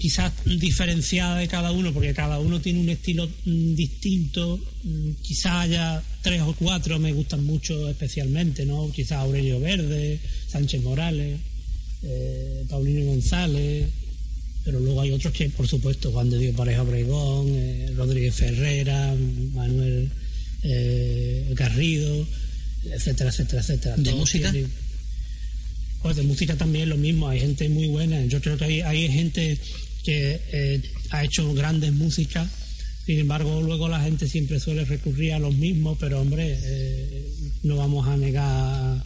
quizás 0.00 0.32
diferenciada 0.44 1.38
de 1.38 1.48
cada 1.48 1.70
uno, 1.70 1.92
porque 1.92 2.14
cada 2.14 2.40
uno 2.40 2.60
tiene 2.60 2.80
un 2.80 2.88
estilo 2.88 3.28
mm, 3.44 3.74
distinto. 3.74 4.58
Mm, 4.82 5.10
quizás 5.22 5.52
haya 5.52 6.02
tres 6.22 6.42
o 6.42 6.54
cuatro 6.54 6.98
me 6.98 7.12
gustan 7.12 7.44
mucho 7.44 7.88
especialmente, 7.88 8.64
¿no? 8.66 8.90
Quizás 8.90 9.18
Aurelio 9.18 9.60
Verde, 9.60 10.18
Sánchez 10.48 10.82
Morales, 10.82 11.38
eh, 12.02 12.64
Paulino 12.68 13.04
González, 13.04 13.88
pero 14.64 14.80
luego 14.80 15.02
hay 15.02 15.12
otros 15.12 15.32
que, 15.32 15.50
por 15.50 15.68
supuesto, 15.68 16.10
Juan 16.10 16.30
de 16.30 16.38
Dios 16.38 16.56
Pareja 16.56 16.82
Obregón, 16.82 17.48
eh, 17.50 17.92
Rodríguez 17.94 18.34
Ferrera, 18.34 19.14
Manuel 19.52 20.10
eh, 20.62 21.52
Garrido, 21.54 22.26
etcétera, 22.90 23.30
etcétera, 23.30 23.60
etcétera. 23.60 23.96
¿De 23.98 24.14
música? 24.14 24.52
Pues 26.04 26.16
de 26.16 26.22
música 26.22 26.54
también 26.54 26.90
lo 26.90 26.98
mismo, 26.98 27.30
hay 27.30 27.40
gente 27.40 27.66
muy 27.70 27.88
buena. 27.88 28.22
Yo 28.26 28.38
creo 28.42 28.58
que 28.58 28.66
hay, 28.66 28.80
hay 28.82 29.08
gente 29.08 29.56
que 30.04 30.38
eh, 30.52 30.82
ha 31.08 31.24
hecho 31.24 31.54
grandes 31.54 31.94
músicas, 31.94 32.46
sin 33.06 33.20
embargo 33.20 33.62
luego 33.62 33.88
la 33.88 34.02
gente 34.02 34.28
siempre 34.28 34.60
suele 34.60 34.84
recurrir 34.84 35.32
a 35.32 35.38
los 35.38 35.54
mismos, 35.54 35.96
pero 35.98 36.20
hombre, 36.20 36.58
eh, 36.62 37.26
no 37.62 37.78
vamos 37.78 38.06
a 38.06 38.18
negar 38.18 39.02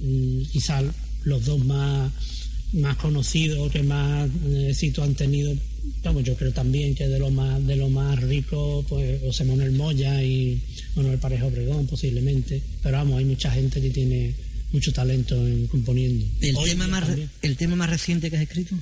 mm, 0.00 0.44
quizás 0.50 0.84
los 1.24 1.44
dos 1.44 1.62
más, 1.66 2.10
más 2.72 2.96
conocidos, 2.96 3.70
que 3.70 3.82
más 3.82 4.30
éxito 4.70 5.02
han 5.02 5.14
tenido. 5.14 5.54
Vamos, 6.02 6.24
yo 6.24 6.34
creo 6.34 6.52
también 6.52 6.94
que 6.94 7.08
de 7.08 7.18
lo 7.18 7.30
más 7.30 7.66
de 7.66 7.76
lo 7.76 7.90
más 7.90 8.18
rico, 8.22 8.86
pues 8.88 9.20
José 9.20 9.44
Manuel 9.44 9.72
Moya 9.72 10.24
y 10.24 10.62
Manuel 10.96 11.18
Pareja 11.18 11.44
Obregón 11.44 11.86
posiblemente, 11.86 12.62
pero 12.82 12.96
vamos, 12.96 13.18
hay 13.18 13.26
mucha 13.26 13.50
gente 13.50 13.82
que 13.82 13.90
tiene 13.90 14.47
mucho 14.72 14.92
talento 14.92 15.34
en 15.46 15.66
componiendo. 15.66 16.26
¿El, 16.40 16.56
tema 16.64 16.86
más, 16.86 17.08
¿El 17.42 17.56
tema 17.56 17.76
más 17.76 17.90
reciente 17.90 18.30
que 18.30 18.36
has 18.36 18.42
escrito? 18.42 18.74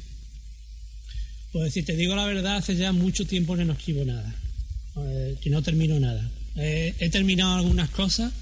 Pues 1.53 1.72
si 1.72 1.82
te 1.82 1.97
digo 1.97 2.14
la 2.14 2.26
verdad, 2.26 2.57
hace 2.57 2.76
ya 2.76 2.93
mucho 2.93 3.26
tiempo 3.26 3.57
que 3.57 3.64
no 3.64 3.72
escribo 3.72 4.05
nada, 4.05 4.34
eh, 4.97 5.37
que 5.41 5.51
no 5.51 5.62
termino 5.62 5.99
nada. 5.99 6.28
Eh, 6.57 6.95
he 6.99 7.09
terminado 7.09 7.57
algunas 7.57 7.89
cosas, 7.91 8.32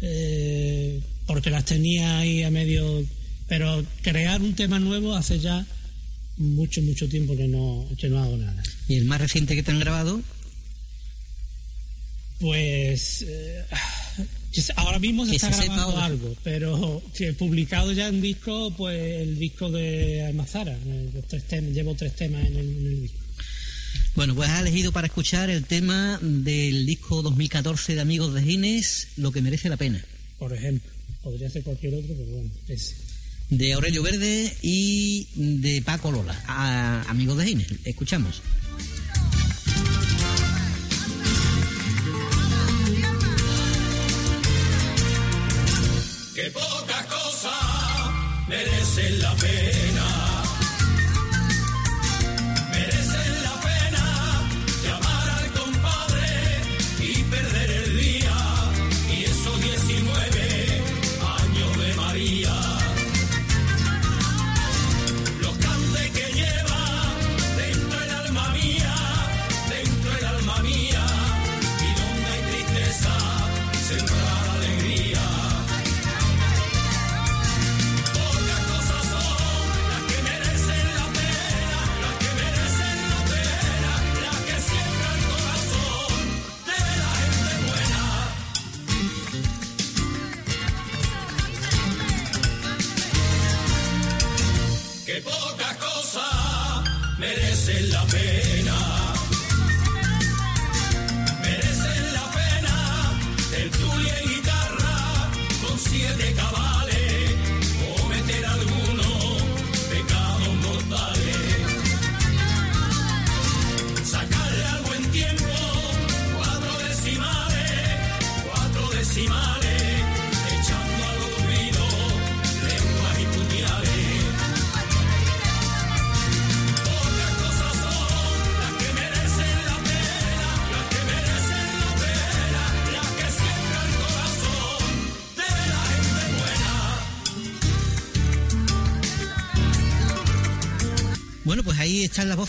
eh, 0.00 1.00
porque 1.26 1.50
las 1.50 1.64
tenía 1.64 2.18
ahí 2.18 2.42
a 2.42 2.50
medio. 2.50 3.04
Pero 3.48 3.84
crear 4.02 4.40
un 4.40 4.54
tema 4.54 4.78
nuevo 4.78 5.14
hace 5.14 5.38
ya 5.38 5.66
mucho, 6.36 6.80
mucho 6.82 7.08
tiempo 7.08 7.36
que 7.36 7.48
no, 7.48 7.86
que 7.98 8.08
no 8.08 8.22
hago 8.22 8.36
nada. 8.36 8.62
¿Y 8.88 8.96
el 8.96 9.04
más 9.04 9.20
reciente 9.20 9.54
que 9.54 9.62
te 9.62 9.70
han 9.70 9.80
grabado? 9.80 10.20
Pues 12.40 13.24
ahora 14.76 14.98
mismo 14.98 15.24
se 15.24 15.30
Que 15.32 15.36
está 15.36 15.52
se 15.52 15.64
grabando 15.66 15.98
algo, 15.98 16.36
pero 16.42 17.02
que 17.16 17.28
he 17.28 17.32
publicado 17.32 17.92
ya 17.92 18.08
en 18.08 18.20
disco, 18.20 18.74
pues 18.76 18.98
el 19.22 19.38
disco 19.38 19.70
de 19.70 20.24
Almazara. 20.26 20.72
eh, 20.84 21.10
los 21.14 21.26
tres 21.28 21.44
temas, 21.44 21.72
llevo 21.72 21.94
tres 21.94 22.14
temas 22.16 22.44
en 22.46 22.56
el, 22.56 22.70
en 22.70 22.86
el 22.86 23.02
disco. 23.02 23.18
Bueno, 24.14 24.34
pues 24.34 24.48
has 24.50 24.60
elegido 24.60 24.92
para 24.92 25.06
escuchar 25.06 25.48
el 25.50 25.64
tema 25.64 26.18
del 26.22 26.84
disco 26.86 27.22
2014 27.22 27.94
de 27.94 28.00
Amigos 28.00 28.34
de 28.34 28.42
Gines, 28.42 29.08
Lo 29.16 29.32
que 29.32 29.40
merece 29.42 29.68
la 29.70 29.76
pena, 29.78 30.04
Por 30.38 30.52
ejemplo, 30.52 30.90
podría 31.22 31.48
ser 31.50 31.62
cualquier 31.62 31.94
otro, 31.94 32.14
pero 32.14 32.28
bueno, 32.30 32.50
ese. 32.68 32.94
de 33.50 33.72
Aurelio 33.72 34.02
Verde 34.02 34.54
y 34.62 35.28
de 35.34 35.80
Paco 35.82 36.10
Lola. 36.12 36.38
A- 36.46 37.04
Amigos 37.08 37.38
de 37.38 37.46
Gines, 37.46 37.68
escuchamos. 37.84 38.42
Que 46.34 46.50
pocas 46.50 47.06
cosas 47.06 47.52
merecen 48.48 49.20
la 49.20 49.34
pena. 49.34 50.31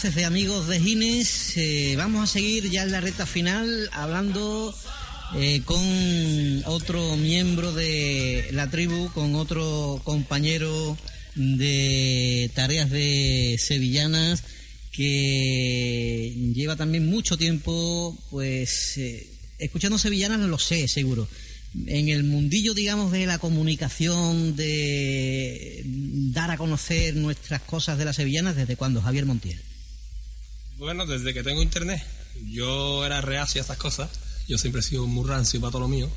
De 0.04 0.26
Amigos 0.26 0.68
de 0.68 0.82
Gines. 0.82 1.56
Eh, 1.56 1.94
vamos 1.96 2.24
a 2.24 2.34
seguir 2.34 2.70
ya 2.70 2.84
en 2.84 2.92
la 2.92 3.00
recta 3.00 3.26
final 3.26 3.90
hablando 3.94 4.76
eh, 5.38 5.62
con 5.64 5.82
otro 6.66 7.16
miembro 7.16 7.72
de 7.72 8.50
la 8.52 8.70
tribu, 8.70 9.10
con 9.14 9.36
otro 9.36 10.02
compañero 10.04 10.98
de 11.36 12.52
tareas 12.54 12.90
de 12.90 13.56
sevillanas 13.58 14.44
que 14.92 16.52
lleva 16.54 16.76
también 16.76 17.10
mucho 17.10 17.38
tiempo, 17.38 18.18
pues, 18.30 18.98
eh, 18.98 19.30
escuchando 19.58 19.98
sevillanas, 19.98 20.42
lo 20.42 20.60
sé, 20.60 20.90
seguro. 20.90 21.30
En 21.88 22.10
el 22.10 22.26
mundillo, 22.26 22.74
digamos, 22.74 23.14
de 23.14 23.26
la 23.26 23.38
comunicación, 23.38 24.58
de 24.58 25.82
dar 25.86 26.52
a 26.52 26.58
conocer 26.58 27.16
nuestras 27.16 27.62
cosas 27.62 27.98
de 27.98 28.04
las 28.04 28.18
sevillanas, 28.18 28.58
¿desde 28.58 28.76
cuándo, 28.76 29.02
Javier 29.02 29.26
Montiel? 29.26 29.62
Bueno, 30.78 31.06
desde 31.06 31.34
que 31.34 31.44
tengo 31.44 31.62
internet. 31.62 32.04
Yo 32.46 33.06
era 33.06 33.22
reacio 33.22 33.62
a 33.62 33.64
estas 33.64 33.78
cosas. 33.78 34.10
Yo 34.48 34.58
siempre 34.58 34.82
he 34.82 34.84
sido 34.84 35.08
muy 35.08 35.28
rancio 35.28 35.62
para 35.62 35.72
todo 35.72 35.82
lo 35.82 35.88
mío. 35.88 36.10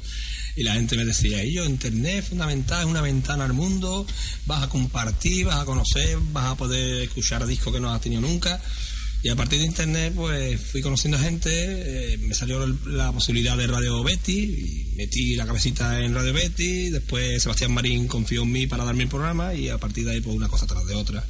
Y 0.57 0.63
la 0.63 0.73
gente 0.73 0.97
me 0.97 1.05
decía, 1.05 1.45
y 1.45 1.53
yo, 1.53 1.65
internet 1.65 2.21
es 2.21 2.29
fundamental, 2.31 2.81
es 2.81 2.87
una 2.87 3.03
ventana 3.03 3.45
al 3.45 3.53
mundo, 3.53 4.07
vas 4.47 4.63
a 4.63 4.69
compartir, 4.69 5.45
vas 5.45 5.61
a 5.61 5.67
conocer, 5.67 6.17
vas 6.33 6.47
a 6.47 6.55
poder 6.57 7.03
escuchar 7.03 7.47
discos 7.47 7.75
que 7.75 7.81
no 7.81 7.93
has 7.93 8.01
tenido 8.01 8.23
nunca. 8.23 8.61
Y 9.23 9.29
a 9.29 9.37
partir 9.37 9.59
de 9.59 9.67
internet, 9.67 10.13
pues 10.15 10.61
fui 10.61 10.81
conociendo 10.81 11.19
gente, 11.19 11.51
eh, 11.51 12.19
me 12.19 12.35
salió 12.35 12.67
la 12.87 13.13
posibilidad 13.13 13.57
de 13.57 13.67
Radio 13.67 14.03
Betty, 14.03 14.39
y 14.39 14.95
metí 14.97 15.37
la 15.37 15.47
cabecita 15.47 16.01
en 16.01 16.15
Radio 16.15 16.33
Betty, 16.33 16.91
después 16.91 17.43
Sebastián 17.43 17.73
Marín 17.73 18.09
confió 18.09 18.43
en 18.43 18.53
mí 18.53 18.67
para 18.67 18.85
darme 18.85 19.03
el 19.03 19.09
programa 19.09 19.53
y 19.53 19.69
a 19.69 19.79
partir 19.79 20.05
de 20.05 20.13
ahí, 20.13 20.21
pues 20.21 20.37
una 20.37 20.49
cosa 20.49 20.67
tras 20.67 20.87
de 20.87 20.95
otra, 20.95 21.25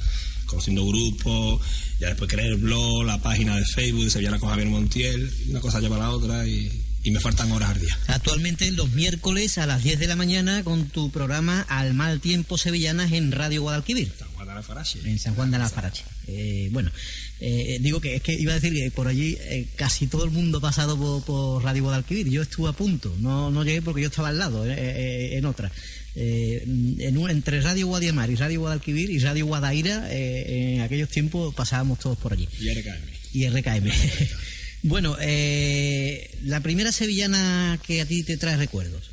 conociendo 0.47 0.85
grupos, 0.85 1.61
ya 1.99 2.07
después 2.07 2.29
creé 2.29 2.47
el 2.47 2.57
blog, 2.57 3.03
la 3.03 3.21
página 3.21 3.55
de 3.55 3.65
Facebook 3.65 4.05
de 4.05 4.09
Sevillana 4.09 4.39
con 4.39 4.49
Javier 4.49 4.67
Montiel, 4.67 5.31
una 5.49 5.59
cosa 5.59 5.79
lleva 5.79 5.97
a 5.97 5.99
la 5.99 6.11
otra 6.11 6.47
y, 6.47 6.71
y 7.03 7.11
me 7.11 7.19
faltan 7.19 7.51
horas 7.51 7.69
al 7.69 7.79
día. 7.79 7.97
Actualmente 8.07 8.69
los 8.71 8.91
miércoles 8.91 9.57
a 9.57 9.65
las 9.65 9.83
10 9.83 9.99
de 9.99 10.07
la 10.07 10.15
mañana 10.15 10.63
con 10.63 10.89
tu 10.89 11.11
programa 11.11 11.61
Al 11.69 11.93
Mal 11.93 12.19
Tiempo 12.19 12.57
Sevillanas 12.57 13.11
en 13.11 13.31
Radio 13.31 13.61
Guadalquivir. 13.61 14.11
San 14.17 14.27
Juan 14.29 14.47
de 14.47 14.55
la 14.55 14.63
Farache. 14.63 14.99
En 15.05 15.19
San 15.19 15.35
Juan 15.35 15.51
de 15.51 15.57
la 15.57 15.69
Farache. 15.69 16.03
Eh, 16.27 16.69
bueno, 16.71 16.91
eh, 17.39 17.77
digo 17.81 18.01
que 18.01 18.15
es 18.15 18.21
que 18.21 18.33
iba 18.33 18.51
a 18.51 18.55
decir 18.55 18.73
que 18.73 18.91
por 18.91 19.07
allí 19.07 19.37
eh, 19.39 19.67
casi 19.75 20.07
todo 20.07 20.25
el 20.25 20.31
mundo 20.31 20.57
ha 20.57 20.61
pasado 20.61 20.97
por, 20.97 21.23
por 21.23 21.63
Radio 21.63 21.83
Guadalquivir. 21.83 22.29
Yo 22.29 22.41
estuve 22.41 22.69
a 22.69 22.73
punto, 22.73 23.15
no, 23.19 23.51
no 23.51 23.63
llegué 23.63 23.81
porque 23.81 24.01
yo 24.01 24.07
estaba 24.07 24.29
al 24.29 24.39
lado, 24.39 24.65
eh, 24.65 24.75
eh, 24.77 25.37
en 25.37 25.45
otra. 25.45 25.71
Eh, 26.19 26.63
en 26.65 27.29
entre 27.29 27.61
Radio 27.61 27.85
Guadiamar 27.85 28.31
y 28.31 28.35
Radio 28.35 28.61
Guadalquivir 28.61 29.11
y 29.11 29.19
Radio 29.19 29.45
Guadaira, 29.45 30.07
eh, 30.11 30.73
en 30.73 30.81
aquellos 30.81 31.09
tiempos 31.09 31.53
pasábamos 31.53 31.99
todos 31.99 32.17
por 32.17 32.33
allí. 32.33 32.47
Y 32.59 32.69
RKM. 32.73 33.03
Y 33.33 33.47
RKM. 33.47 33.91
bueno, 34.81 35.15
eh, 35.21 36.31
la 36.41 36.61
primera 36.61 36.91
sevillana 36.91 37.79
que 37.85 38.01
a 38.01 38.05
ti 38.07 38.23
te 38.23 38.35
trae 38.37 38.57
recuerdos. 38.57 39.11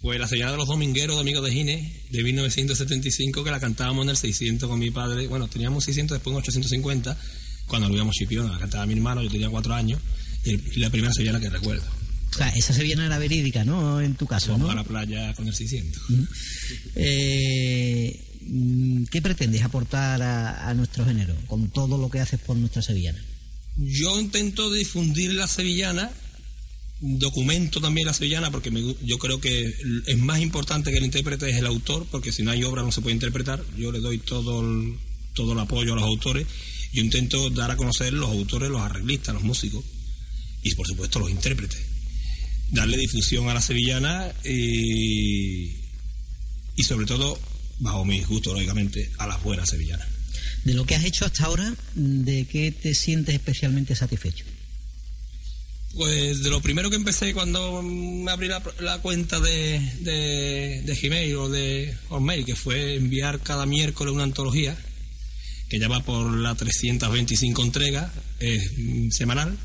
Pues 0.00 0.18
la 0.18 0.26
Sevillana 0.26 0.52
de 0.52 0.58
los 0.58 0.66
Domingueros, 0.66 1.16
de 1.16 1.20
Amigos 1.20 1.44
de 1.44 1.52
Gine, 1.52 2.02
de 2.10 2.22
1975, 2.22 3.44
que 3.44 3.50
la 3.50 3.60
cantábamos 3.60 4.04
en 4.04 4.10
el 4.10 4.16
600 4.16 4.68
con 4.68 4.80
mi 4.80 4.90
padre. 4.90 5.28
Bueno, 5.28 5.46
teníamos 5.46 5.84
600, 5.84 6.16
después 6.16 6.32
en 6.32 6.38
850, 6.38 7.16
cuando 7.66 7.88
lo 7.88 7.94
íbamos 7.94 8.14
Chipiona, 8.14 8.52
la 8.52 8.58
cantaba 8.58 8.84
mi 8.86 8.94
hermano, 8.94 9.22
yo 9.22 9.30
tenía 9.30 9.48
cuatro 9.48 9.74
años, 9.74 10.00
y 10.44 10.80
la 10.80 10.90
primera 10.90 11.12
sevillana 11.14 11.40
que 11.40 11.50
recuerdo. 11.50 11.86
O 12.36 12.38
sea, 12.38 12.50
esa 12.50 12.74
sevillana 12.74 13.06
era 13.06 13.18
verídica, 13.18 13.64
¿no? 13.64 13.98
En 13.98 14.14
tu 14.14 14.26
caso, 14.26 14.52
Vamos 14.52 14.66
¿no? 14.66 14.72
a 14.72 14.74
la 14.74 14.84
playa 14.84 15.32
con 15.32 15.48
el 15.48 15.54
600. 15.54 16.02
Eh, 16.94 19.06
¿Qué 19.10 19.22
pretendes 19.22 19.62
aportar 19.62 20.20
a, 20.20 20.68
a 20.68 20.74
nuestro 20.74 21.06
género 21.06 21.34
con 21.46 21.70
todo 21.70 21.96
lo 21.96 22.10
que 22.10 22.20
haces 22.20 22.38
por 22.38 22.58
nuestra 22.58 22.82
sevillana? 22.82 23.24
Yo 23.78 24.20
intento 24.20 24.70
difundir 24.70 25.32
la 25.32 25.48
sevillana, 25.48 26.10
documento 27.00 27.80
también 27.80 28.06
la 28.06 28.12
sevillana, 28.12 28.50
porque 28.50 28.70
me 28.70 28.82
yo 29.02 29.18
creo 29.18 29.40
que 29.40 29.74
es 30.06 30.18
más 30.18 30.40
importante 30.40 30.90
que 30.90 30.98
el 30.98 31.06
intérprete 31.06 31.48
es 31.48 31.56
el 31.56 31.64
autor, 31.64 32.06
porque 32.10 32.32
si 32.32 32.42
no 32.42 32.50
hay 32.50 32.62
obra 32.64 32.82
no 32.82 32.92
se 32.92 33.00
puede 33.00 33.14
interpretar. 33.14 33.64
Yo 33.78 33.92
le 33.92 34.00
doy 34.00 34.18
todo 34.18 34.60
el, 34.60 34.98
todo 35.32 35.54
el 35.54 35.58
apoyo 35.58 35.94
a 35.94 35.96
los 35.96 36.04
autores. 36.04 36.46
Yo 36.92 37.02
intento 37.02 37.48
dar 37.48 37.70
a 37.70 37.76
conocer 37.76 38.12
los 38.12 38.28
autores, 38.28 38.68
los 38.68 38.82
arreglistas, 38.82 39.34
los 39.34 39.42
músicos 39.42 39.82
y 40.62 40.74
por 40.74 40.86
supuesto 40.86 41.18
los 41.18 41.30
intérpretes. 41.30 41.95
Darle 42.70 42.96
difusión 42.96 43.48
a 43.48 43.54
la 43.54 43.60
sevillana 43.60 44.32
y, 44.44 45.76
y 46.76 46.82
sobre 46.82 47.06
todo, 47.06 47.38
bajo 47.78 48.04
mi 48.04 48.20
gusto, 48.22 48.52
lógicamente, 48.52 49.10
a 49.18 49.26
las 49.26 49.42
buenas 49.42 49.70
sevillanas. 49.70 50.08
De 50.64 50.74
lo 50.74 50.84
que 50.84 50.96
has 50.96 51.04
hecho 51.04 51.24
hasta 51.24 51.44
ahora, 51.44 51.74
¿de 51.94 52.44
qué 52.46 52.72
te 52.72 52.94
sientes 52.94 53.34
especialmente 53.34 53.94
satisfecho? 53.94 54.44
Pues 55.94 56.42
de 56.42 56.50
lo 56.50 56.60
primero 56.60 56.90
que 56.90 56.96
empecé 56.96 57.32
cuando 57.32 57.82
me 57.82 58.30
abrí 58.30 58.48
la, 58.48 58.62
la 58.80 58.98
cuenta 58.98 59.40
de, 59.40 59.80
de, 60.00 60.82
de 60.84 60.94
Gmail 60.94 61.36
o 61.36 61.48
de 61.48 61.96
Hotmail, 62.08 62.44
que 62.44 62.54
fue 62.54 62.96
enviar 62.96 63.40
cada 63.40 63.64
miércoles 63.64 64.12
una 64.12 64.24
antología, 64.24 64.76
que 65.68 65.78
ya 65.78 65.88
va 65.88 66.04
por 66.04 66.30
la 66.36 66.54
325 66.54 67.62
entrega 67.62 68.12
mm, 68.76 69.10
semanal, 69.10 69.56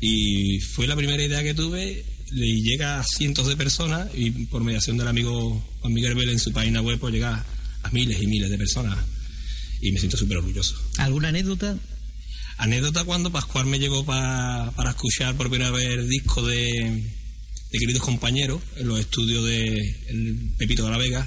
y 0.00 0.60
fue 0.60 0.86
la 0.86 0.96
primera 0.96 1.22
idea 1.22 1.42
que 1.42 1.52
tuve, 1.52 2.04
le 2.32 2.46
llega 2.60 3.00
a 3.00 3.04
cientos 3.04 3.46
de 3.48 3.56
personas 3.56 4.08
y 4.14 4.30
por 4.46 4.62
mediación 4.62 4.96
del 4.96 5.08
amigo 5.08 5.64
Juan 5.80 5.92
Miguel 5.92 6.14
Vélez 6.14 6.34
en 6.34 6.38
su 6.40 6.52
página 6.52 6.80
web 6.80 6.98
pues 6.98 7.12
llega 7.12 7.44
a 7.82 7.90
miles 7.90 8.20
y 8.22 8.26
miles 8.26 8.50
de 8.50 8.58
personas 8.58 8.98
y 9.80 9.90
me 9.92 9.98
siento 9.98 10.16
súper 10.16 10.38
orgulloso. 10.38 10.76
¿Alguna 10.98 11.28
anécdota? 11.28 11.76
Anécdota 12.58 13.04
cuando 13.04 13.32
Pascual 13.32 13.66
me 13.66 13.78
llegó 13.78 14.04
pa- 14.04 14.72
para 14.76 14.90
escuchar 14.90 15.34
por 15.36 15.48
primera 15.48 15.70
vez 15.70 15.86
el 15.88 16.08
disco 16.08 16.46
de, 16.46 17.02
de 17.72 17.78
queridos 17.78 18.02
compañeros 18.02 18.60
en 18.76 18.88
los 18.88 19.00
estudios 19.00 19.44
de 19.46 19.74
el 20.08 20.52
Pepito 20.58 20.84
de 20.84 20.90
la 20.90 20.98
Vega, 20.98 21.26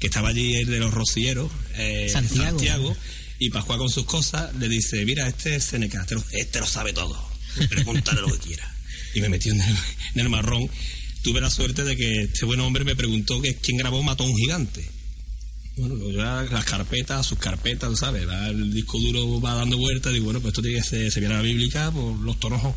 que 0.00 0.08
estaba 0.08 0.30
allí 0.30 0.54
el 0.56 0.66
de 0.66 0.80
los 0.80 0.92
rocieros, 0.92 1.50
eh, 1.76 2.08
Santiago. 2.12 2.96
y 3.38 3.50
Pascual 3.50 3.78
con 3.78 3.88
sus 3.88 4.04
cosas 4.04 4.52
le 4.56 4.68
dice, 4.68 5.04
mira, 5.04 5.28
este 5.28 5.54
es 5.56 5.64
Seneca, 5.64 6.00
este 6.02 6.16
lo, 6.16 6.24
este 6.32 6.58
lo 6.58 6.66
sabe 6.66 6.92
todo, 6.92 7.16
pregúntale 7.70 8.20
lo 8.20 8.26
que 8.32 8.38
quiera. 8.48 8.74
Y 9.14 9.20
me 9.20 9.28
metió 9.28 9.52
en 9.52 9.60
el, 9.60 9.76
en 10.14 10.20
el 10.20 10.28
marrón. 10.28 10.68
Tuve 11.22 11.40
la 11.40 11.50
suerte 11.50 11.84
de 11.84 11.96
que 11.96 12.22
este 12.22 12.44
buen 12.46 12.60
hombre 12.60 12.84
me 12.84 12.94
preguntó 12.96 13.40
que 13.42 13.56
quién 13.56 13.76
grabó 13.78 14.02
Mató 14.02 14.24
a 14.24 14.26
un 14.26 14.36
gigante. 14.36 14.88
Bueno, 15.76 16.10
ya 16.10 16.42
las 16.50 16.64
carpetas, 16.64 17.24
sus 17.26 17.38
carpetas, 17.38 17.98
¿sabes? 17.98 18.26
El 18.48 18.72
disco 18.74 18.98
duro 18.98 19.40
va 19.40 19.54
dando 19.54 19.76
vueltas. 19.78 20.12
Digo, 20.12 20.24
bueno, 20.26 20.40
pues 20.40 20.52
esto 20.52 20.62
tiene 20.62 20.78
que 20.78 20.84
ser, 20.84 21.12
se 21.12 21.20
viene 21.20 21.34
a 21.34 21.38
la 21.38 21.42
bíblica 21.44 21.90
por 21.92 22.18
los 22.18 22.38
tonojos. 22.40 22.74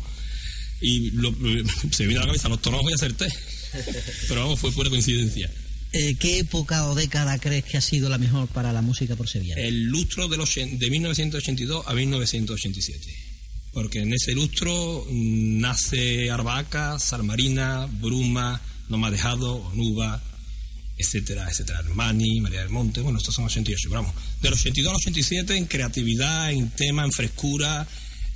Y 0.80 1.10
lo- 1.12 1.32
se 1.92 2.02
me 2.04 2.08
vino 2.08 2.20
a 2.20 2.22
la 2.24 2.26
cabeza 2.28 2.48
los 2.48 2.62
tonojos 2.62 2.90
y 2.90 2.94
acerté. 2.94 3.26
Pero 4.28 4.40
vamos, 4.42 4.60
fue 4.60 4.70
pura 4.72 4.90
coincidencia. 4.90 5.50
Eh, 5.92 6.14
¿Qué 6.18 6.38
época 6.38 6.86
o 6.88 6.94
década 6.94 7.38
crees 7.38 7.64
que 7.64 7.76
ha 7.76 7.80
sido 7.80 8.08
la 8.08 8.18
mejor 8.18 8.48
para 8.48 8.72
la 8.72 8.82
música 8.82 9.14
por 9.16 9.28
sevillana? 9.28 9.60
El 9.60 9.84
lustro 9.84 10.28
del 10.28 10.40
ochen- 10.40 10.78
de 10.78 10.90
1982 10.90 11.84
a 11.86 11.92
1987. 11.94 13.14
Porque 13.72 14.00
en 14.00 14.12
ese 14.12 14.32
lustro 14.32 15.06
nace 15.10 16.30
Arbaca, 16.30 16.98
Salmarina, 16.98 17.86
Bruma, 17.86 18.60
No 18.88 18.98
me 18.98 19.06
ha 19.06 19.10
dejado, 19.10 19.56
Onuba, 19.56 20.22
etcétera, 20.98 21.48
etcétera. 21.50 21.78
Armani, 21.78 22.40
María 22.40 22.60
del 22.60 22.68
Monte, 22.68 23.00
bueno, 23.00 23.18
estos 23.18 23.34
son 23.34 23.46
88, 23.46 23.88
pero 23.88 24.02
vamos. 24.02 24.14
Del 24.40 24.52
82 24.52 24.90
al 24.90 24.96
87 24.96 25.56
en 25.56 25.66
creatividad, 25.66 26.52
en 26.52 26.70
tema, 26.70 27.04
en 27.04 27.12
frescura, 27.12 27.86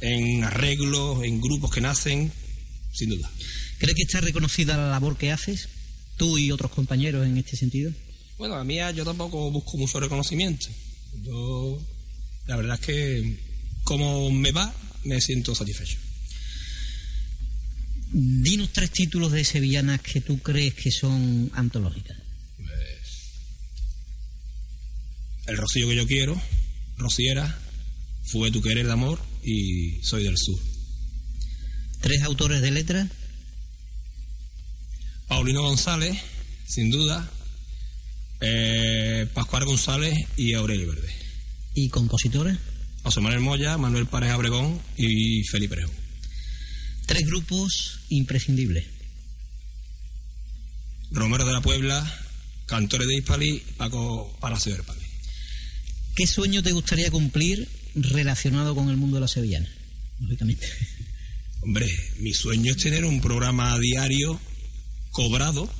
en 0.01 0.45
arreglos, 0.45 1.22
en 1.24 1.41
grupos 1.41 1.70
que 1.70 1.80
nacen, 1.80 2.32
sin 2.93 3.11
duda. 3.11 3.30
¿Crees 3.78 3.95
que 3.95 4.03
está 4.03 4.20
reconocida 4.20 4.76
la 4.76 4.89
labor 4.89 5.16
que 5.16 5.32
haces? 5.32 5.68
Tú 6.16 6.39
y 6.39 6.51
otros 6.51 6.70
compañeros 6.70 7.26
en 7.26 7.37
este 7.37 7.57
sentido. 7.57 7.93
Bueno, 8.39 8.55
a 8.55 8.64
mí 8.64 8.78
yo 8.95 9.05
tampoco 9.05 9.51
busco 9.51 9.76
mucho 9.76 10.01
reconocimiento. 10.01 10.66
Yo, 11.22 11.78
la 12.47 12.57
verdad 12.57 12.78
es 12.80 12.87
que 12.87 13.39
como 13.84 14.30
me 14.30 14.53
va, 14.53 14.74
me 15.07 15.20
siento 15.20 15.54
satisfecho. 15.54 15.98
Dinos 18.12 18.72
tres 18.72 18.90
títulos 18.90 19.32
de 19.32 19.44
sevillanas 19.44 20.00
que 20.00 20.20
tú 20.20 20.38
crees 20.38 20.74
que 20.74 20.90
son 20.90 21.50
antológicas. 21.54 22.16
El 25.46 25.57
rocío 25.57 25.88
que 25.88 25.96
yo 25.96 26.07
quiero, 26.07 26.40
Rociera, 26.96 27.61
Fue 28.24 28.50
tu 28.50 28.61
querer 28.61 28.86
de 28.86 28.92
amor 28.92 29.20
y 29.44 30.02
Soy 30.02 30.24
del 30.24 30.36
sur. 30.36 30.59
Tres 32.00 32.22
autores 32.22 32.61
de 32.61 32.70
letras. 32.72 33.09
Paulino 35.28 35.62
González, 35.62 36.16
sin 36.66 36.90
duda, 36.90 37.30
eh, 38.40 39.28
Pascual 39.34 39.64
González 39.64 40.14
y 40.36 40.54
Aurelio 40.54 40.88
Verde. 40.88 41.12
¿Y 41.74 41.88
compositores? 41.88 42.59
José 43.07 43.20
Manuel 43.20 43.40
Moya, 43.40 43.78
Manuel 43.78 44.07
Párez 44.07 44.32
Abregón 44.32 44.80
y 44.96 45.44
Felipe 45.44 45.76
Rejón. 45.76 45.94
Tres 47.07 47.24
grupos 47.24 48.00
imprescindibles. 48.09 48.84
Romero 51.12 51.46
de 51.46 51.52
la 51.52 51.61
Puebla, 51.61 52.04
Cantores 52.66 53.07
de 53.07 53.14
Hispali, 53.14 53.62
Paco 53.76 54.36
Palacio 54.40 54.72
del 54.72 54.82
Pali. 54.82 55.07
¿Qué 56.16 56.26
sueño 56.26 56.64
te 56.64 56.72
gustaría 56.72 57.12
cumplir 57.12 57.68
relacionado 57.94 58.74
con 58.74 58.90
el 58.90 58.96
mundo 58.96 59.18
de 59.18 59.20
la 59.20 59.28
sevillana? 59.28 59.72
Lógicamente. 60.18 60.68
Hombre, 61.61 61.88
mi 62.18 62.34
sueño 62.34 62.72
es 62.72 62.78
tener 62.78 63.04
un 63.04 63.20
programa 63.20 63.78
diario 63.78 64.40
cobrado, 65.12 65.72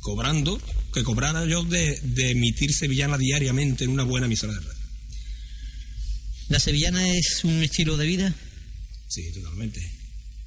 cobrando, 0.00 0.58
que 0.94 1.04
cobrara 1.04 1.44
yo 1.44 1.64
de, 1.64 2.00
de 2.00 2.30
emitir 2.30 2.72
sevillana 2.72 3.18
diariamente 3.18 3.84
en 3.84 3.90
una 3.90 4.04
buena 4.04 4.24
emisora 4.24 4.54
de 4.54 4.60
radio. 4.60 4.79
¿La 6.50 6.58
sevillana 6.58 7.08
es 7.08 7.44
un 7.44 7.62
estilo 7.62 7.96
de 7.96 8.06
vida? 8.06 8.34
Sí, 9.06 9.22
totalmente. 9.32 9.80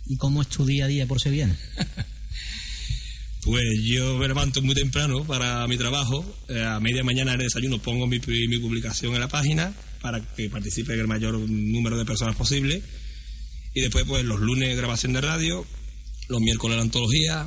¿Y 0.05 0.17
cómo 0.17 0.41
es 0.41 0.49
tu 0.49 0.65
día 0.65 0.83
a 0.83 0.87
día 0.89 1.07
por 1.07 1.19
sevillana? 1.19 1.57
Pues 3.45 3.61
yo 3.83 4.17
me 4.17 4.29
levanto 4.29 4.61
muy 4.61 4.73
temprano 4.73 5.25
para 5.25 5.67
mi 5.67 5.77
trabajo. 5.77 6.23
eh, 6.47 6.63
a 6.63 6.79
media 6.79 7.03
mañana 7.03 7.33
en 7.33 7.41
el 7.41 7.47
desayuno 7.47 7.77
pongo 7.77 8.07
mi, 8.07 8.21
mi 8.47 8.57
publicación 8.57 9.15
en 9.15 9.19
la 9.19 9.27
página 9.27 9.73
para 10.01 10.21
que 10.33 10.49
participe 10.49 10.93
el 10.93 11.09
mayor 11.09 11.37
número 11.37 11.97
de 11.97 12.05
personas 12.05 12.37
posible. 12.37 12.81
Y 13.73 13.81
después, 13.81 14.05
pues 14.05 14.23
los 14.23 14.39
lunes 14.39 14.77
grabación 14.77 15.11
de 15.11 15.19
radio, 15.19 15.65
los 16.29 16.39
miércoles 16.39 16.77
la 16.77 16.83
antología, 16.83 17.45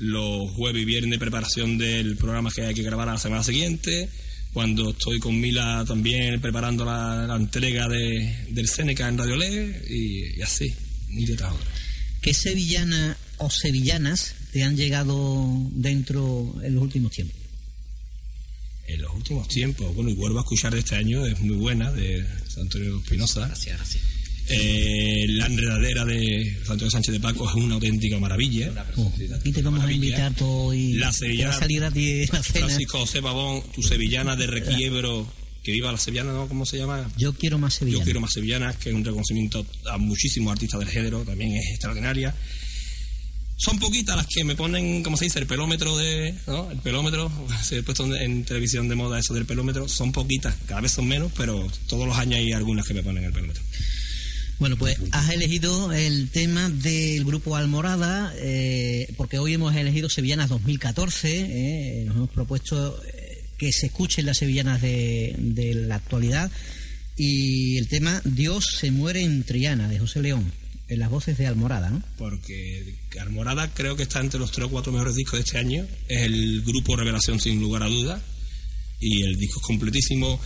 los 0.00 0.50
jueves 0.50 0.82
y 0.82 0.84
viernes 0.84 1.18
preparación 1.18 1.78
del 1.78 2.18
programa 2.18 2.50
que 2.54 2.66
hay 2.66 2.74
que 2.74 2.82
grabar 2.82 3.08
a 3.08 3.14
la 3.14 3.18
semana 3.18 3.42
siguiente. 3.42 4.10
Cuando 4.52 4.90
estoy 4.90 5.18
con 5.18 5.38
Mila 5.38 5.84
también 5.86 6.40
preparando 6.40 6.84
la, 6.84 7.26
la 7.26 7.36
entrega 7.36 7.88
de, 7.88 8.46
del 8.50 8.66
Seneca 8.66 9.08
en 9.08 9.18
Radio 9.18 9.36
Le 9.36 9.82
y, 9.88 10.38
y 10.38 10.42
así, 10.42 10.74
un 11.10 11.24
día 11.24 11.36
tras 11.36 11.52
otro. 11.52 11.70
¿Qué 12.20 12.34
sevillana 12.34 13.16
o 13.38 13.50
sevillanas 13.50 14.34
te 14.52 14.64
han 14.64 14.76
llegado 14.76 15.46
dentro 15.72 16.54
en 16.62 16.74
los 16.74 16.82
últimos 16.82 17.12
tiempos? 17.12 17.36
En 18.86 19.02
los 19.02 19.14
últimos 19.14 19.46
tiempos, 19.48 19.94
bueno, 19.94 20.10
y 20.10 20.14
vuelvo 20.14 20.38
a 20.38 20.42
escuchar 20.42 20.72
de 20.72 20.80
este 20.80 20.96
año, 20.96 21.24
es 21.26 21.38
muy 21.40 21.56
buena, 21.56 21.92
de 21.92 22.26
Antonio 22.56 22.98
Espinosa. 22.98 23.46
Gracias, 23.46 23.76
gracias. 23.76 24.17
Eh, 24.50 25.26
la 25.28 25.46
enredadera 25.46 26.04
de 26.04 26.56
Antonio 26.68 26.90
Sánchez 26.90 27.12
de 27.12 27.20
Paco 27.20 27.48
es 27.48 27.54
una 27.54 27.74
auténtica 27.74 28.18
maravilla. 28.18 28.72
Oh, 28.96 29.12
aquí 29.38 29.52
te 29.52 29.62
vamos 29.62 29.84
a 29.84 29.92
invitar 29.92 30.34
todo 30.34 30.72
y 30.72 30.94
La 30.94 31.12
sevillana- 31.12 31.54
a 31.54 31.58
salir 31.58 31.84
a 31.84 31.90
ti 31.90 32.26
la 32.26 32.42
cena. 32.42 32.66
Francisco 32.66 32.98
José 33.00 33.20
Pavón, 33.20 33.62
tu 33.74 33.82
sevillana 33.82 34.36
de 34.36 34.46
requiebro, 34.46 35.30
que 35.62 35.72
viva 35.72 35.92
la 35.92 35.98
sevillana, 35.98 36.32
¿no? 36.32 36.48
¿Cómo 36.48 36.64
se 36.64 36.78
llama? 36.78 37.10
Yo 37.18 37.34
quiero 37.34 37.58
más 37.58 37.74
Yo 37.74 37.78
sevillana. 37.80 38.04
quiero 38.04 38.20
más 38.20 38.32
sevillanas, 38.32 38.76
que 38.76 38.88
es 38.88 38.94
un 38.94 39.04
reconocimiento 39.04 39.66
a 39.90 39.98
muchísimos 39.98 40.52
artistas 40.52 40.80
del 40.80 40.88
género, 40.88 41.24
también 41.24 41.52
es 41.56 41.70
extraordinaria. 41.72 42.34
Son 43.60 43.78
poquitas 43.80 44.16
las 44.16 44.26
que 44.28 44.44
me 44.44 44.54
ponen, 44.54 45.02
¿cómo 45.02 45.16
se 45.16 45.24
dice? 45.24 45.40
El 45.40 45.46
pelómetro 45.46 45.96
de. 45.98 46.32
¿no? 46.46 46.70
El 46.70 46.78
pelómetro, 46.78 47.30
se 47.62 47.78
ha 47.78 47.82
puesto 47.82 48.06
en 48.16 48.44
televisión 48.44 48.88
de 48.88 48.94
moda 48.94 49.18
eso 49.18 49.34
del 49.34 49.46
pelómetro. 49.46 49.88
Son 49.88 50.12
poquitas, 50.12 50.54
cada 50.66 50.80
vez 50.80 50.92
son 50.92 51.06
menos, 51.08 51.32
pero 51.36 51.66
todos 51.88 52.06
los 52.06 52.16
años 52.16 52.38
hay 52.38 52.52
algunas 52.52 52.86
que 52.86 52.94
me 52.94 53.02
ponen 53.02 53.24
el 53.24 53.32
pelómetro. 53.32 53.62
Bueno, 54.58 54.76
pues 54.76 54.98
has 55.12 55.30
elegido 55.30 55.92
el 55.92 56.30
tema 56.30 56.68
del 56.68 57.24
grupo 57.24 57.54
Almorada, 57.54 58.32
eh, 58.38 59.12
porque 59.16 59.38
hoy 59.38 59.54
hemos 59.54 59.74
elegido 59.76 60.08
Sevillanas 60.08 60.48
2014. 60.48 62.00
eh, 62.00 62.04
nos 62.06 62.16
hemos 62.16 62.30
propuesto 62.30 63.00
eh, 63.04 63.44
que 63.56 63.72
se 63.72 63.86
escuchen 63.86 64.26
las 64.26 64.38
sevillanas 64.38 64.82
de, 64.82 65.36
de 65.38 65.74
la 65.74 65.94
actualidad. 65.94 66.50
Y 67.16 67.78
el 67.78 67.86
tema 67.88 68.20
Dios 68.24 68.64
se 68.78 68.90
muere 68.90 69.22
en 69.22 69.44
Triana, 69.44 69.88
de 69.88 70.00
José 70.00 70.22
León, 70.22 70.52
en 70.88 70.98
las 70.98 71.10
voces 71.10 71.38
de 71.38 71.46
Almorada, 71.46 71.90
¿no? 71.90 72.02
porque 72.16 72.94
Almorada 73.20 73.72
creo 73.74 73.96
que 73.96 74.04
está 74.04 74.20
entre 74.20 74.40
los 74.40 74.50
tres 74.50 74.66
o 74.66 74.70
cuatro 74.70 74.90
mejores 74.92 75.14
discos 75.14 75.38
de 75.38 75.44
este 75.44 75.58
año. 75.58 75.86
Es 76.08 76.22
el 76.22 76.62
grupo 76.62 76.96
Revelación 76.96 77.38
sin 77.38 77.60
lugar 77.60 77.84
a 77.84 77.86
dudas. 77.86 78.22
Y 79.00 79.22
el 79.22 79.36
disco 79.36 79.60
es 79.60 79.66
completísimo. 79.66 80.40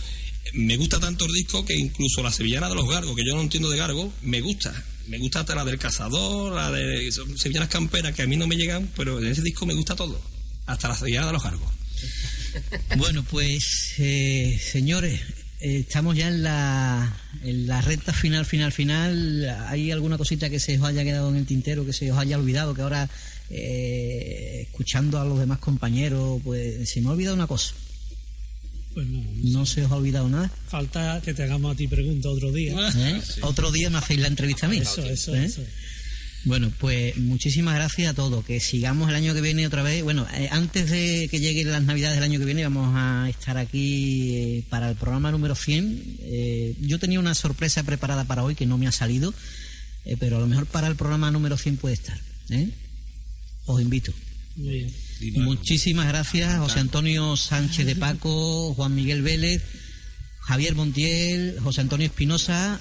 Me 0.53 0.77
gusta 0.77 0.99
tanto 0.99 1.25
el 1.25 1.31
disco 1.31 1.65
que 1.65 1.75
incluso 1.75 2.21
la 2.21 2.31
sevillana 2.31 2.69
de 2.69 2.75
los 2.75 2.87
Gargos, 2.87 3.15
que 3.15 3.25
yo 3.25 3.35
no 3.35 3.41
entiendo 3.41 3.69
de 3.69 3.77
Gargo, 3.77 4.13
me 4.21 4.41
gusta. 4.41 4.73
Me 5.07 5.17
gusta 5.17 5.41
hasta 5.41 5.55
la 5.55 5.65
del 5.65 5.79
Cazador, 5.79 6.53
la 6.53 6.71
de 6.71 7.11
sevillanas 7.11 7.69
camperas 7.69 8.13
que 8.13 8.21
a 8.21 8.27
mí 8.27 8.35
no 8.35 8.47
me 8.47 8.55
llegan, 8.55 8.89
pero 8.95 9.19
en 9.19 9.27
ese 9.27 9.41
disco 9.41 9.65
me 9.65 9.73
gusta 9.73 9.95
todo. 9.95 10.21
Hasta 10.65 10.87
la 10.89 10.95
sevillana 10.95 11.27
de 11.27 11.33
los 11.33 11.43
Gargos. 11.43 11.71
Bueno, 12.97 13.23
pues 13.23 13.95
eh, 13.97 14.61
señores, 14.61 15.19
eh, 15.59 15.79
estamos 15.79 16.15
ya 16.15 16.27
en 16.27 16.43
la, 16.43 17.17
en 17.41 17.67
la 17.67 17.81
recta 17.81 18.11
final, 18.13 18.45
final, 18.45 18.71
final. 18.71 19.65
¿Hay 19.69 19.91
alguna 19.91 20.17
cosita 20.17 20.49
que 20.49 20.59
se 20.59 20.77
os 20.77 20.83
haya 20.83 21.03
quedado 21.03 21.29
en 21.29 21.37
el 21.37 21.45
tintero, 21.45 21.85
que 21.85 21.93
se 21.93 22.11
os 22.11 22.17
haya 22.17 22.37
olvidado, 22.37 22.73
que 22.73 22.81
ahora, 22.81 23.09
eh, 23.49 24.65
escuchando 24.67 25.19
a 25.19 25.25
los 25.25 25.39
demás 25.39 25.59
compañeros, 25.59 26.41
pues 26.43 26.89
se 26.89 27.01
me 27.01 27.07
ha 27.07 27.11
olvidado 27.11 27.35
una 27.35 27.47
cosa? 27.47 27.73
Pues 28.93 29.07
no, 29.07 29.23
¿No 29.59 29.65
se 29.65 29.83
os 29.85 29.91
ha 29.91 29.95
olvidado 29.95 30.29
nada? 30.29 30.51
falta 30.67 31.21
que 31.23 31.33
te 31.33 31.43
hagamos 31.43 31.73
a 31.73 31.75
ti 31.77 31.87
pregunta 31.87 32.29
otro 32.29 32.51
día. 32.51 32.75
¿Eh? 32.95 33.21
Otro 33.41 33.71
día 33.71 33.89
me 33.89 33.97
hacéis 33.97 34.19
la 34.19 34.27
entrevista 34.27 34.67
a 34.67 34.69
mí. 34.69 34.77
Eso, 34.77 35.03
eso, 35.03 35.35
¿Eh? 35.35 35.45
eso. 35.45 35.61
Bueno, 36.45 36.71
pues 36.77 37.15
muchísimas 37.17 37.73
gracias 37.75 38.09
a 38.11 38.13
todos. 38.13 38.43
Que 38.45 38.59
sigamos 38.59 39.07
el 39.09 39.15
año 39.15 39.33
que 39.33 39.39
viene 39.41 39.65
otra 39.65 39.81
vez. 39.81 40.03
Bueno, 40.03 40.27
eh, 40.35 40.49
antes 40.51 40.89
de 40.91 41.27
que 41.31 41.39
lleguen 41.39 41.71
las 41.71 41.83
navidades 41.83 42.15
del 42.17 42.23
año 42.25 42.37
que 42.37 42.45
viene, 42.45 42.63
vamos 42.63 42.91
a 42.95 43.27
estar 43.29 43.57
aquí 43.57 44.35
eh, 44.35 44.63
para 44.69 44.89
el 44.89 44.95
programa 44.97 45.31
número 45.31 45.55
100. 45.55 46.17
Eh, 46.21 46.75
yo 46.81 46.99
tenía 46.99 47.19
una 47.19 47.33
sorpresa 47.33 47.83
preparada 47.83 48.25
para 48.25 48.43
hoy 48.43 48.55
que 48.55 48.65
no 48.65 48.77
me 48.77 48.87
ha 48.87 48.91
salido, 48.91 49.33
eh, 50.05 50.17
pero 50.19 50.35
a 50.37 50.39
lo 50.41 50.47
mejor 50.47 50.65
para 50.65 50.87
el 50.87 50.95
programa 50.97 51.31
número 51.31 51.57
100 51.57 51.77
puede 51.77 51.95
estar. 51.95 52.19
¿eh? 52.49 52.69
Os 53.65 53.81
invito. 53.81 54.11
Muy 54.57 54.73
bien. 54.79 54.93
Muchísimas 55.35 56.07
gracias, 56.07 56.57
José 56.59 56.79
Antonio 56.79 57.35
Sánchez 57.37 57.85
de 57.85 57.95
Paco, 57.95 58.73
Juan 58.73 58.93
Miguel 58.95 59.21
Vélez, 59.21 59.61
Javier 60.39 60.75
Montiel, 60.75 61.57
José 61.63 61.81
Antonio 61.81 62.07
Espinosa. 62.07 62.79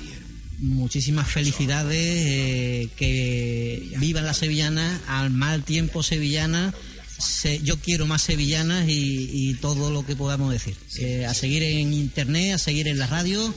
Muchísimas 0.58 1.28
felicidades, 1.28 1.98
eh, 1.98 2.88
que 2.96 3.92
vivan 3.98 4.24
las 4.24 4.36
sevillanas, 4.38 5.00
al 5.08 5.30
mal 5.30 5.64
tiempo 5.64 6.02
sevillana. 6.04 6.72
Se- 7.18 7.60
yo 7.62 7.78
quiero 7.78 8.06
más 8.06 8.22
sevillanas 8.22 8.88
y, 8.88 9.28
y 9.32 9.54
todo 9.54 9.90
lo 9.90 10.06
que 10.06 10.14
podamos 10.16 10.52
decir. 10.52 10.76
Eh, 10.98 11.26
a 11.26 11.34
seguir 11.34 11.62
en 11.64 11.92
internet, 11.92 12.54
a 12.54 12.58
seguir 12.58 12.86
en 12.88 12.98
la 12.98 13.06
radio, 13.08 13.52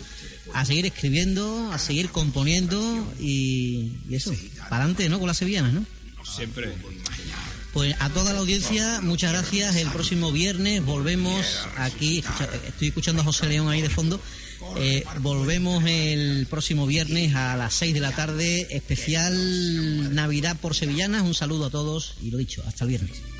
a 0.54 0.66
seguir 0.66 0.86
escribiendo, 0.88 1.72
a 1.72 1.78
seguir 1.80 2.10
componiendo 2.10 3.14
y, 3.20 3.92
y 4.10 4.16
eso, 4.16 4.34
para 4.70 4.78
adelante, 4.86 5.08
¿no? 5.10 5.20
Con 5.20 5.28
las 5.28 5.38
sevillanas, 5.38 5.74
¿no? 5.74 5.86
Siempre. 6.36 6.70
Pues 7.76 7.94
a 8.00 8.10
toda 8.10 8.32
la 8.32 8.40
audiencia, 8.40 9.02
muchas 9.02 9.34
gracias. 9.34 9.76
El 9.76 9.90
próximo 9.90 10.32
viernes 10.32 10.86
volvemos 10.86 11.68
aquí. 11.76 12.24
Estoy 12.68 12.88
escuchando 12.88 13.22
a 13.22 13.26
José 13.26 13.48
León 13.48 13.68
ahí 13.68 13.82
de 13.82 13.90
fondo. 13.90 14.18
Eh, 14.78 15.04
volvemos 15.20 15.84
el 15.86 16.48
próximo 16.50 16.88
viernes 16.88 17.36
a 17.36 17.58
las 17.58 17.74
6 17.74 17.94
de 17.94 18.00
la 18.00 18.14
tarde. 18.14 18.66
Especial 18.70 20.16
Navidad 20.16 20.56
por 20.62 20.74
Sevillanas. 20.74 21.24
Un 21.24 21.34
saludo 21.34 21.66
a 21.66 21.70
todos 21.70 22.16
y 22.24 22.32
lo 22.32 22.38
dicho, 22.38 22.64
hasta 22.66 22.86
el 22.86 22.92
viernes. 22.92 23.35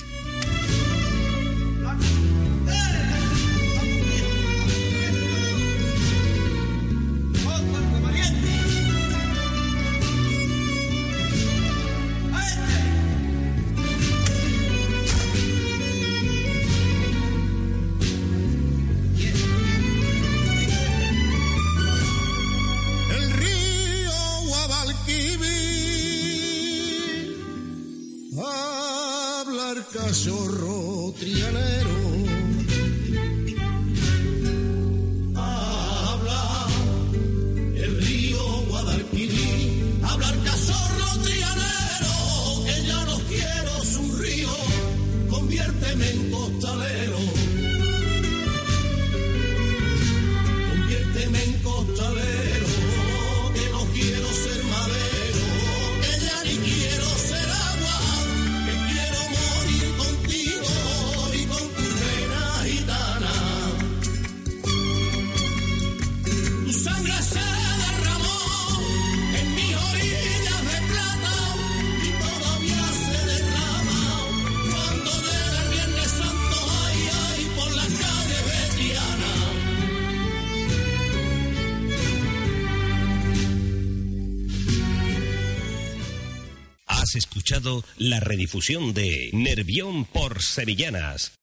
Redifusión 88.46 88.94
de 88.94 89.32
Nervión 89.34 90.06
por 90.06 90.44
Sevillanas 90.44 91.34